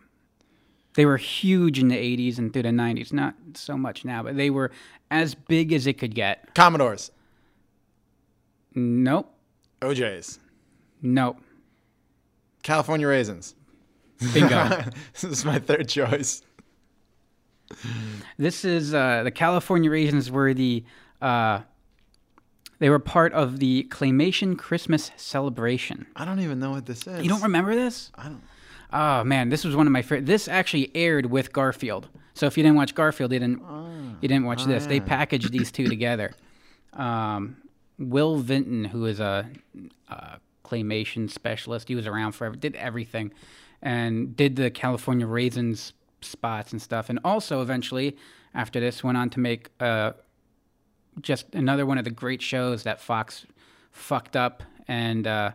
They 0.94 1.06
were 1.06 1.18
huge 1.18 1.78
in 1.78 1.90
the 1.90 1.98
'80s 1.98 2.38
and 2.38 2.54
through 2.54 2.62
the 2.62 2.70
'90s. 2.70 3.12
Not 3.12 3.36
so 3.56 3.78
much 3.78 4.06
now, 4.06 4.24
but 4.24 4.38
they 4.38 4.50
were 4.50 4.72
as 5.10 5.36
big 5.36 5.74
as 5.74 5.88
it 5.88 5.98
could 5.98 6.16
get. 6.16 6.56
Commodores. 6.56 7.12
Nope. 8.74 9.36
OJ's. 9.82 10.40
Nope. 11.02 11.42
California 12.64 13.10
raisins. 13.10 13.54
Bingo. 14.34 14.86
this 15.12 15.26
is 15.26 15.44
my 15.44 15.60
third 15.60 15.90
choice. 15.90 16.44
This 18.38 18.64
is 18.64 18.94
uh, 18.94 19.24
the 19.24 19.32
California 19.32 19.92
Raisins 19.92 20.32
were 20.32 20.54
the 20.54 20.86
uh, 21.22 21.60
they 22.82 22.90
were 22.90 22.98
part 22.98 23.32
of 23.34 23.60
the 23.60 23.84
Claymation 23.92 24.58
Christmas 24.58 25.12
celebration. 25.16 26.08
I 26.16 26.26
don't 26.26 26.40
even 26.40 26.60
know 26.60 26.72
what 26.72 26.88
this 26.88 27.06
is. 27.06 27.22
You 27.22 27.30
don't 27.30 27.44
remember 27.44 27.76
this? 27.76 28.12
I 28.16 28.24
don't. 28.24 28.42
Oh 28.92 29.24
man, 29.24 29.50
this 29.50 29.64
was 29.64 29.76
one 29.76 29.86
of 29.86 29.94
my 29.94 30.02
favorite. 30.02 30.26
This 30.26 30.48
actually 30.48 30.90
aired 30.96 31.28
with 31.28 31.54
Garfield. 31.54 32.10
So 32.34 32.48
if 32.48 32.58
you 32.58 32.64
didn't 32.64 32.78
watch 32.78 32.96
Garfield, 32.96 33.32
you 33.34 33.40
didn't 33.40 33.62
you 34.20 34.28
didn't 34.28 34.46
watch 34.46 34.64
oh, 34.64 34.66
this. 34.66 34.88
They 34.88 35.00
packaged 35.00 35.52
these 35.52 35.72
two 35.72 35.86
together. 35.86 36.34
Um, 36.94 37.58
Will 38.00 38.38
Vinton, 38.38 38.86
who 38.86 39.06
is 39.06 39.20
a, 39.20 39.48
a 40.10 40.40
claymation 40.66 41.30
specialist, 41.30 41.88
he 41.88 41.94
was 41.94 42.08
around 42.08 42.32
forever, 42.32 42.56
did 42.56 42.76
everything, 42.78 43.32
and 43.84 44.36
did 44.36 44.56
the 44.56 44.72
California 44.72 45.28
Raisins 45.28 45.94
spots 46.22 46.72
and 46.72 46.82
stuff, 46.82 47.12
and 47.12 47.20
also 47.24 47.62
eventually 47.62 48.18
after 48.56 48.80
this 48.80 49.04
went 49.04 49.20
on 49.20 49.30
to 49.30 49.40
make 49.40 49.70
uh, 49.80 50.14
just 51.20 51.54
another 51.54 51.86
one 51.86 51.98
of 51.98 52.04
the 52.06 52.12
great 52.12 52.42
shows 52.42 52.84
that 52.84 53.02
Fox 53.02 53.46
fucked 53.92 54.36
up 54.36 54.64
and 54.88 55.28
uh, 55.28 55.52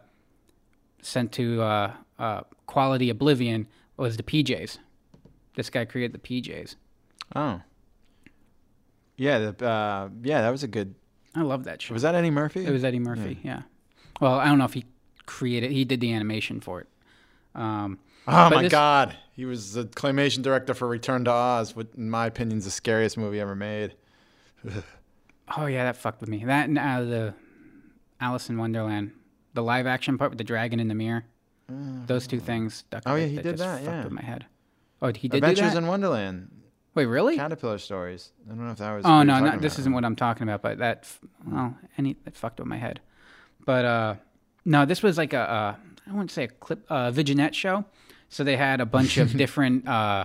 sent 1.01 1.33
to 1.33 1.63
uh, 1.63 1.93
uh, 2.19 2.41
quality 2.67 3.09
oblivion 3.11 3.67
was 3.97 4.17
the 4.17 4.23
PJs. 4.23 4.79
This 5.55 5.71
guy 5.71 5.85
created 5.87 6.13
the 6.13 6.19
PJs. 6.43 6.77
Oh. 7.35 7.61
Yeah, 9.17 9.51
the, 9.51 9.67
uh, 9.67 10.09
yeah, 10.23 10.43
that 10.43 10.51
was 10.51 10.63
a 10.63 10.69
good. 10.69 10.95
I 11.35 11.41
love 11.43 11.65
that 11.65 11.81
show. 11.81 11.95
Was 11.95 12.03
that 12.03 12.15
Eddie 12.15 12.31
Murphy? 12.31 12.67
It 12.67 12.71
was 12.71 12.85
Eddie 12.85 12.99
Murphy. 12.99 13.39
Yeah. 13.43 13.63
Well, 14.21 14.35
I 14.35 14.47
don't 14.47 14.59
know 14.59 14.65
if 14.65 14.75
he 14.75 14.85
created. 15.25 15.71
He 15.71 15.85
did 15.85 16.01
the 16.01 16.13
animation 16.13 16.61
for 16.61 16.81
it. 16.83 16.89
Um, 17.55 17.99
Oh 18.29 18.51
my 18.51 18.63
this- 18.63 18.73
God, 18.73 19.17
he 19.33 19.45
was 19.45 19.75
the 19.75 19.85
claymation 19.85 20.43
director 20.43 20.75
for 20.75 20.89
Return 20.89 21.25
to 21.27 21.31
Oz, 21.31 21.77
which, 21.77 21.89
in 21.97 22.11
my 22.11 22.27
opinion 22.27 22.59
is 22.59 22.65
the 22.65 22.71
scariest 22.73 23.17
movie 23.17 23.41
ever 23.41 23.55
made. 23.55 23.95
Oh 25.57 25.67
yeah, 25.67 25.85
that 25.85 25.97
fucked 25.97 26.21
with 26.21 26.29
me. 26.29 26.45
That 26.45 26.69
and 26.69 26.79
uh, 26.79 27.03
the 27.03 27.35
Alice 28.21 28.49
in 28.49 28.57
Wonderland, 28.59 29.13
the 29.55 29.63
live 29.63 29.87
action 29.87 30.19
part 30.19 30.31
with 30.31 30.39
the 30.39 30.45
dragon 30.45 30.81
in 30.81 30.89
the 30.89 30.95
mirror. 30.95 31.25
Those 31.69 32.27
two 32.27 32.39
things. 32.41 32.75
Stuck 32.75 33.03
Oh, 33.07 33.17
yeah, 33.17 33.27
he 33.27 33.37
did 33.37 33.59
that, 33.59 33.81
fucked 33.81 33.85
yeah. 33.85 34.05
with 34.05 34.13
my 34.13 34.23
head. 34.23 34.47
Oh, 35.03 35.09
he 35.13 35.29
did 35.29 35.39
Adventures 35.39 35.69
do 35.71 35.75
that? 35.75 35.77
in 35.79 35.87
Wonderland. 35.89 36.51
Wait, 36.95 37.07
really? 37.07 37.37
Caterpillar 37.37 37.79
stories. 37.79 38.31
I 38.47 38.55
don't 38.55 38.65
know 38.65 38.71
if 38.73 38.79
that 38.79 38.95
was. 38.95 39.05
Oh 39.05 39.23
no, 39.23 39.41
not, 39.41 39.61
this 39.61 39.75
about. 39.75 39.81
isn't 39.81 39.93
what 39.93 40.05
I'm 40.05 40.17
talking 40.17 40.45
about. 40.45 40.63
But 40.63 40.79
that, 40.79 41.07
well, 41.47 41.77
any 41.99 42.17
that 42.25 42.37
fucked 42.37 42.59
with 42.59 42.69
my 42.69 42.79
head. 42.79 43.01
But 43.65 43.85
uh, 43.85 44.15
no, 44.65 44.85
this 44.87 45.03
was 45.03 45.19
like 45.19 45.33
a, 45.33 45.41
a 45.41 45.79
I 46.09 46.13
wouldn't 46.13 46.31
say 46.31 46.45
a 46.45 46.49
clip, 46.49 46.85
uh, 46.89 47.11
Vignette 47.11 47.55
show. 47.55 47.85
So 48.29 48.45
they 48.45 48.57
had 48.57 48.81
a 48.81 48.87
bunch 48.87 49.19
of 49.19 49.33
different 49.37 49.87
uh, 49.87 50.25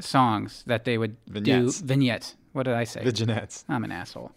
songs 0.00 0.62
that 0.66 0.84
they 0.84 0.96
would 0.98 1.16
Vignettes. 1.26 1.80
do 1.80 1.86
vignettes. 1.86 2.36
What 2.56 2.62
did 2.62 2.72
I 2.72 2.84
say? 2.84 3.04
Vignettes. 3.04 3.66
I'm 3.68 3.84
an 3.84 3.92
asshole. 3.92 4.32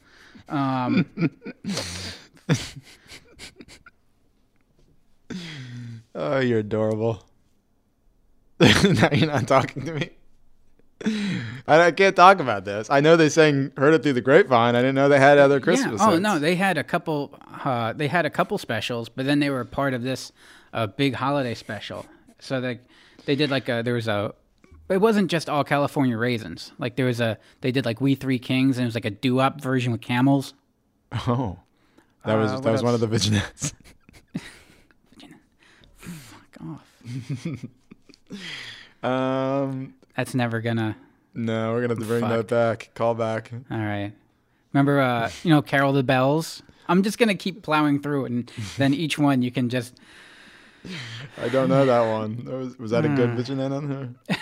Um, 0.49 1.05
Oh, 6.15 6.39
you're 6.39 6.59
adorable. 6.59 7.23
now 8.59 9.09
you're 9.13 9.31
not 9.31 9.47
talking 9.47 9.85
to 9.85 9.93
me. 9.93 10.09
I, 11.65 11.81
I 11.85 11.91
can't 11.91 12.15
talk 12.15 12.41
about 12.41 12.65
this. 12.65 12.89
I 12.89 12.99
know 12.99 13.15
they 13.15 13.29
sang 13.29 13.71
"Heard 13.77 13.93
It 13.93 14.03
Through 14.03 14.13
the 14.13 14.21
Grapevine." 14.21 14.75
I 14.75 14.81
didn't 14.81 14.95
know 14.95 15.07
they 15.07 15.19
had 15.19 15.37
other 15.37 15.61
Christmas. 15.61 16.01
Yeah. 16.01 16.07
Oh 16.07 16.11
hits. 16.11 16.21
no, 16.21 16.39
they 16.39 16.55
had 16.55 16.77
a 16.77 16.83
couple. 16.83 17.39
Uh, 17.63 17.93
they 17.93 18.07
had 18.09 18.25
a 18.25 18.29
couple 18.29 18.57
specials, 18.57 19.07
but 19.07 19.25
then 19.25 19.39
they 19.39 19.49
were 19.49 19.63
part 19.63 19.93
of 19.93 20.01
this 20.03 20.33
uh, 20.73 20.87
big 20.87 21.13
holiday 21.13 21.53
special. 21.53 22.05
So 22.39 22.59
they 22.59 22.79
they 23.25 23.37
did 23.37 23.49
like 23.49 23.69
a 23.69 23.81
there 23.81 23.93
was 23.93 24.09
a. 24.09 24.33
It 24.89 24.99
wasn't 25.01 25.29
just 25.29 25.49
all 25.49 25.63
California 25.63 26.17
raisins. 26.17 26.71
Like 26.79 26.95
there 26.95 27.05
was 27.05 27.19
a 27.21 27.37
they 27.61 27.71
did 27.71 27.85
like 27.85 28.01
We 28.01 28.15
Three 28.15 28.39
Kings 28.39 28.77
and 28.77 28.85
it 28.85 28.87
was 28.87 28.95
like 28.95 29.05
a 29.05 29.11
doo 29.11 29.35
wop 29.35 29.61
version 29.61 29.91
with 29.91 30.01
camels. 30.01 30.53
Oh, 31.27 31.59
that 32.25 32.35
was 32.35 32.51
Uh, 32.51 32.55
that 32.55 32.63
what 32.65 32.71
was 32.73 32.83
one 32.83 32.93
of 32.95 32.99
the 32.99 33.07
else? 33.07 33.25
vignettes. 33.25 33.73
Fuck 35.97 36.57
off. 36.61 36.85
um, 39.03 39.93
That's 40.15 40.33
never 40.35 40.61
gonna. 40.61 40.95
no, 41.33 41.71
we're 41.73 41.81
gonna 41.81 41.93
have 41.93 41.99
to 41.99 42.05
bring 42.05 42.21
Fuck. 42.21 42.29
that 42.31 42.47
back. 42.47 42.89
Call 42.95 43.13
back. 43.15 43.51
All 43.71 43.77
right. 43.77 44.13
Remember, 44.73 44.99
uh, 45.01 45.29
you 45.43 45.49
know, 45.49 45.61
Carol 45.61 45.93
the 45.93 46.03
Bells. 46.03 46.61
I'm 46.87 47.03
just 47.03 47.17
gonna 47.17 47.35
keep 47.35 47.61
plowing 47.61 48.01
through 48.01 48.25
it, 48.25 48.31
and 48.31 48.51
then 48.77 48.93
each 48.93 49.17
one 49.17 49.41
you 49.41 49.51
can 49.51 49.69
just. 49.69 49.95
I 51.41 51.49
don't 51.49 51.69
know 51.69 51.85
that 51.85 52.09
one. 52.09 52.45
Was 52.45 52.77
was 52.79 52.91
that 52.91 53.05
a 53.05 53.09
good 53.09 53.31
Hmm. 53.31 53.35
vignette 53.37 53.71
on 53.71 53.87
her? 53.89 54.37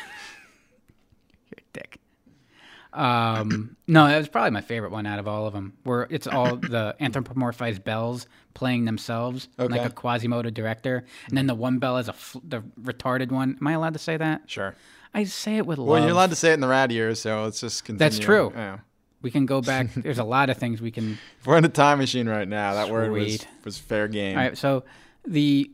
Um, 2.98 3.78
no, 3.88 4.08
that 4.08 4.18
was 4.18 4.28
probably 4.28 4.52
my 4.52 4.62
favorite 4.62 4.92
one 4.92 5.06
out 5.06 5.20
of 5.20 5.28
all 5.28 5.46
of 5.48 5.54
them. 5.54 5.74
Where 5.84 6.08
it's 6.10 6.28
all 6.28 6.56
the 6.56 6.96
anthropomorphized 7.02 7.84
bells 7.84 8.28
playing 8.54 8.86
themselves, 8.86 9.48
like 9.58 9.72
Okay. 9.72 9.84
a 9.84 9.90
Quasimodo 9.90 10.50
director, 10.50 11.06
and 11.28 11.38
then 11.38 11.48
the 11.48 11.56
one 11.56 11.78
bell 11.80 11.98
is 11.98 12.08
a 12.10 12.14
fl- 12.14 12.40
the 12.48 12.62
retarded 12.82 13.32
one. 13.32 13.58
Am 13.62 13.68
I 13.68 13.74
allowed 13.74 13.94
to 13.94 14.00
say 14.00 14.18
that? 14.18 14.44
Sure. 14.50 14.76
I 15.14 15.24
say 15.26 15.58
it 15.58 15.66
with 15.66 15.78
love. 15.78 15.88
Well, 15.88 16.02
you're 16.02 16.12
allowed 16.12 16.32
to 16.32 16.36
say 16.36 16.52
it 16.52 16.56
in 16.56 16.60
the 16.60 16.68
rad 16.68 16.92
years, 16.92 17.22
so 17.22 17.44
let's 17.44 17.62
just 17.62 17.86
continue. 17.86 18.00
That's 18.00 18.20
true. 18.20 18.52
Yeah. 18.56 18.80
We 19.22 19.32
can 19.32 19.46
go 19.46 19.62
back. 19.62 19.94
There's 19.96 20.20
a 20.20 20.24
lot 20.24 20.50
of 20.50 20.58
things 20.58 20.82
we 20.82 20.92
can. 20.92 21.18
If 21.40 21.48
we're 21.48 21.58
in 21.58 21.66
a 21.66 21.70
time 21.70 22.00
machine 22.00 22.28
right 22.28 22.48
now, 22.48 22.74
that 22.76 22.90
word 22.90 23.12
was, 23.12 23.24
Sweet. 23.28 23.48
was 23.64 23.78
fair 23.78 24.08
game. 24.08 24.38
All 24.38 24.44
right, 24.44 24.58
so 24.58 24.84
the 25.26 25.72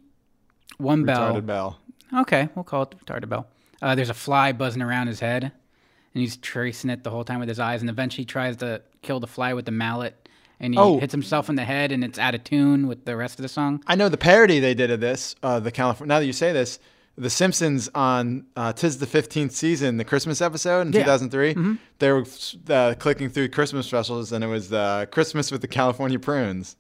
one 0.77 1.03
bell. 1.05 1.33
Retarded 1.35 1.45
bell. 1.45 1.79
Okay, 2.15 2.49
we'll 2.55 2.63
call 2.63 2.83
it 2.83 2.91
the 2.91 2.97
retarded 2.97 3.29
bell. 3.29 3.47
Uh, 3.81 3.95
there's 3.95 4.09
a 4.09 4.13
fly 4.13 4.51
buzzing 4.53 4.81
around 4.81 5.07
his 5.07 5.19
head, 5.19 5.51
and 6.13 6.21
he's 6.21 6.37
tracing 6.37 6.89
it 6.89 7.03
the 7.03 7.09
whole 7.09 7.23
time 7.23 7.39
with 7.39 7.49
his 7.49 7.59
eyes, 7.59 7.81
and 7.81 7.89
eventually 7.89 8.25
tries 8.25 8.57
to 8.57 8.81
kill 9.01 9.19
the 9.19 9.27
fly 9.27 9.53
with 9.53 9.65
the 9.65 9.71
mallet, 9.71 10.29
and 10.59 10.73
he 10.73 10.79
Oh. 10.79 10.99
hits 10.99 11.11
himself 11.11 11.49
in 11.49 11.55
the 11.55 11.63
head, 11.65 11.91
and 11.91 12.03
it's 12.03 12.19
out 12.19 12.35
of 12.35 12.43
tune 12.43 12.87
with 12.87 13.05
the 13.05 13.15
rest 13.15 13.39
of 13.39 13.43
the 13.43 13.49
song. 13.49 13.83
I 13.87 13.95
know 13.95 14.09
the 14.09 14.17
parody 14.17 14.59
they 14.59 14.73
did 14.73 14.91
of 14.91 14.99
this. 14.99 15.35
Uh, 15.43 15.59
the 15.59 15.71
California. 15.71 16.09
Now 16.13 16.19
that 16.19 16.25
you 16.25 16.33
say 16.33 16.51
this, 16.53 16.79
The 17.15 17.29
Simpsons 17.29 17.89
on 17.93 18.45
uh, 18.55 18.73
"Tis 18.73 18.97
the 18.97 19.05
Fifteenth 19.05 19.51
Season," 19.51 19.97
the 19.97 20.03
Christmas 20.03 20.41
episode 20.41 20.87
in 20.87 20.93
Yeah. 20.93 21.01
2003. 21.03 21.53
Mhm. 21.53 21.77
They 21.99 22.11
were 22.11 22.25
uh, 22.69 22.95
clicking 22.97 23.29
through 23.29 23.49
Christmas 23.49 23.85
specials, 23.85 24.31
and 24.31 24.43
it 24.43 24.47
was 24.47 24.73
uh, 24.73 25.05
Christmas 25.11 25.51
with 25.51 25.61
the 25.61 25.67
California 25.67 26.17
Prunes. 26.17 26.75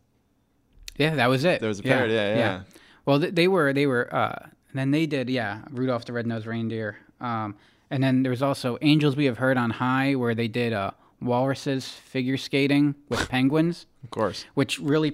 Yeah, 0.97 1.15
that 1.15 1.27
was 1.27 1.43
it. 1.43 1.59
There 1.59 1.69
was 1.69 1.79
a 1.79 1.83
parody. 1.83 2.13
Yeah, 2.13 2.35
yeah. 2.35 2.61
Well, 3.05 3.19
th- 3.19 3.35
they 3.35 3.47
were 3.47 3.73
they 3.73 3.85
were. 3.85 4.13
Uh, 4.13 4.35
and 4.71 4.79
then 4.79 4.89
they 4.91 5.05
did 5.05 5.29
yeah, 5.29 5.59
Rudolph 5.69 6.05
the 6.05 6.13
Red-Nosed 6.13 6.47
Reindeer. 6.47 6.97
Um, 7.21 7.55
and 7.89 8.03
then 8.03 8.23
there 8.23 8.29
was 8.29 8.41
also 8.41 8.77
Angels 8.81 9.15
We 9.15 9.25
Have 9.25 9.37
Heard 9.37 9.57
on 9.57 9.69
High, 9.71 10.15
where 10.15 10.33
they 10.35 10.47
did 10.47 10.73
uh, 10.73 10.91
walruses 11.21 11.87
figure 11.87 12.37
skating 12.37 12.95
with 13.09 13.27
penguins. 13.35 13.85
Of 14.03 14.11
course. 14.11 14.45
Which 14.53 14.79
really 14.79 15.13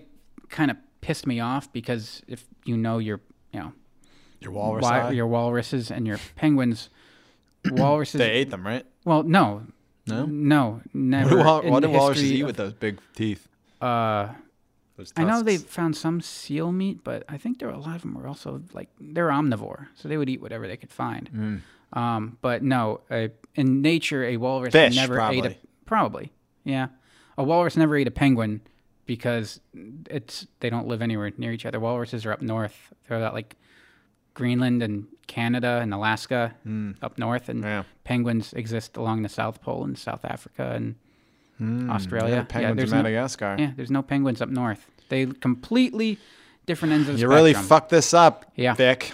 kind 0.49 0.71
of 0.71 0.77
pissed 1.01 1.27
me 1.27 1.39
off 1.39 1.71
because 1.71 2.21
if 2.27 2.45
you 2.65 2.75
know 2.77 2.97
your 2.97 3.21
you 3.53 3.59
know 3.59 3.73
Your 4.41 4.51
walrus 4.51 4.85
eye? 4.85 5.11
your 5.11 5.27
walruses 5.27 5.91
and 5.91 6.05
your 6.07 6.19
penguins, 6.35 6.89
walruses 7.71 8.19
They 8.19 8.31
ate 8.31 8.49
them, 8.49 8.65
right? 8.65 8.85
Well, 9.05 9.23
no, 9.23 9.63
No? 10.07 10.25
no, 10.25 10.81
never. 10.93 11.37
What 11.37 11.41
do, 11.41 11.45
wal- 11.45 11.71
what 11.71 11.83
do 11.83 11.89
walruses 11.89 12.31
eat 12.31 12.41
of- 12.41 12.47
with 12.47 12.57
those 12.57 12.73
big 12.73 12.99
teeth? 13.15 13.47
Uh, 13.81 14.29
Those 14.97 15.13
I 15.15 15.23
know 15.23 15.41
they 15.41 15.57
found 15.57 15.95
some 15.95 16.19
seal 16.19 16.71
meat, 16.71 17.03
but 17.03 17.23
I 17.29 17.37
think 17.37 17.59
there 17.59 17.67
were 17.69 17.73
a 17.73 17.79
lot 17.79 17.95
of 17.95 18.01
them 18.01 18.13
were 18.13 18.27
also 18.27 18.61
like 18.73 18.89
they're 18.99 19.29
omnivore, 19.29 19.87
so 19.95 20.07
they 20.09 20.17
would 20.17 20.27
eat 20.29 20.41
whatever 20.41 20.67
they 20.67 20.75
could 20.77 20.91
find. 20.91 21.29
Mm. 21.31 21.61
Um, 21.93 22.37
but 22.41 22.61
no, 22.63 23.01
a, 23.09 23.29
in 23.55 23.81
nature, 23.81 24.23
a 24.23 24.37
walrus 24.37 24.71
Fish, 24.73 24.95
never 24.95 25.19
ate 25.19 25.39
a 25.39 25.41
probably. 25.41 25.57
probably, 25.85 26.31
yeah, 26.63 26.87
a 27.37 27.43
walrus 27.43 27.75
never 27.77 27.95
ate 27.97 28.07
a 28.07 28.11
penguin 28.11 28.61
because 29.07 29.59
it's 29.73 30.45
they 30.59 30.69
don't 30.69 30.87
live 30.87 31.01
anywhere 31.01 31.31
near 31.37 31.51
each 31.51 31.65
other. 31.65 31.79
Walruses 31.79 32.25
are 32.25 32.31
up 32.31 32.41
north; 32.43 32.93
they're 33.07 33.23
at 33.23 33.33
like 33.33 33.55
Greenland 34.35 34.83
and 34.83 35.07
Canada 35.27 35.79
and 35.81 35.93
Alaska 35.93 36.53
Mm. 36.65 36.95
up 37.01 37.17
north, 37.17 37.49
and 37.49 37.63
Yeah. 37.63 37.83
penguins 38.03 38.53
exist 38.53 38.95
along 38.97 39.23
the 39.23 39.29
South 39.29 39.61
Pole 39.61 39.83
in 39.85 39.95
South 39.95 40.23
Africa 40.25 40.73
and 40.75 40.95
Mm, 41.61 41.89
Australia. 41.89 42.35
yeah, 42.35 42.43
penguins 42.43 42.71
in 42.71 42.77
there's 42.77 42.91
no- 42.91 42.97
Madagascar. 43.03 43.55
yeah, 43.59 43.71
there's 43.75 43.91
no 43.91 44.01
penguins 44.01 44.41
up 44.41 44.47
north. 44.49 44.89
They 45.09 45.25
completely 45.25 46.17
different 46.67 46.93
ends 46.93 47.09
of 47.09 47.15
the 47.15 47.21
You 47.21 47.27
really 47.27 47.53
fucked 47.53 47.89
this 47.89 48.13
up, 48.13 48.45
Yeah. 48.55 48.75
Vic. 48.75 49.13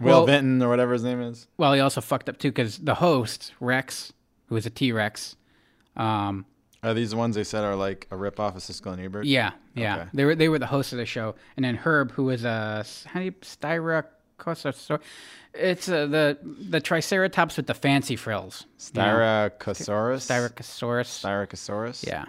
Will 0.00 0.06
Well- 0.06 0.26
Vinton 0.26 0.62
or 0.62 0.68
whatever 0.68 0.92
his 0.94 1.04
name 1.04 1.20
is. 1.20 1.46
Well, 1.58 1.72
he 1.74 1.80
also 1.80 2.00
fucked 2.00 2.28
up 2.28 2.38
too 2.38 2.48
because 2.50 2.78
the 2.78 2.94
host 2.96 3.52
Rex, 3.60 4.12
who 4.46 4.56
is 4.56 4.66
a 4.66 4.70
T 4.70 4.92
Rex, 4.92 5.36
um, 5.96 6.46
Are 6.82 6.94
these 6.94 7.10
the 7.10 7.16
ones 7.16 7.34
they 7.36 7.44
said 7.44 7.62
are 7.64 7.76
like 7.76 8.06
a 8.10 8.16
rip 8.16 8.40
off 8.40 8.56
of 8.56 8.62
Siskel 8.62 8.92
and 8.94 9.02
Ebert? 9.02 9.26
yeah, 9.26 9.52
yeah, 9.74 9.96
Okay. 9.96 10.08
they 10.14 10.24
were 10.24 10.34
they 10.34 10.48
were 10.48 10.58
the 10.58 10.66
host 10.66 10.92
of 10.92 10.98
the 10.98 11.06
show, 11.06 11.34
and 11.56 11.64
then 11.64 11.74
Herb, 11.76 12.12
who 12.12 12.24
was 12.24 12.44
a 12.44 12.84
how 13.06 13.20
do 13.20 13.26
you 13.26 13.32
styracosaurus? 13.32 15.00
It's 15.52 15.88
uh, 15.88 16.06
the 16.06 16.38
the 16.42 16.80
Triceratops 16.80 17.56
with 17.56 17.66
the 17.66 17.74
fancy 17.74 18.16
frills. 18.16 18.66
Styracosaurus? 18.78 20.22
Styracosaurus. 20.26 21.08
Styracosaurus? 21.24 22.06
Yeah. 22.06 22.24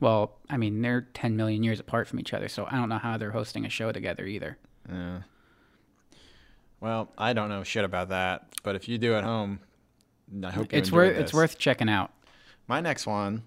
Well, 0.00 0.36
I 0.50 0.56
mean, 0.56 0.82
they're 0.82 1.02
10 1.14 1.36
million 1.36 1.62
years 1.62 1.78
apart 1.80 2.08
from 2.08 2.18
each 2.18 2.34
other, 2.34 2.48
so 2.48 2.66
I 2.68 2.76
don't 2.76 2.88
know 2.88 2.98
how 2.98 3.16
they're 3.16 3.30
hosting 3.30 3.64
a 3.64 3.68
show 3.70 3.92
together 3.92 4.26
either. 4.26 4.58
Yeah. 4.90 5.20
Well, 6.80 7.10
I 7.16 7.32
don't 7.32 7.48
know 7.48 7.62
shit 7.62 7.84
about 7.84 8.08
that, 8.10 8.46
but 8.62 8.74
if 8.76 8.88
you 8.88 8.98
do 8.98 9.14
at 9.14 9.24
home, 9.24 9.60
I 10.42 10.50
hope 10.50 10.72
you 10.72 10.78
It's 10.78 10.88
enjoyed 10.88 10.92
worth 11.12 11.16
it's 11.18 11.32
worth 11.32 11.58
checking 11.58 11.88
out. 11.88 12.10
My 12.68 12.80
next 12.80 13.06
one 13.06 13.42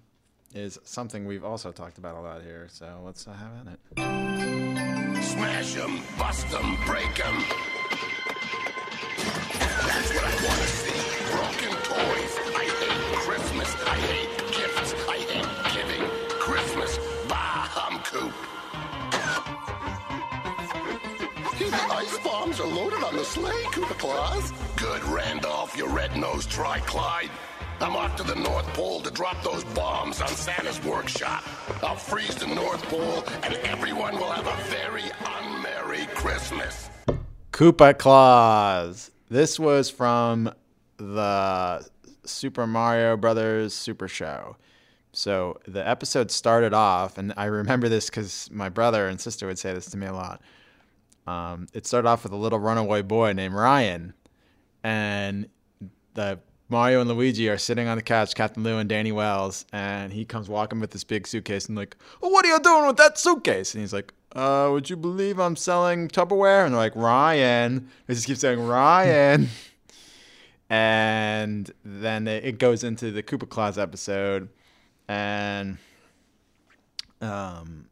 is 0.54 0.78
something 0.84 1.26
we've 1.26 1.44
also 1.44 1.70
talked 1.72 1.98
about 1.98 2.16
a 2.16 2.20
lot 2.20 2.42
here, 2.42 2.66
so 2.70 3.00
let's 3.04 3.26
uh, 3.28 3.32
have 3.32 3.66
at 3.66 3.72
it. 3.74 3.80
Smash 5.24 5.76
'em, 5.76 6.00
bust 6.18 6.46
'em, 6.54 6.76
break 6.86 7.24
'em. 7.24 7.44
That's 9.86 10.14
what 10.14 10.24
I 10.24 10.34
want 10.46 10.60
to 10.60 10.68
see. 10.68 10.98
Broken 11.30 11.76
toys. 11.82 12.38
I 12.56 12.64
hate 12.64 13.18
Christmas. 13.18 13.74
I 13.86 13.94
hate 13.96 14.47
ice 21.98 22.18
bombs 22.18 22.60
are 22.60 22.66
loaded 22.66 23.02
on 23.02 23.16
the 23.16 23.24
sleigh, 23.24 23.64
Koopa 23.72 23.98
Claus. 23.98 24.52
Good, 24.76 25.02
Randolph, 25.02 25.76
you 25.76 25.88
red-nosed 25.88 26.48
tri-Clyde. 26.48 27.30
I'm 27.80 27.96
off 27.96 28.14
to 28.18 28.22
the 28.22 28.36
North 28.36 28.66
Pole 28.68 29.00
to 29.00 29.10
drop 29.10 29.42
those 29.42 29.64
bombs 29.64 30.20
on 30.20 30.28
Santa's 30.28 30.80
workshop. 30.84 31.42
I'll 31.82 31.96
freeze 31.96 32.36
the 32.36 32.46
North 32.46 32.84
Pole, 32.84 33.24
and 33.42 33.54
everyone 33.64 34.14
will 34.14 34.30
have 34.30 34.46
a 34.46 34.62
very 34.70 35.02
unmerry 35.02 36.06
Christmas. 36.14 36.88
Koopa 37.50 37.98
Claus. 37.98 39.10
This 39.28 39.58
was 39.58 39.90
from 39.90 40.52
the 40.98 41.84
Super 42.24 42.68
Mario 42.68 43.16
Brothers 43.16 43.74
Super 43.74 44.06
Show. 44.06 44.56
So 45.12 45.58
the 45.66 45.86
episode 45.86 46.30
started 46.30 46.72
off, 46.72 47.18
and 47.18 47.34
I 47.36 47.46
remember 47.46 47.88
this 47.88 48.08
because 48.08 48.48
my 48.52 48.68
brother 48.68 49.08
and 49.08 49.20
sister 49.20 49.48
would 49.48 49.58
say 49.58 49.74
this 49.74 49.86
to 49.86 49.96
me 49.96 50.06
a 50.06 50.12
lot. 50.12 50.40
Um, 51.28 51.66
it 51.74 51.86
started 51.86 52.08
off 52.08 52.22
with 52.22 52.32
a 52.32 52.36
little 52.36 52.58
runaway 52.58 53.02
boy 53.02 53.34
named 53.34 53.54
Ryan, 53.54 54.14
and 54.82 55.46
the 56.14 56.40
Mario 56.70 57.02
and 57.02 57.10
Luigi 57.10 57.50
are 57.50 57.58
sitting 57.58 57.86
on 57.86 57.98
the 57.98 58.02
couch, 58.02 58.34
Captain 58.34 58.62
Lou 58.62 58.78
and 58.78 58.88
Danny 58.88 59.12
Wells, 59.12 59.66
and 59.70 60.10
he 60.10 60.24
comes 60.24 60.48
walking 60.48 60.80
with 60.80 60.90
this 60.90 61.04
big 61.04 61.26
suitcase 61.26 61.66
and 61.66 61.76
like, 61.76 61.98
oh, 62.22 62.30
what 62.30 62.46
are 62.46 62.48
you 62.48 62.60
doing 62.60 62.86
with 62.86 62.96
that 62.96 63.18
suitcase? 63.18 63.74
And 63.74 63.82
he's 63.82 63.92
like, 63.92 64.14
uh, 64.34 64.70
would 64.72 64.88
you 64.88 64.96
believe 64.96 65.38
I'm 65.38 65.54
selling 65.54 66.08
Tupperware? 66.08 66.64
And 66.64 66.72
they're 66.72 66.80
like, 66.80 66.96
Ryan. 66.96 67.90
They 68.06 68.14
just 68.14 68.26
keep 68.26 68.38
saying 68.38 68.66
Ryan. 68.66 69.48
and 70.70 71.70
then 71.84 72.26
it 72.26 72.44
it 72.44 72.58
goes 72.58 72.84
into 72.84 73.10
the 73.10 73.22
Koopa 73.22 73.48
Claus 73.48 73.76
episode, 73.76 74.48
and 75.08 75.76
um, 77.20 77.88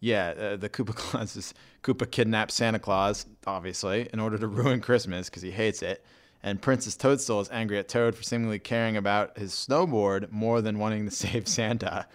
yeah, 0.00 0.34
uh, 0.38 0.56
the 0.56 0.68
Koopa 0.68 0.94
Claus 0.94 1.36
is 1.36 1.54
Koopa 1.84 2.10
kidnaps 2.10 2.54
Santa 2.54 2.78
Claus, 2.78 3.26
obviously, 3.46 4.08
in 4.12 4.18
order 4.18 4.38
to 4.38 4.46
ruin 4.48 4.80
Christmas 4.80 5.28
because 5.28 5.42
he 5.42 5.50
hates 5.50 5.82
it. 5.82 6.04
And 6.42 6.60
Princess 6.60 6.96
Toadstool 6.96 7.40
is 7.40 7.48
angry 7.52 7.78
at 7.78 7.88
Toad 7.88 8.14
for 8.14 8.22
seemingly 8.22 8.58
caring 8.58 8.96
about 8.96 9.38
his 9.38 9.52
snowboard 9.52 10.30
more 10.32 10.60
than 10.60 10.78
wanting 10.78 11.04
to 11.04 11.10
save 11.14 11.46
Santa. 11.46 12.06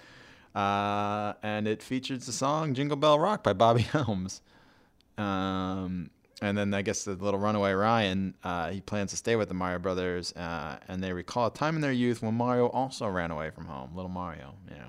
Uh, 0.54 1.34
and 1.44 1.68
it 1.68 1.82
features 1.82 2.26
the 2.26 2.32
song 2.32 2.74
Jingle 2.74 2.98
Bell 2.98 3.20
Rock 3.20 3.44
by 3.44 3.54
Bobby 3.54 3.82
Helms. 3.94 4.42
Um, 5.18 6.10
and 6.42 6.58
then 6.58 6.74
I 6.74 6.82
guess 6.82 7.04
the 7.04 7.14
little 7.14 7.40
runaway 7.40 7.74
Ryan, 7.74 8.34
uh, 8.44 8.70
he 8.72 8.82
plans 8.82 9.12
to 9.12 9.18
stay 9.18 9.36
with 9.36 9.50
the 9.50 9.54
Mario 9.54 9.80
brothers, 9.80 10.32
uh, 10.34 10.80
and 10.88 11.04
they 11.04 11.12
recall 11.14 11.48
a 11.48 11.54
time 11.54 11.76
in 11.76 11.82
their 11.82 11.92
youth 11.92 12.22
when 12.22 12.34
Mario 12.34 12.68
also 12.68 13.08
ran 13.08 13.30
away 13.30 13.50
from 13.52 13.66
home. 13.66 13.92
Little 13.94 14.10
Mario, 14.10 14.56
yeah. 14.70 14.88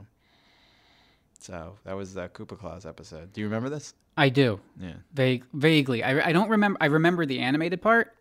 So 1.40 1.76
that 1.84 1.96
was 1.96 2.14
the 2.14 2.28
Koopa 2.28 2.58
Claus 2.58 2.86
episode. 2.86 3.32
Do 3.32 3.40
you 3.40 3.46
remember 3.46 3.68
this? 3.68 3.94
I 4.20 4.28
do. 4.28 4.60
Yeah. 4.78 4.92
Vague, 5.14 5.44
vaguely. 5.54 6.02
I, 6.04 6.28
I 6.28 6.32
don't 6.32 6.50
remember. 6.50 6.76
I 6.80 6.86
remember 6.86 7.24
the 7.24 7.38
animated 7.38 7.80
part. 7.80 8.14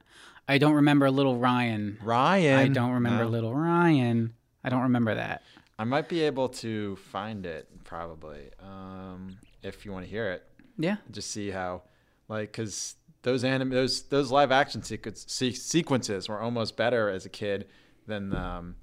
I 0.47 0.57
don't 0.57 0.73
remember 0.75 1.11
Little 1.11 1.37
Ryan. 1.37 1.97
Ryan. 2.01 2.57
I 2.59 2.67
don't 2.69 2.91
remember 2.91 3.25
No. 3.25 3.29
Little 3.29 3.53
Ryan. 3.53 4.33
I 4.63 4.69
don't 4.69 4.83
remember 4.83 5.13
that. 5.15 5.43
I 5.77 5.83
might 5.83 6.07
be 6.09 6.21
able 6.21 6.49
to 6.49 6.95
find 7.11 7.45
it 7.45 7.67
probably 7.83 8.49
um, 8.61 9.37
if 9.61 9.85
you 9.85 9.91
want 9.91 10.05
to 10.05 10.09
hear 10.09 10.31
it. 10.31 10.43
Yeah. 10.77 10.97
Just 11.11 11.31
see 11.31 11.51
how, 11.51 11.83
like, 12.29 12.51
because 12.51 12.95
those 13.23 13.43
anim- 13.43 13.69
those 13.69 14.03
those 14.03 14.31
live 14.31 14.51
action 14.51 14.81
sequence- 14.83 15.25
se- 15.27 15.51
sequences 15.53 16.29
were 16.29 16.39
almost 16.39 16.77
better 16.77 17.09
as 17.09 17.25
a 17.25 17.29
kid 17.29 17.67
than 18.07 18.33
um, 18.33 18.75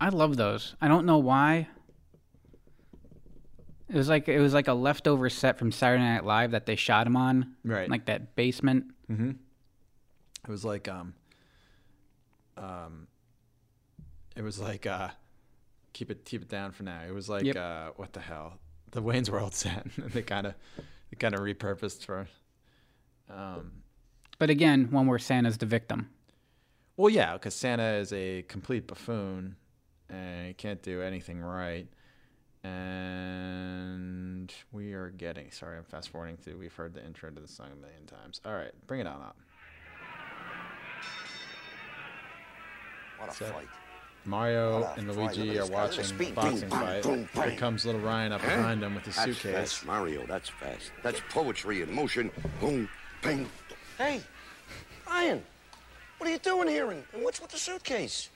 I 0.00 0.08
love 0.08 0.36
those. 0.36 0.74
I 0.80 0.88
don't 0.88 1.04
know 1.06 1.18
why. 1.18 1.68
It 3.88 3.94
was 3.96 4.08
like 4.08 4.28
it 4.28 4.40
was 4.40 4.52
like 4.54 4.68
a 4.68 4.72
leftover 4.74 5.30
set 5.30 5.58
from 5.58 5.70
Saturday 5.72 6.02
Night 6.02 6.24
Live 6.24 6.50
that 6.50 6.66
they 6.66 6.74
shot 6.76 7.06
him 7.06 7.16
on, 7.16 7.54
Right. 7.64 7.88
Like 7.88 8.06
that 8.06 8.34
basement. 8.34 8.86
Mm-hmm. 9.10 9.30
It 9.30 10.50
was 10.50 10.64
like 10.64 10.88
um, 10.88 11.14
um, 12.56 13.06
It 14.36 14.42
was 14.42 14.58
like 14.60 14.86
uh, 14.86 15.08
keep 15.92 16.10
it 16.10 16.24
keep 16.24 16.42
it 16.42 16.48
down 16.48 16.72
for 16.72 16.82
now. 16.82 17.00
It 17.06 17.12
was 17.14 17.28
like 17.28 17.44
Yep. 17.44 17.56
uh, 17.56 17.90
what 17.96 18.12
the 18.12 18.20
hell? 18.20 18.58
The 18.90 19.02
Wayne's 19.02 19.30
World 19.30 19.54
set. 19.62 19.86
and 19.96 20.10
they 20.10 20.22
kind 20.22 20.46
of 20.46 20.54
they 21.10 21.16
kind 21.18 21.34
of 21.34 21.40
repurposed 21.40 22.04
for. 22.04 22.26
Um, 23.30 23.82
But 24.38 24.50
again, 24.50 24.88
one 24.90 25.06
where 25.06 25.18
Santa's 25.18 25.58
the 25.58 25.66
victim. 25.66 26.10
well, 26.96 27.10
yeah, 27.10 27.34
because 27.34 27.54
Santa 27.54 27.94
is 27.94 28.12
a 28.12 28.42
complete 28.42 28.86
buffoon 28.86 29.56
and 30.08 30.46
he 30.48 30.54
can't 30.54 30.82
do 30.82 31.02
anything 31.02 31.40
right. 31.40 31.86
And 32.66 34.52
we 34.72 34.92
are 34.92 35.10
getting. 35.10 35.50
Sorry, 35.50 35.76
I'm 35.78 35.84
fast 35.84 36.08
forwarding 36.10 36.36
through. 36.36 36.58
We've 36.58 36.74
heard 36.74 36.94
the 36.94 37.04
intro 37.04 37.30
to 37.30 37.40
the 37.40 37.48
song 37.48 37.68
a 37.72 37.76
million 37.80 38.06
times. 38.06 38.40
All 38.44 38.54
right, 38.54 38.72
bring 38.86 39.00
it 39.00 39.06
on 39.06 39.20
up. 39.20 39.36
What 43.18 43.30
a 43.30 43.34
So- 43.34 43.46
fight. 43.46 43.68
Mario 44.24 44.82
a 44.82 44.92
and. 44.94 45.06
Luigi 45.16 45.50
are 45.50 45.62
this 45.62 45.68
guy. 45.70 45.74
Watching 45.74 46.18
the 46.18 46.28
a 46.28 46.32
boxing 46.32 46.68
Boom, 46.68 46.70
fight. 46.70 47.02
boom, 47.04 47.28
boom, 47.32 47.44
Here 47.48 47.56
comes 47.58 47.86
little 47.86 48.00
Ryan 48.00 48.32
up 48.32 48.40
behind 48.42 48.82
them 48.82 48.94
with 48.96 49.04
his 49.04 49.14
That's 49.14 49.26
suitcase. 49.38 49.54
fast, 49.72 49.84
Mario. 49.86 50.26
That's 50.26 50.48
fast. 50.48 50.90
That's 51.04 51.20
poetry 51.30 51.82
in 51.82 51.92
motion. 51.94 52.32
Boom, 52.60 52.88
bang. 53.22 53.48
Hey, 53.98 54.20
Ryan, 55.06 55.44
what 56.18 56.28
are 56.28 56.32
you 56.32 56.38
doing 56.40 56.66
here? 56.68 56.90
And, 56.90 57.04
and 57.12 57.22
what's 57.22 57.40
with 57.40 57.50
the 57.52 57.58
suitcase? 57.58 58.28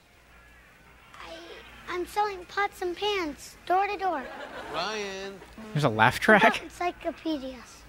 I'm 1.91 2.07
selling 2.07 2.45
pots 2.45 2.81
and 2.81 2.95
pans, 2.95 3.57
door 3.65 3.85
to 3.85 3.97
door. 3.97 4.23
Ryan. 4.73 5.33
There's 5.73 5.83
a 5.83 5.89
laugh 5.89 6.21
track. 6.21 6.63
Encyclopedias. 6.63 7.83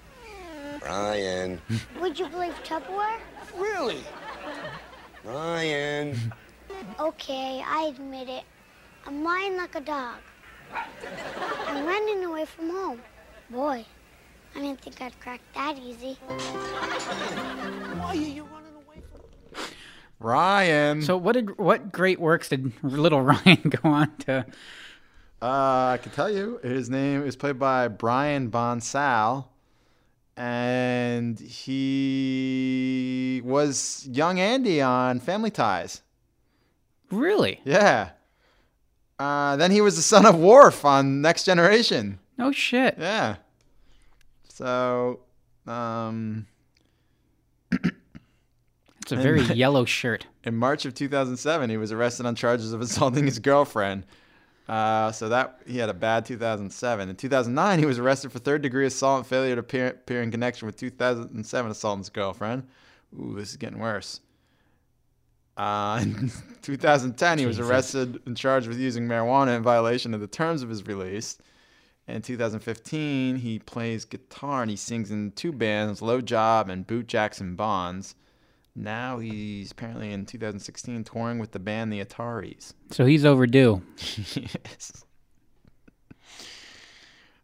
Ryan. 0.84 1.60
Would 2.00 2.18
you 2.18 2.26
believe 2.26 2.52
Tupperware? 2.64 3.20
Really? 3.56 4.02
Ryan. 5.22 6.32
Okay, 6.98 7.62
I 7.64 7.92
admit 7.94 8.28
it. 8.28 8.42
I'm 9.06 9.22
lying 9.22 9.56
like 9.56 9.76
a 9.76 9.80
dog. 9.80 10.18
I'm 11.68 11.86
running 11.86 12.24
away 12.24 12.44
from 12.44 12.70
home. 12.70 13.00
Boy, 13.50 13.86
I 14.56 14.58
didn't 14.58 14.80
think 14.80 15.00
I'd 15.00 15.20
crack 15.20 15.40
that 15.54 15.78
easy. 15.78 16.18
Why 16.26 18.08
are 18.08 18.14
you 18.16 18.42
running 18.42 18.74
away 18.84 19.00
from 19.12 19.20
Ryan. 20.22 21.02
So 21.02 21.16
what 21.16 21.32
did 21.32 21.58
what 21.58 21.92
great 21.92 22.20
works 22.20 22.48
did 22.48 22.72
little 22.82 23.22
Ryan 23.22 23.62
go 23.68 23.88
on 23.88 24.16
to? 24.18 24.46
Uh, 25.40 25.94
I 25.94 25.98
can 26.00 26.12
tell 26.12 26.30
you, 26.30 26.60
his 26.62 26.88
name 26.88 27.26
is 27.26 27.34
played 27.34 27.58
by 27.58 27.88
Brian 27.88 28.48
Bonsall, 28.48 29.48
and 30.36 31.38
he 31.40 33.42
was 33.44 34.06
young 34.10 34.38
Andy 34.38 34.80
on 34.80 35.18
Family 35.18 35.50
Ties. 35.50 36.02
Really? 37.10 37.60
Yeah. 37.64 38.10
Uh, 39.18 39.56
then 39.56 39.70
he 39.70 39.80
was 39.80 39.96
the 39.96 40.02
son 40.02 40.26
of 40.26 40.38
Worf 40.38 40.84
on 40.84 41.20
Next 41.20 41.44
Generation. 41.44 42.18
No 42.38 42.52
shit. 42.52 42.96
Yeah. 42.98 43.36
So, 44.48 45.20
um, 45.66 46.46
It's 49.12 49.20
a 49.20 49.22
very 49.22 49.42
yellow 49.54 49.84
shirt. 49.84 50.26
In 50.44 50.56
March 50.56 50.84
of 50.86 50.94
2007, 50.94 51.68
he 51.68 51.76
was 51.76 51.92
arrested 51.92 52.26
on 52.26 52.34
charges 52.34 52.72
of 52.72 52.80
assaulting 52.80 53.26
his 53.26 53.38
girlfriend. 53.38 54.06
Uh, 54.68 55.10
so 55.12 55.28
that 55.28 55.60
he 55.66 55.78
had 55.78 55.88
a 55.88 55.94
bad 55.94 56.24
2007. 56.24 57.08
In 57.08 57.16
2009, 57.16 57.78
he 57.78 57.84
was 57.84 57.98
arrested 57.98 58.32
for 58.32 58.38
third 58.38 58.62
degree 58.62 58.86
assault 58.86 59.18
and 59.18 59.26
failure 59.26 59.54
to 59.56 59.60
appear, 59.60 59.88
appear 59.88 60.22
in 60.22 60.30
connection 60.30 60.66
with 60.66 60.76
2007 60.76 61.70
assault 61.70 61.92
on 61.92 61.98
his 61.98 62.08
girlfriend. 62.08 62.62
Ooh, 63.18 63.34
this 63.34 63.50
is 63.50 63.56
getting 63.56 63.80
worse. 63.80 64.20
Uh, 65.56 65.98
in 66.02 66.30
2010, 66.62 67.38
he 67.38 67.44
was 67.44 67.58
arrested 67.58 68.22
and 68.24 68.36
charged 68.36 68.68
with 68.68 68.78
using 68.78 69.06
marijuana 69.06 69.56
in 69.56 69.62
violation 69.62 70.14
of 70.14 70.20
the 70.20 70.26
terms 70.26 70.62
of 70.62 70.68
his 70.68 70.86
release. 70.86 71.38
In 72.06 72.22
2015, 72.22 73.36
he 73.36 73.58
plays 73.58 74.04
guitar 74.04 74.62
and 74.62 74.70
he 74.70 74.76
sings 74.76 75.10
in 75.10 75.32
two 75.32 75.52
bands, 75.52 76.00
Low 76.00 76.20
Job 76.20 76.70
and 76.70 76.86
Boot 76.86 77.08
Jackson 77.08 77.56
Bonds. 77.56 78.14
Now 78.74 79.18
he's 79.18 79.70
apparently 79.72 80.12
in 80.12 80.24
2016 80.24 81.04
touring 81.04 81.38
with 81.38 81.52
the 81.52 81.58
band 81.58 81.92
The 81.92 82.02
Ataris. 82.04 82.72
So 82.90 83.04
he's 83.04 83.24
overdue. 83.24 83.82
yes. 84.34 85.04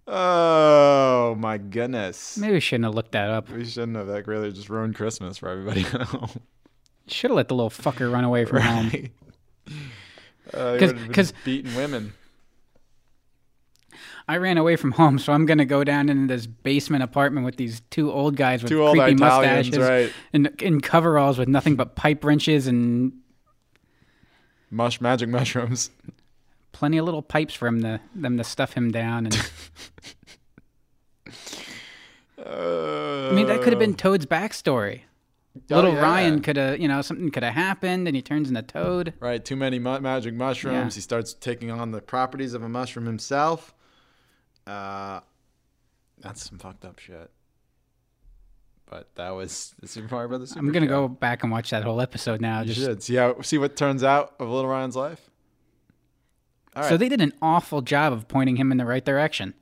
Oh 0.06 1.34
my 1.38 1.58
goodness. 1.58 2.38
Maybe 2.38 2.54
we 2.54 2.60
shouldn't 2.60 2.86
have 2.86 2.94
looked 2.94 3.12
that 3.12 3.28
up. 3.28 3.50
We 3.50 3.64
shouldn't 3.66 3.96
have. 3.96 4.06
That 4.06 4.26
really 4.26 4.50
just 4.52 4.70
ruined 4.70 4.94
Christmas 4.94 5.36
for 5.36 5.50
everybody 5.50 5.80
at 5.92 6.02
home. 6.08 6.40
Should 7.08 7.30
have 7.30 7.36
let 7.36 7.48
the 7.48 7.54
little 7.54 7.70
fucker 7.70 8.10
run 8.10 8.24
away 8.24 8.44
from 8.46 8.62
home. 8.62 8.88
Because 8.88 9.10
Uh, 10.54 10.72
he 10.72 10.78
'Cause- 10.78 10.92
would've 10.92 10.96
been 10.98 11.12
'cause- 11.12 11.32
beating 11.44 11.74
women. 11.74 12.14
I 14.28 14.36
ran 14.36 14.58
away 14.58 14.76
from 14.76 14.92
home, 14.92 15.18
so 15.18 15.32
I'm 15.32 15.46
gonna 15.46 15.64
go 15.64 15.82
down 15.84 16.08
into 16.10 16.32
this 16.32 16.46
basement 16.46 17.02
apartment 17.02 17.46
with 17.46 17.56
these 17.56 17.80
two 17.90 18.12
old 18.12 18.36
guys 18.36 18.62
with 18.62 18.70
Two 18.70 18.90
creepy 18.90 19.12
Italians, 19.14 19.70
mustaches 19.70 19.78
right. 19.78 20.12
and 20.32 20.48
in 20.60 20.80
coveralls 20.80 21.38
with 21.38 21.48
nothing 21.48 21.76
but 21.76 21.96
pipe 21.96 22.22
wrenches 22.24 22.66
and 22.66 23.12
Mush 24.70 25.00
magic 25.00 25.30
mushrooms. 25.30 25.90
plenty 26.72 26.98
of 26.98 27.06
little 27.06 27.22
pipes 27.22 27.54
for 27.54 27.66
him 27.66 27.80
to 27.82 28.00
them 28.14 28.36
to 28.36 28.44
stuff 28.44 28.74
him 28.74 28.90
down. 28.90 29.26
And 29.26 29.50
I 32.46 33.32
mean, 33.32 33.46
that 33.46 33.62
could 33.62 33.72
have 33.72 33.80
been 33.80 33.94
uh. 33.94 33.96
Toad's 33.96 34.26
backstory. 34.26 35.02
Oh, 35.70 35.74
Little 35.76 35.94
yeah. 35.94 36.02
Ryan 36.02 36.40
could 36.40 36.56
have, 36.56 36.78
you 36.78 36.86
know, 36.86 37.02
something 37.02 37.30
could 37.30 37.42
have 37.42 37.54
happened, 37.54 38.06
and 38.06 38.14
he 38.14 38.22
turns 38.22 38.48
into 38.48 38.62
Toad. 38.62 39.14
Right, 39.18 39.44
too 39.44 39.56
many 39.56 39.78
mu- 39.80 39.98
magic 39.98 40.34
mushrooms. 40.34 40.94
Yeah. 40.94 40.98
He 40.98 41.00
starts 41.00 41.34
taking 41.34 41.70
on 41.70 41.90
the 41.90 42.00
properties 42.00 42.54
of 42.54 42.62
a 42.62 42.68
mushroom 42.68 43.06
himself. 43.06 43.74
Uh, 44.68 45.20
that's 46.18 46.48
some 46.48 46.58
fucked 46.58 46.84
up 46.84 46.98
shit. 46.98 47.30
But 48.90 49.14
that 49.16 49.30
was 49.30 49.74
the 49.80 49.86
Super 49.88 50.08
Mario 50.14 50.28
Brothers. 50.28 50.50
Super 50.50 50.60
I'm 50.60 50.72
gonna 50.72 50.86
Show. 50.86 51.06
go 51.06 51.08
back 51.08 51.42
and 51.42 51.52
watch 51.52 51.70
that 51.70 51.84
whole 51.84 52.00
episode 52.00 52.40
now. 52.40 52.60
You 52.60 52.72
Just 52.72 52.80
should 52.86 53.02
see 53.02 53.14
how 53.16 53.40
see 53.42 53.58
what 53.58 53.76
turns 53.76 54.02
out 54.02 54.34
of 54.38 54.48
Little 54.48 54.68
Ryan's 54.70 54.96
life. 54.96 55.30
All 56.74 56.82
right. 56.82 56.88
so 56.88 56.96
they 56.96 57.08
did 57.08 57.20
an 57.20 57.32
awful 57.42 57.82
job 57.82 58.12
of 58.12 58.28
pointing 58.28 58.56
him 58.56 58.70
in 58.72 58.78
the 58.78 58.86
right 58.86 59.04
direction. 59.04 59.54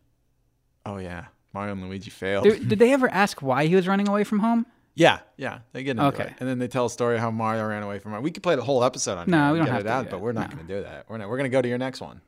oh 0.85 0.99
yeah, 0.99 1.27
Mario 1.53 1.73
and 1.73 1.83
Luigi 1.89 2.11
failed. 2.11 2.45
Did, 2.45 2.69
did 2.69 2.79
they 2.79 2.93
ever 2.93 3.09
ask 3.11 3.43
why 3.43 3.67
he 3.67 3.75
was 3.75 3.89
running 3.89 4.09
away 4.09 4.23
from 4.25 4.39
home? 4.41 4.67
Yeah, 4.95 5.19
yeah, 5.37 5.59
they 5.73 5.83
get 5.83 5.93
into 5.93 6.05
Okay. 6.07 6.25
it, 6.25 6.35
and 6.41 6.49
then 6.49 6.59
they 6.59 6.69
tell 6.69 6.87
a 6.87 6.91
story 6.91 7.19
how 7.19 7.31
Mario 7.31 7.67
ran 7.67 7.83
away 7.83 7.99
from. 7.99 8.13
Mario. 8.13 8.23
We 8.23 8.31
could 8.31 8.43
play 8.43 8.55
the 8.55 8.63
whole 8.63 8.83
episode 8.85 9.19
on 9.19 9.29
No, 9.29 9.53
we 9.53 9.59
don't 9.59 9.67
get 9.67 9.73
have 9.73 9.81
it 9.83 9.85
to 9.85 9.91
out, 9.91 10.05
do 10.05 10.11
but 10.13 10.21
we're 10.21 10.33
not 10.33 10.51
No. 10.51 10.57
going 10.57 10.67
to 10.69 10.75
do 10.77 10.83
that. 10.85 11.05
We're 11.09 11.19
not. 11.19 11.29
We're 11.29 11.37
going 11.37 11.51
to 11.51 11.55
go 11.55 11.61
to 11.61 11.69
your 11.69 11.79
next 11.79 12.01
one. 12.01 12.21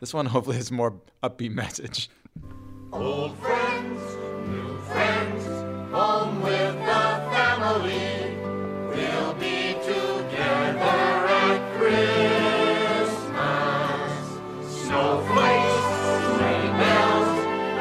This 0.00 0.14
one 0.14 0.24
hopefully 0.34 0.56
is 0.58 0.70
more 0.72 0.94
upbeat 1.22 1.50
message. 1.52 2.08
Old 2.92 3.36
friends, 3.38 4.00
new 4.48 4.78
friends, 4.82 5.44
home 5.92 6.42
with 6.42 6.74
the 6.74 7.04
family. 7.32 8.36
We'll 8.88 9.34
be 9.34 9.74
together 9.82 11.26
at 11.30 11.60
Christmas. 11.78 13.10
Snowflakes, 14.84 15.78
sleigh 16.26 16.70
bells, 16.78 17.32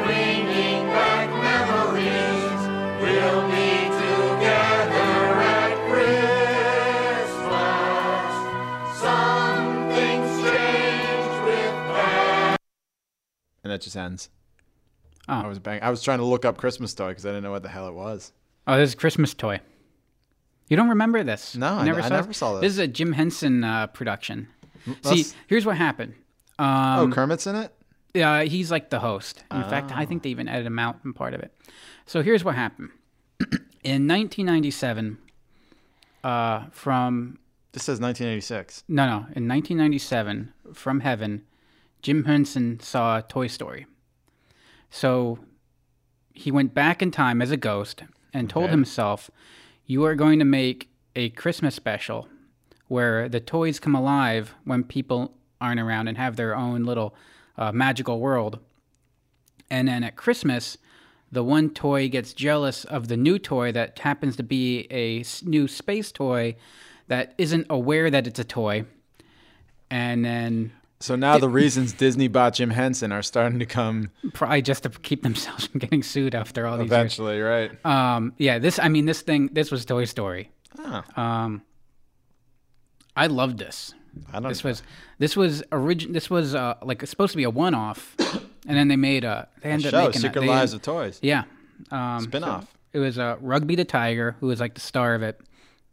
bringing 0.05 0.85
back 0.87 1.29
memories. 1.49 2.61
We'll 3.01 3.45
be 3.49 3.89
together 4.01 5.13
at 5.45 5.73
Christmas. 5.89 7.33
With 11.45 11.77
that. 11.93 12.57
and 13.63 13.69
that 13.71 13.81
just 13.81 13.97
ends. 13.97 14.29
Oh. 15.27 15.33
I 15.33 15.47
was 15.47 15.59
bang. 15.59 15.79
I 15.81 15.89
was 15.89 16.01
trying 16.03 16.19
to 16.19 16.25
look 16.25 16.43
up 16.45 16.57
Christmas 16.57 16.93
toy 16.93 17.09
because 17.09 17.25
I 17.25 17.29
didn't 17.29 17.43
know 17.43 17.51
what 17.51 17.63
the 17.63 17.69
hell 17.69 17.87
it 17.87 17.93
was. 17.93 18.31
Oh, 18.67 18.77
this 18.77 18.89
is 18.89 18.95
Christmas 18.95 19.33
toy. 19.33 19.59
You 20.69 20.77
don't 20.77 20.89
remember 20.89 21.23
this? 21.23 21.55
No, 21.55 21.81
You 21.83 21.93
I- 21.93 21.97
I 21.97 22.01
saw 22.01 22.09
never 22.09 22.33
saw 22.33 22.53
This 22.55 22.61
this. 22.61 22.71
is 22.73 22.79
a 22.79 22.87
Jim 22.87 23.13
Henson 23.13 23.63
uh, 23.63 23.87
production. 23.87 24.47
See, 25.03 25.25
here's 25.47 25.65
what 25.65 25.77
happened. 25.77 26.15
oh, 26.59 26.63
Um, 27.03 27.11
Kermit's 27.11 27.47
in 27.47 27.55
it. 27.55 27.73
Yeah, 28.13 28.43
he's 28.43 28.69
like 28.69 28.89
the 28.89 28.99
host. 28.99 29.43
In 29.51 29.63
fact, 29.63 29.91
I 29.91 30.05
think 30.05 30.23
they 30.23 30.29
even 30.29 30.47
edited 30.47 30.67
him 30.67 30.77
out 30.79 30.99
in 31.05 31.13
part 31.13 31.33
of 31.33 31.39
it. 31.41 31.51
So 32.05 32.21
here's 32.21 32.43
what 32.43 32.55
happened. 32.55 32.89
in 33.83 34.07
1997, 34.07 35.17
uh, 36.23 36.65
from 36.71 37.39
This 37.71 37.83
says 37.83 37.99
1986. 37.99 38.83
no, 38.87 39.05
no, 39.05 39.15
in 39.35 39.47
1997, 39.47 40.53
from 40.73 40.99
heaven, 40.99 41.43
Jim 42.01 42.25
Henson 42.25 42.79
saw 42.79 43.21
Toy 43.21 43.47
Story. 43.47 43.85
So 44.95 45.39
he 46.33 46.51
went 46.51 46.75
back 46.75 47.01
in 47.01 47.09
time 47.09 47.41
as 47.41 47.49
a 47.49 47.57
ghost 47.57 48.03
and 48.31 48.47
told 48.47 48.65
Okay. 48.65 48.71
himself, 48.73 49.31
"You 49.87 50.03
are 50.05 50.13
going 50.13 50.37
to 50.37 50.45
make 50.45 50.89
a 51.15 51.29
Christmas 51.31 51.73
special 51.73 52.27
where 52.87 53.27
the 53.27 53.39
toys 53.39 53.79
come 53.79 53.95
alive 53.95 54.53
when 54.65 54.83
people 54.83 55.35
aren't 55.59 55.79
around 55.79 56.09
and 56.09 56.17
have 56.17 56.35
their 56.35 56.55
own 56.55 56.83
little 56.83 57.15
uh, 57.57 57.71
magical 57.71 58.19
world." 58.19 58.59
And 59.67 59.87
then 59.87 60.03
at 60.03 60.15
Christmas, 60.15 60.77
the 61.31 61.43
one 61.43 61.71
toy 61.71 62.07
gets 62.07 62.31
jealous 62.31 62.85
of 62.85 63.07
the 63.07 63.17
new 63.17 63.39
toy 63.39 63.71
that 63.71 63.97
happens 63.97 64.35
to 64.35 64.43
be 64.43 64.85
a 64.91 65.23
new 65.43 65.67
space 65.67 66.11
toy 66.11 66.55
that 67.07 67.33
isn't 67.39 67.65
aware 67.67 68.11
that 68.11 68.27
it's 68.27 68.39
a 68.39 68.43
toy. 68.43 68.85
and 69.89 70.23
then 70.23 70.71
So 71.03 71.17
now 71.17 71.37
the 71.37 71.49
reasons 71.49 71.91
Disney 71.91 72.29
bought 72.29 72.53
Jim 72.53 72.69
Henson 72.69 73.11
are 73.11 73.21
starting 73.21 73.59
to 73.59 73.65
come 73.65 74.09
probably 74.31 74.61
just 74.61 74.83
to 74.83 74.89
keep 74.89 75.21
themselves 75.23 75.67
from 75.67 75.79
getting 75.81 76.01
sued 76.01 76.33
after 76.33 76.65
all 76.65 76.77
these 76.77 76.85
years. 76.85 76.91
eventually, 76.93 77.41
right? 77.41 77.85
Um, 77.85 78.31
yeah, 78.37 78.57
this. 78.57 78.79
I 78.79 78.87
mean, 78.87 79.05
this 79.05 79.21
thing. 79.21 79.49
This 79.51 79.69
was 79.69 79.83
Toy 79.83 80.05
Story. 80.05 80.49
Oh. 80.79 81.03
Um, 81.17 81.61
I 83.17 83.27
loved 83.27 83.57
this. 83.57 83.93
I 84.31 84.39
don't 84.39 84.47
This 84.47 84.63
was 84.63 84.81
this 85.17 85.35
was 85.35 85.61
origin. 85.73 86.13
This 86.13 86.29
was 86.29 86.55
uh, 86.55 86.75
like 86.81 87.01
it's 87.03 87.09
supposed 87.09 87.31
to 87.31 87.37
be 87.37 87.43
a 87.43 87.49
one-off, 87.49 88.15
and 88.65 88.77
then 88.77 88.87
they 88.87 88.95
made 88.95 89.25
a. 89.25 89.49
They 89.61 89.71
ended 89.71 89.91
show, 89.91 89.97
up 89.99 90.05
making 90.07 90.21
Secret 90.21 90.37
a, 90.37 90.39
they- 90.39 90.47
Lives 90.47 90.71
of 90.71 90.83
Toys. 90.83 91.19
Yeah, 91.21 91.43
um, 91.91 92.21
Spin-off. 92.21 92.73
it 92.93 92.99
was 92.99 93.19
uh, 93.19 93.35
Rugby 93.41 93.75
the 93.75 93.83
Tiger, 93.83 94.37
who 94.39 94.47
was 94.47 94.61
like 94.61 94.75
the 94.75 94.81
star 94.81 95.15
of 95.15 95.21
it. 95.21 95.41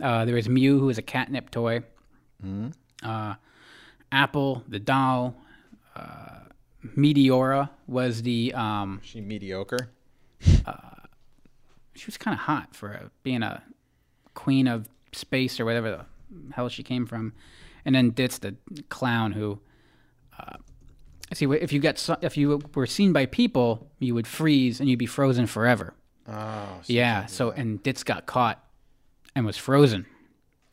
Uh, 0.01 0.25
there 0.25 0.37
was 0.37 0.49
Mew, 0.49 0.79
who 0.79 0.87
was 0.87 0.99
a 0.99 1.03
catnip 1.03 1.51
toy. 1.51 1.83
Mhm. 2.47 2.75
Uh, 3.03 3.35
Apple, 4.13 4.65
the 4.69 4.79
doll. 4.79 5.35
Uh, 5.95 6.41
Meteora 6.97 7.71
was 7.87 8.23
the. 8.23 8.53
Um, 8.55 9.01
she 9.03 9.21
mediocre. 9.21 9.91
she 10.41 12.07
was 12.07 12.17
kind 12.17 12.35
of 12.35 12.41
hot 12.41 12.75
for 12.75 12.95
uh 12.95 13.09
being 13.23 13.43
a 13.43 13.63
queen 14.35 14.67
of 14.67 14.89
space 15.13 15.61
or 15.61 15.65
whatever 15.65 15.91
the 15.91 16.07
hell 16.55 16.69
she 16.69 16.83
came 16.83 17.07
from, 17.07 17.35
and 17.85 17.95
then 17.95 18.11
Ditz 18.11 18.39
the 18.39 18.57
clown 18.89 19.33
who. 19.33 19.61
Uh, 20.39 20.57
see, 21.35 21.45
if 21.45 21.73
you 21.73 21.81
got 21.81 22.09
if 22.23 22.37
you 22.37 22.61
were 22.75 22.87
seen 22.87 23.13
by 23.13 23.27
people, 23.27 23.91
you 23.99 24.15
would 24.15 24.27
freeze 24.27 24.81
and 24.81 24.89
you'd 24.89 24.99
be 24.99 25.07
frozen 25.07 25.47
forever. 25.47 25.95
Oh, 26.27 26.81
yeah. 26.87 27.27
So 27.27 27.51
and 27.51 27.83
Ditz 27.83 28.05
got 28.05 28.27
caught 28.27 28.65
and 29.35 29.45
was 29.45 29.57
frozen. 29.57 30.07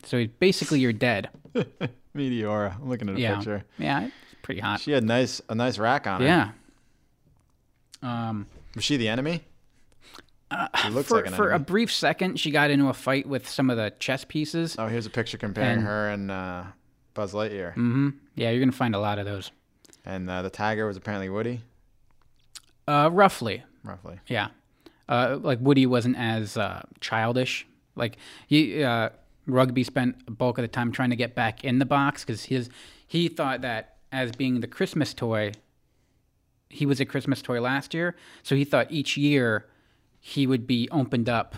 So 0.04 0.26
basically 0.38 0.80
you're 0.80 0.92
dead. 0.92 1.28
Meteora. 2.16 2.76
I'm 2.80 2.88
looking 2.88 3.08
at 3.08 3.16
a 3.16 3.20
yeah. 3.20 3.34
picture. 3.36 3.64
Yeah, 3.78 4.04
it's 4.06 4.12
pretty 4.42 4.60
hot. 4.60 4.80
She 4.80 4.92
had 4.92 5.04
nice 5.04 5.40
a 5.48 5.54
nice 5.54 5.78
rack 5.78 6.06
on 6.06 6.20
her. 6.20 6.26
Yeah. 6.26 6.50
Um, 8.02 8.46
Was 8.74 8.84
she 8.84 8.96
the 8.96 9.08
enemy? 9.08 9.44
she 10.82 10.88
looks 10.88 11.08
for 11.08 11.16
like 11.16 11.26
an 11.26 11.34
for 11.34 11.50
a 11.50 11.58
brief 11.58 11.92
second, 11.92 12.40
she 12.40 12.50
got 12.50 12.70
into 12.70 12.88
a 12.88 12.94
fight 12.94 13.26
with 13.28 13.46
some 13.48 13.68
of 13.68 13.76
the 13.76 13.92
chess 13.98 14.24
pieces. 14.24 14.76
Oh, 14.78 14.86
here's 14.86 15.04
a 15.04 15.10
picture 15.10 15.36
comparing 15.36 15.78
And- 15.78 15.82
her 15.82 16.08
and 16.08 16.30
uh, 16.30 16.64
Buzz 17.14 17.32
Lightyear. 17.34 17.74
hmm 17.74 18.10
Yeah, 18.34 18.50
you're 18.50 18.60
gonna 18.60 18.72
find 18.72 18.94
a 18.94 19.00
lot 19.00 19.18
of 19.18 19.26
those. 19.26 19.50
And 20.06 20.30
uh, 20.30 20.40
the 20.42 20.48
tiger 20.50 20.86
was 20.86 20.96
apparently 20.96 21.28
Woody. 21.28 21.60
Uh, 22.86 23.10
roughly. 23.12 23.62
Roughly. 23.84 24.20
Yeah. 24.26 24.48
Uh, 25.06 25.38
like 25.42 25.58
Woody 25.60 25.84
wasn't 25.84 26.16
as 26.16 26.56
uh, 26.56 26.82
childish. 27.00 27.66
Like 27.94 28.16
he, 28.46 28.82
uh, 28.82 29.10
Rugby 29.48 29.82
spent 29.82 30.16
a 30.28 30.30
bulk 30.30 30.58
of 30.58 30.62
the 30.62 30.68
time 30.68 30.92
trying 30.92 31.10
to 31.10 31.16
get 31.16 31.34
back 31.34 31.64
in 31.64 31.78
the 31.78 31.86
box 31.86 32.22
because 32.24 32.44
his 32.44 32.68
he 33.06 33.28
thought 33.28 33.62
that 33.62 33.96
as 34.12 34.30
being 34.32 34.60
the 34.60 34.66
Christmas 34.68 35.14
toy, 35.14 35.52
he 36.68 36.84
was 36.86 37.00
a 37.00 37.04
Christmas 37.06 37.40
toy 37.42 37.60
last 37.60 37.94
year, 37.94 38.14
so 38.42 38.54
he 38.54 38.64
thought 38.64 38.92
each 38.92 39.16
year 39.16 39.66
he 40.20 40.46
would 40.46 40.66
be 40.66 40.88
opened 40.90 41.28
up 41.28 41.56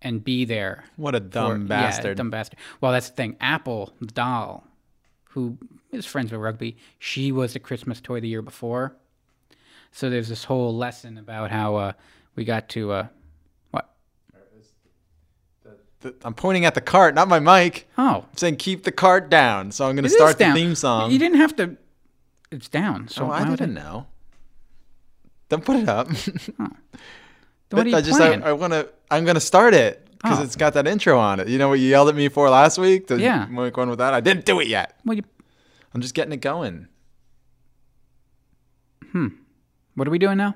and 0.00 0.24
be 0.24 0.44
there. 0.44 0.84
What 0.96 1.14
a 1.14 1.20
dumb 1.20 1.62
Yeah, 1.62 1.68
bastard. 1.68 2.16
dumb 2.16 2.30
bastard. 2.30 2.58
Well, 2.80 2.92
that's 2.92 3.10
the 3.10 3.16
thing. 3.16 3.36
Apple, 3.40 3.92
the 4.00 4.06
doll, 4.06 4.66
who 5.30 5.58
is 5.92 6.06
friends 6.06 6.32
with 6.32 6.40
Rugby, 6.40 6.76
she 6.98 7.30
was 7.30 7.54
a 7.54 7.60
Christmas 7.60 8.00
toy 8.00 8.20
the 8.20 8.28
year 8.28 8.42
before. 8.42 8.96
So 9.92 10.08
there's 10.08 10.28
this 10.28 10.44
whole 10.44 10.74
lesson 10.74 11.18
about 11.18 11.50
how 11.50 11.76
uh, 11.76 11.92
we 12.34 12.44
got 12.44 12.68
to 12.70 12.92
uh? 12.92 13.06
I'm 16.24 16.34
pointing 16.34 16.64
at 16.64 16.74
the 16.74 16.80
cart, 16.80 17.14
not 17.14 17.28
my 17.28 17.38
mic. 17.40 17.88
Oh. 17.98 18.24
I'm 18.30 18.36
saying 18.36 18.56
keep 18.56 18.84
the 18.84 18.92
cart 18.92 19.30
down. 19.30 19.70
So 19.72 19.86
I'm 19.86 19.94
going 19.94 20.04
to 20.04 20.10
start 20.10 20.38
the 20.38 20.52
theme 20.52 20.74
song. 20.74 21.10
You 21.10 21.18
didn't 21.18 21.38
have 21.38 21.54
to. 21.56 21.76
It's 22.50 22.68
down. 22.68 23.08
So 23.08 23.26
oh, 23.26 23.30
I 23.30 23.44
didn't 23.48 23.74
know. 23.74 24.06
Don't 25.48 25.64
put 25.64 25.76
it 25.76 25.88
up. 25.88 26.08
Then 27.72 27.78
what 27.78 27.86
are 27.86 27.90
you 27.90 27.96
I 27.96 28.00
just 28.02 28.20
I, 28.20 28.26
playing? 28.26 28.42
I 28.42 28.52
want 28.52 28.74
to. 28.74 28.86
I'm 29.10 29.24
going 29.24 29.34
to 29.36 29.40
start 29.40 29.72
it 29.72 30.06
because 30.18 30.40
Oh. 30.40 30.42
it's 30.42 30.56
got 30.56 30.74
that 30.74 30.86
intro 30.86 31.18
on 31.18 31.40
it. 31.40 31.48
You 31.48 31.56
know 31.56 31.70
what 31.70 31.78
you 31.80 31.88
yelled 31.88 32.10
at 32.10 32.14
me 32.14 32.28
for 32.28 32.50
last 32.50 32.76
week? 32.76 33.06
To 33.06 33.18
Yeah. 33.18 33.46
Make 33.46 33.74
one 33.78 33.88
with 33.88 33.98
that. 33.98 34.12
I 34.12 34.20
didn't 34.20 34.44
do 34.44 34.60
it 34.60 34.68
yet. 34.68 34.98
What 35.04 35.16
you? 35.16 35.22
I'm 35.94 36.02
just 36.02 36.12
getting 36.14 36.32
it 36.34 36.42
going. 36.42 36.86
Hmm. 39.10 39.28
What 39.94 40.06
are 40.06 40.10
we 40.10 40.18
doing 40.18 40.36
now? 40.36 40.54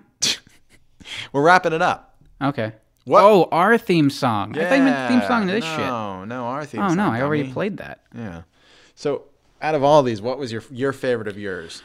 We're 1.33 1.43
wrapping 1.43 1.73
it 1.73 1.81
up. 1.81 2.17
Okay. 2.43 2.73
What? 3.07 3.23
Oh, 3.23 3.49
our 3.53 3.79
theme 3.79 4.11
song. 4.11 4.59
I 4.59 4.69
thought 4.69 4.79
you 4.79 4.83
meant 4.83 5.09
theme 5.09 5.29
song 5.29 5.47
to 5.47 5.53
this 5.53 5.65
no, 5.65 5.71
shit. 5.71 5.87
No, 5.87 6.25
no, 6.25 6.45
our 6.47 6.65
theme 6.65 6.81
song. 6.81 6.87
Oh 6.87 6.89
song. 6.89 6.97
no, 6.97 7.11
I 7.13 7.23
already 7.23 7.45
dummy. 7.45 7.53
played 7.53 7.77
that. 7.77 8.01
Yeah. 8.13 8.43
So, 8.97 9.23
out 9.63 9.77
of 9.77 9.85
all 9.85 10.03
these, 10.03 10.21
what 10.21 10.39
was 10.39 10.51
your 10.51 10.65
your 10.73 10.93
favorite 10.93 11.29
of 11.29 11.39
yours? 11.39 11.83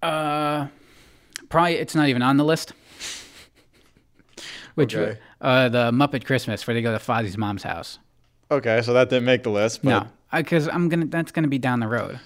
Uh, 0.00 0.68
probably 1.48 1.74
it's 1.74 1.96
not 1.96 2.08
even 2.08 2.22
on 2.22 2.36
the 2.36 2.44
list. 2.44 2.72
Which 4.76 4.94
Okay. 4.94 5.18
uh, 5.40 5.68
the 5.70 5.90
Muppet 5.90 6.24
Christmas, 6.24 6.64
where 6.66 6.72
they 6.74 6.82
go 6.82 6.96
to 6.96 7.04
Fozzie's 7.04 7.36
mom's 7.36 7.64
house. 7.64 7.98
Okay, 8.48 8.80
so 8.82 8.92
that 8.92 9.10
didn't 9.10 9.24
make 9.24 9.42
the 9.42 9.50
list. 9.50 9.82
But, 9.82 9.90
No, 9.90 10.06
because 10.38 10.68
I'm 10.68 10.88
gonna. 10.88 11.06
That's 11.06 11.32
gonna 11.32 11.48
be 11.48 11.58
down 11.58 11.80
the 11.80 11.88
road. 11.88 12.20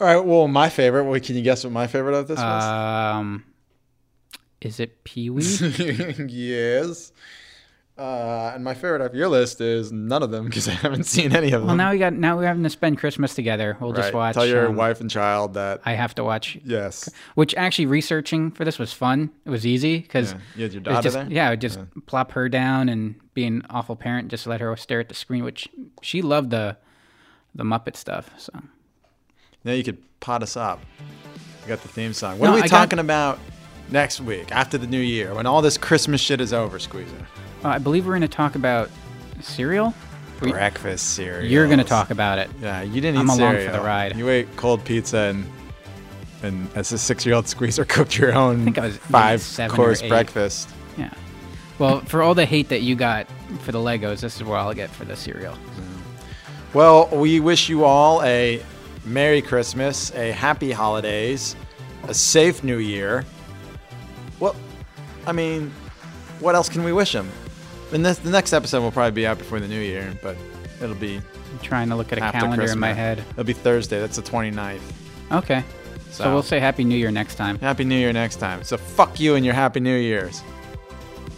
All 0.00 0.06
right. 0.06 0.16
Well, 0.24 0.48
my 0.48 0.70
favorite. 0.70 1.04
Well, 1.04 1.20
can 1.20 1.36
you 1.36 1.42
guess 1.42 1.64
what 1.64 1.72
my 1.74 1.86
favorite 1.86 2.14
of 2.16 2.28
this 2.28 2.38
was? 2.38 2.64
Um, 2.64 3.44
is 4.62 4.80
it 4.80 5.04
Pee 5.04 5.28
Wee? 5.28 5.42
yes. 6.28 7.12
Uh, 7.98 8.52
and 8.54 8.64
my 8.64 8.72
favorite 8.72 9.02
off 9.02 9.12
your 9.12 9.28
list 9.28 9.60
is 9.60 9.92
none 9.92 10.22
of 10.22 10.30
them 10.30 10.44
because 10.46 10.66
I 10.66 10.72
haven't 10.72 11.04
seen 11.04 11.36
any 11.36 11.52
of 11.52 11.60
them. 11.60 11.66
well, 11.66 11.76
now 11.76 11.92
we 11.92 11.98
got. 11.98 12.14
Now 12.14 12.36
we're 12.38 12.46
having 12.46 12.62
to 12.62 12.70
spend 12.70 12.98
Christmas 12.98 13.34
together. 13.34 13.76
We'll 13.80 13.92
just 13.92 14.14
watch. 14.14 14.34
Tell 14.34 14.46
your 14.46 14.68
um, 14.68 14.76
wife 14.76 15.00
and 15.02 15.10
child 15.10 15.54
that. 15.54 15.82
I 15.84 15.92
have 15.92 16.14
to 16.14 16.24
watch. 16.24 16.56
Yes. 16.64 17.08
Which 17.34 17.54
actually 17.54 17.86
researching 17.86 18.50
for 18.50 18.64
this 18.64 18.78
was 18.78 18.92
fun. 18.94 19.30
It 19.44 19.50
was 19.50 19.66
easy 19.66 19.98
because 19.98 20.32
Yeah. 20.32 20.38
You 20.56 20.62
had 20.64 20.72
your 20.72 20.82
daughter 20.82 21.02
just, 21.02 21.14
there? 21.14 21.26
Yeah, 21.30 21.48
I 21.48 21.50
would 21.50 21.60
just 21.60 21.78
plop 22.06 22.32
her 22.32 22.48
down 22.48 22.88
and 22.88 23.14
be 23.34 23.44
an 23.44 23.62
awful 23.68 23.94
parent. 23.94 24.28
Just 24.28 24.46
let 24.46 24.60
her 24.62 24.74
stare 24.76 25.00
at 25.00 25.08
the 25.10 25.14
screen, 25.14 25.44
which 25.44 25.68
she 26.00 26.22
loved 26.22 26.50
the 26.50 26.76
the 27.54 27.64
Muppet 27.64 27.96
stuff. 27.96 28.30
So 28.38 28.52
Now 29.64 29.72
you 29.72 29.84
could 29.84 29.98
pot 30.20 30.42
us 30.42 30.56
up. 30.56 30.80
We 31.62 31.68
got 31.68 31.82
the 31.82 31.88
theme 31.88 32.14
song. 32.14 32.38
What 32.38 32.46
No, 32.46 32.52
are 32.52 32.54
we 32.56 32.62
I 32.62 32.68
got- 32.68 32.70
talking 32.70 32.98
about 32.98 33.38
next 33.90 34.20
week 34.20 34.50
after 34.52 34.78
the 34.78 34.86
new 34.86 35.00
year 35.00 35.34
when 35.34 35.46
all 35.46 35.62
this 35.62 35.76
Christmas 35.76 36.20
shit 36.20 36.40
is 36.40 36.52
over, 36.52 36.78
Squeezer? 36.78 37.26
uh, 37.64 37.68
I 37.68 37.78
believe 37.78 38.06
we're 38.06 38.12
going 38.12 38.22
to 38.22 38.28
talk 38.28 38.54
about 38.54 38.90
cereal. 39.40 39.94
Breakfast 40.40 41.14
cereal. 41.14 41.48
You're 41.48 41.66
going 41.66 41.78
to 41.78 41.84
talk 41.84 42.10
about 42.10 42.38
it. 42.38 42.50
Yeah, 42.60 42.82
you 42.82 43.00
didn't 43.00 43.16
eat 43.16 43.20
I'm 43.20 43.30
along 43.30 43.56
for 43.64 43.70
the 43.72 43.80
ride. 43.80 44.16
You 44.16 44.28
ate 44.28 44.54
cold 44.56 44.84
pizza 44.84 45.18
and 45.18 45.46
and 46.42 46.68
as 46.74 46.90
a 46.90 46.98
six-year-old 46.98 47.46
squeezer 47.46 47.84
cooked 47.88 48.18
your 48.18 48.34
own 48.34 48.62
I 48.62 48.64
think 48.64 48.78
I 48.78 48.86
was 48.86 48.96
five 48.96 49.70
course 49.70 50.02
breakfast. 50.02 50.68
Yeah. 50.98 51.12
Well, 51.78 52.00
for 52.00 52.22
all 52.22 52.34
the 52.34 52.44
hate 52.44 52.68
that 52.70 52.82
you 52.82 52.96
got 52.96 53.28
for 53.60 53.70
the 53.70 53.78
Legos, 53.78 54.20
this 54.20 54.36
is 54.36 54.42
what 54.42 54.56
I'll 54.58 54.74
get 54.74 54.90
for 54.90 55.04
the 55.04 55.16
cereal. 55.16 55.56
Well, 56.74 57.08
we 57.12 57.38
wish 57.38 57.68
you 57.68 57.84
all 57.84 58.22
a 58.22 58.62
Merry 59.04 59.42
Christmas, 59.42 60.12
a 60.14 60.32
Happy 60.32 60.72
Holidays, 60.72 61.54
a 62.08 62.14
safe 62.14 62.64
New 62.64 62.78
Year. 62.78 63.24
I 65.26 65.32
mean, 65.32 65.70
what 66.40 66.54
else 66.54 66.68
can 66.68 66.84
we 66.84 66.92
wish 66.92 67.14
him? 67.14 67.30
And 67.92 68.04
this, 68.04 68.18
the 68.18 68.30
next 68.30 68.52
episode 68.52 68.80
will 68.80 68.90
probably 68.90 69.12
be 69.12 69.26
out 69.26 69.38
before 69.38 69.60
the 69.60 69.68
New 69.68 69.80
Year, 69.80 70.16
but 70.22 70.36
it'll 70.80 70.94
be 70.96 71.16
I'm 71.16 71.58
trying 71.60 71.88
to 71.90 71.96
look 71.96 72.12
at 72.12 72.18
a 72.18 72.32
calendar 72.32 72.64
in 72.70 72.78
my 72.78 72.92
head. 72.92 73.22
It'll 73.32 73.44
be 73.44 73.52
Thursday. 73.52 74.00
That's 74.00 74.16
the 74.16 74.22
29th. 74.22 74.80
Okay. 75.30 75.62
So, 76.10 76.24
So- 76.24 76.32
we'll 76.32 76.42
say 76.42 76.58
Happy 76.60 76.84
New 76.84 76.96
Year 76.96 77.10
next 77.10 77.34
time. 77.36 77.58
Happy 77.58 77.84
New 77.84 77.96
Year 77.98 78.12
next 78.12 78.36
time. 78.36 78.62
So 78.64 78.76
fuck 78.76 79.20
you 79.20 79.34
and 79.34 79.44
your 79.44 79.54
Happy 79.54 79.80
New 79.80 79.96
Years. 79.96 80.42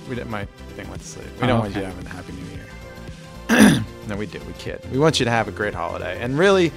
We 0.09 0.15
didn't. 0.15 0.31
My 0.31 0.45
thing 0.77 0.89
went 0.89 1.01
to 1.03 1.07
sleep. 1.09 1.27
We 1.39 1.45
Oh, 1.45 1.47
don't 1.49 1.59
want 1.61 1.75
you 1.75 1.83
having 1.83 2.07
a 2.07 2.09
Happy 2.11 2.33
New 2.33 3.59
Year. 3.71 3.85
no, 4.09 4.17
we 4.17 4.27
do. 4.27 4.39
We 4.47 4.53
kid. 4.55 4.81
We 4.93 4.99
want 4.99 5.19
you 5.19 5.25
to 5.25 5.31
have 5.31 5.49
a 5.49 5.53
great 5.53 5.75
holiday. 5.75 6.19
And 6.23 6.39
really, 6.39 6.71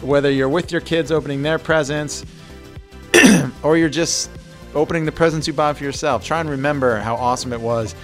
whether 0.00 0.30
you're 0.30 0.48
with 0.48 0.72
your 0.72 0.80
kids 0.80 1.10
opening 1.12 1.42
their 1.42 1.58
presents, 1.58 2.24
or 3.62 3.76
you're 3.76 3.88
just 3.88 4.30
opening 4.74 5.04
the 5.04 5.12
presents 5.12 5.46
you 5.46 5.52
bought 5.52 5.76
for 5.76 5.84
yourself, 5.84 6.24
try 6.24 6.40
and 6.40 6.48
remember 6.48 6.98
how 6.98 7.14
awesome 7.16 7.52
it 7.52 7.60
was 7.60 7.94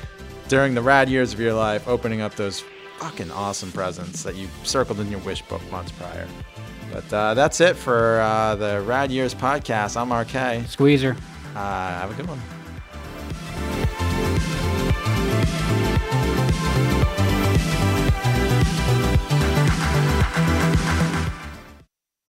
during 0.49 0.75
the 0.75 0.83
rad 0.83 1.09
years 1.09 1.33
of 1.33 1.41
your 1.41 1.55
life, 1.55 1.87
opening 1.87 2.21
up 2.21 2.35
those 2.35 2.65
fucking 2.99 3.31
awesome 3.31 3.71
presents 3.73 4.23
that 4.23 4.35
you 4.35 4.49
circled 4.65 5.01
in 5.01 5.11
your 5.11 5.21
wish 5.21 5.43
book 5.43 5.63
months 5.71 5.93
prior. 5.93 6.27
But 6.93 7.13
uh, 7.13 7.35
that's 7.35 7.61
it 7.61 7.77
for 7.77 8.21
uh, 8.21 8.57
the 8.57 8.81
Rad 8.81 9.11
Years 9.13 9.35
podcast. 9.35 9.97
I'm 9.97 10.13
RK. 10.13 10.69
Squeezer. 10.69 11.17
Uh, 11.55 11.59
have 11.59 12.11
a 12.11 12.15
good 12.15 12.29
one. 12.29 12.41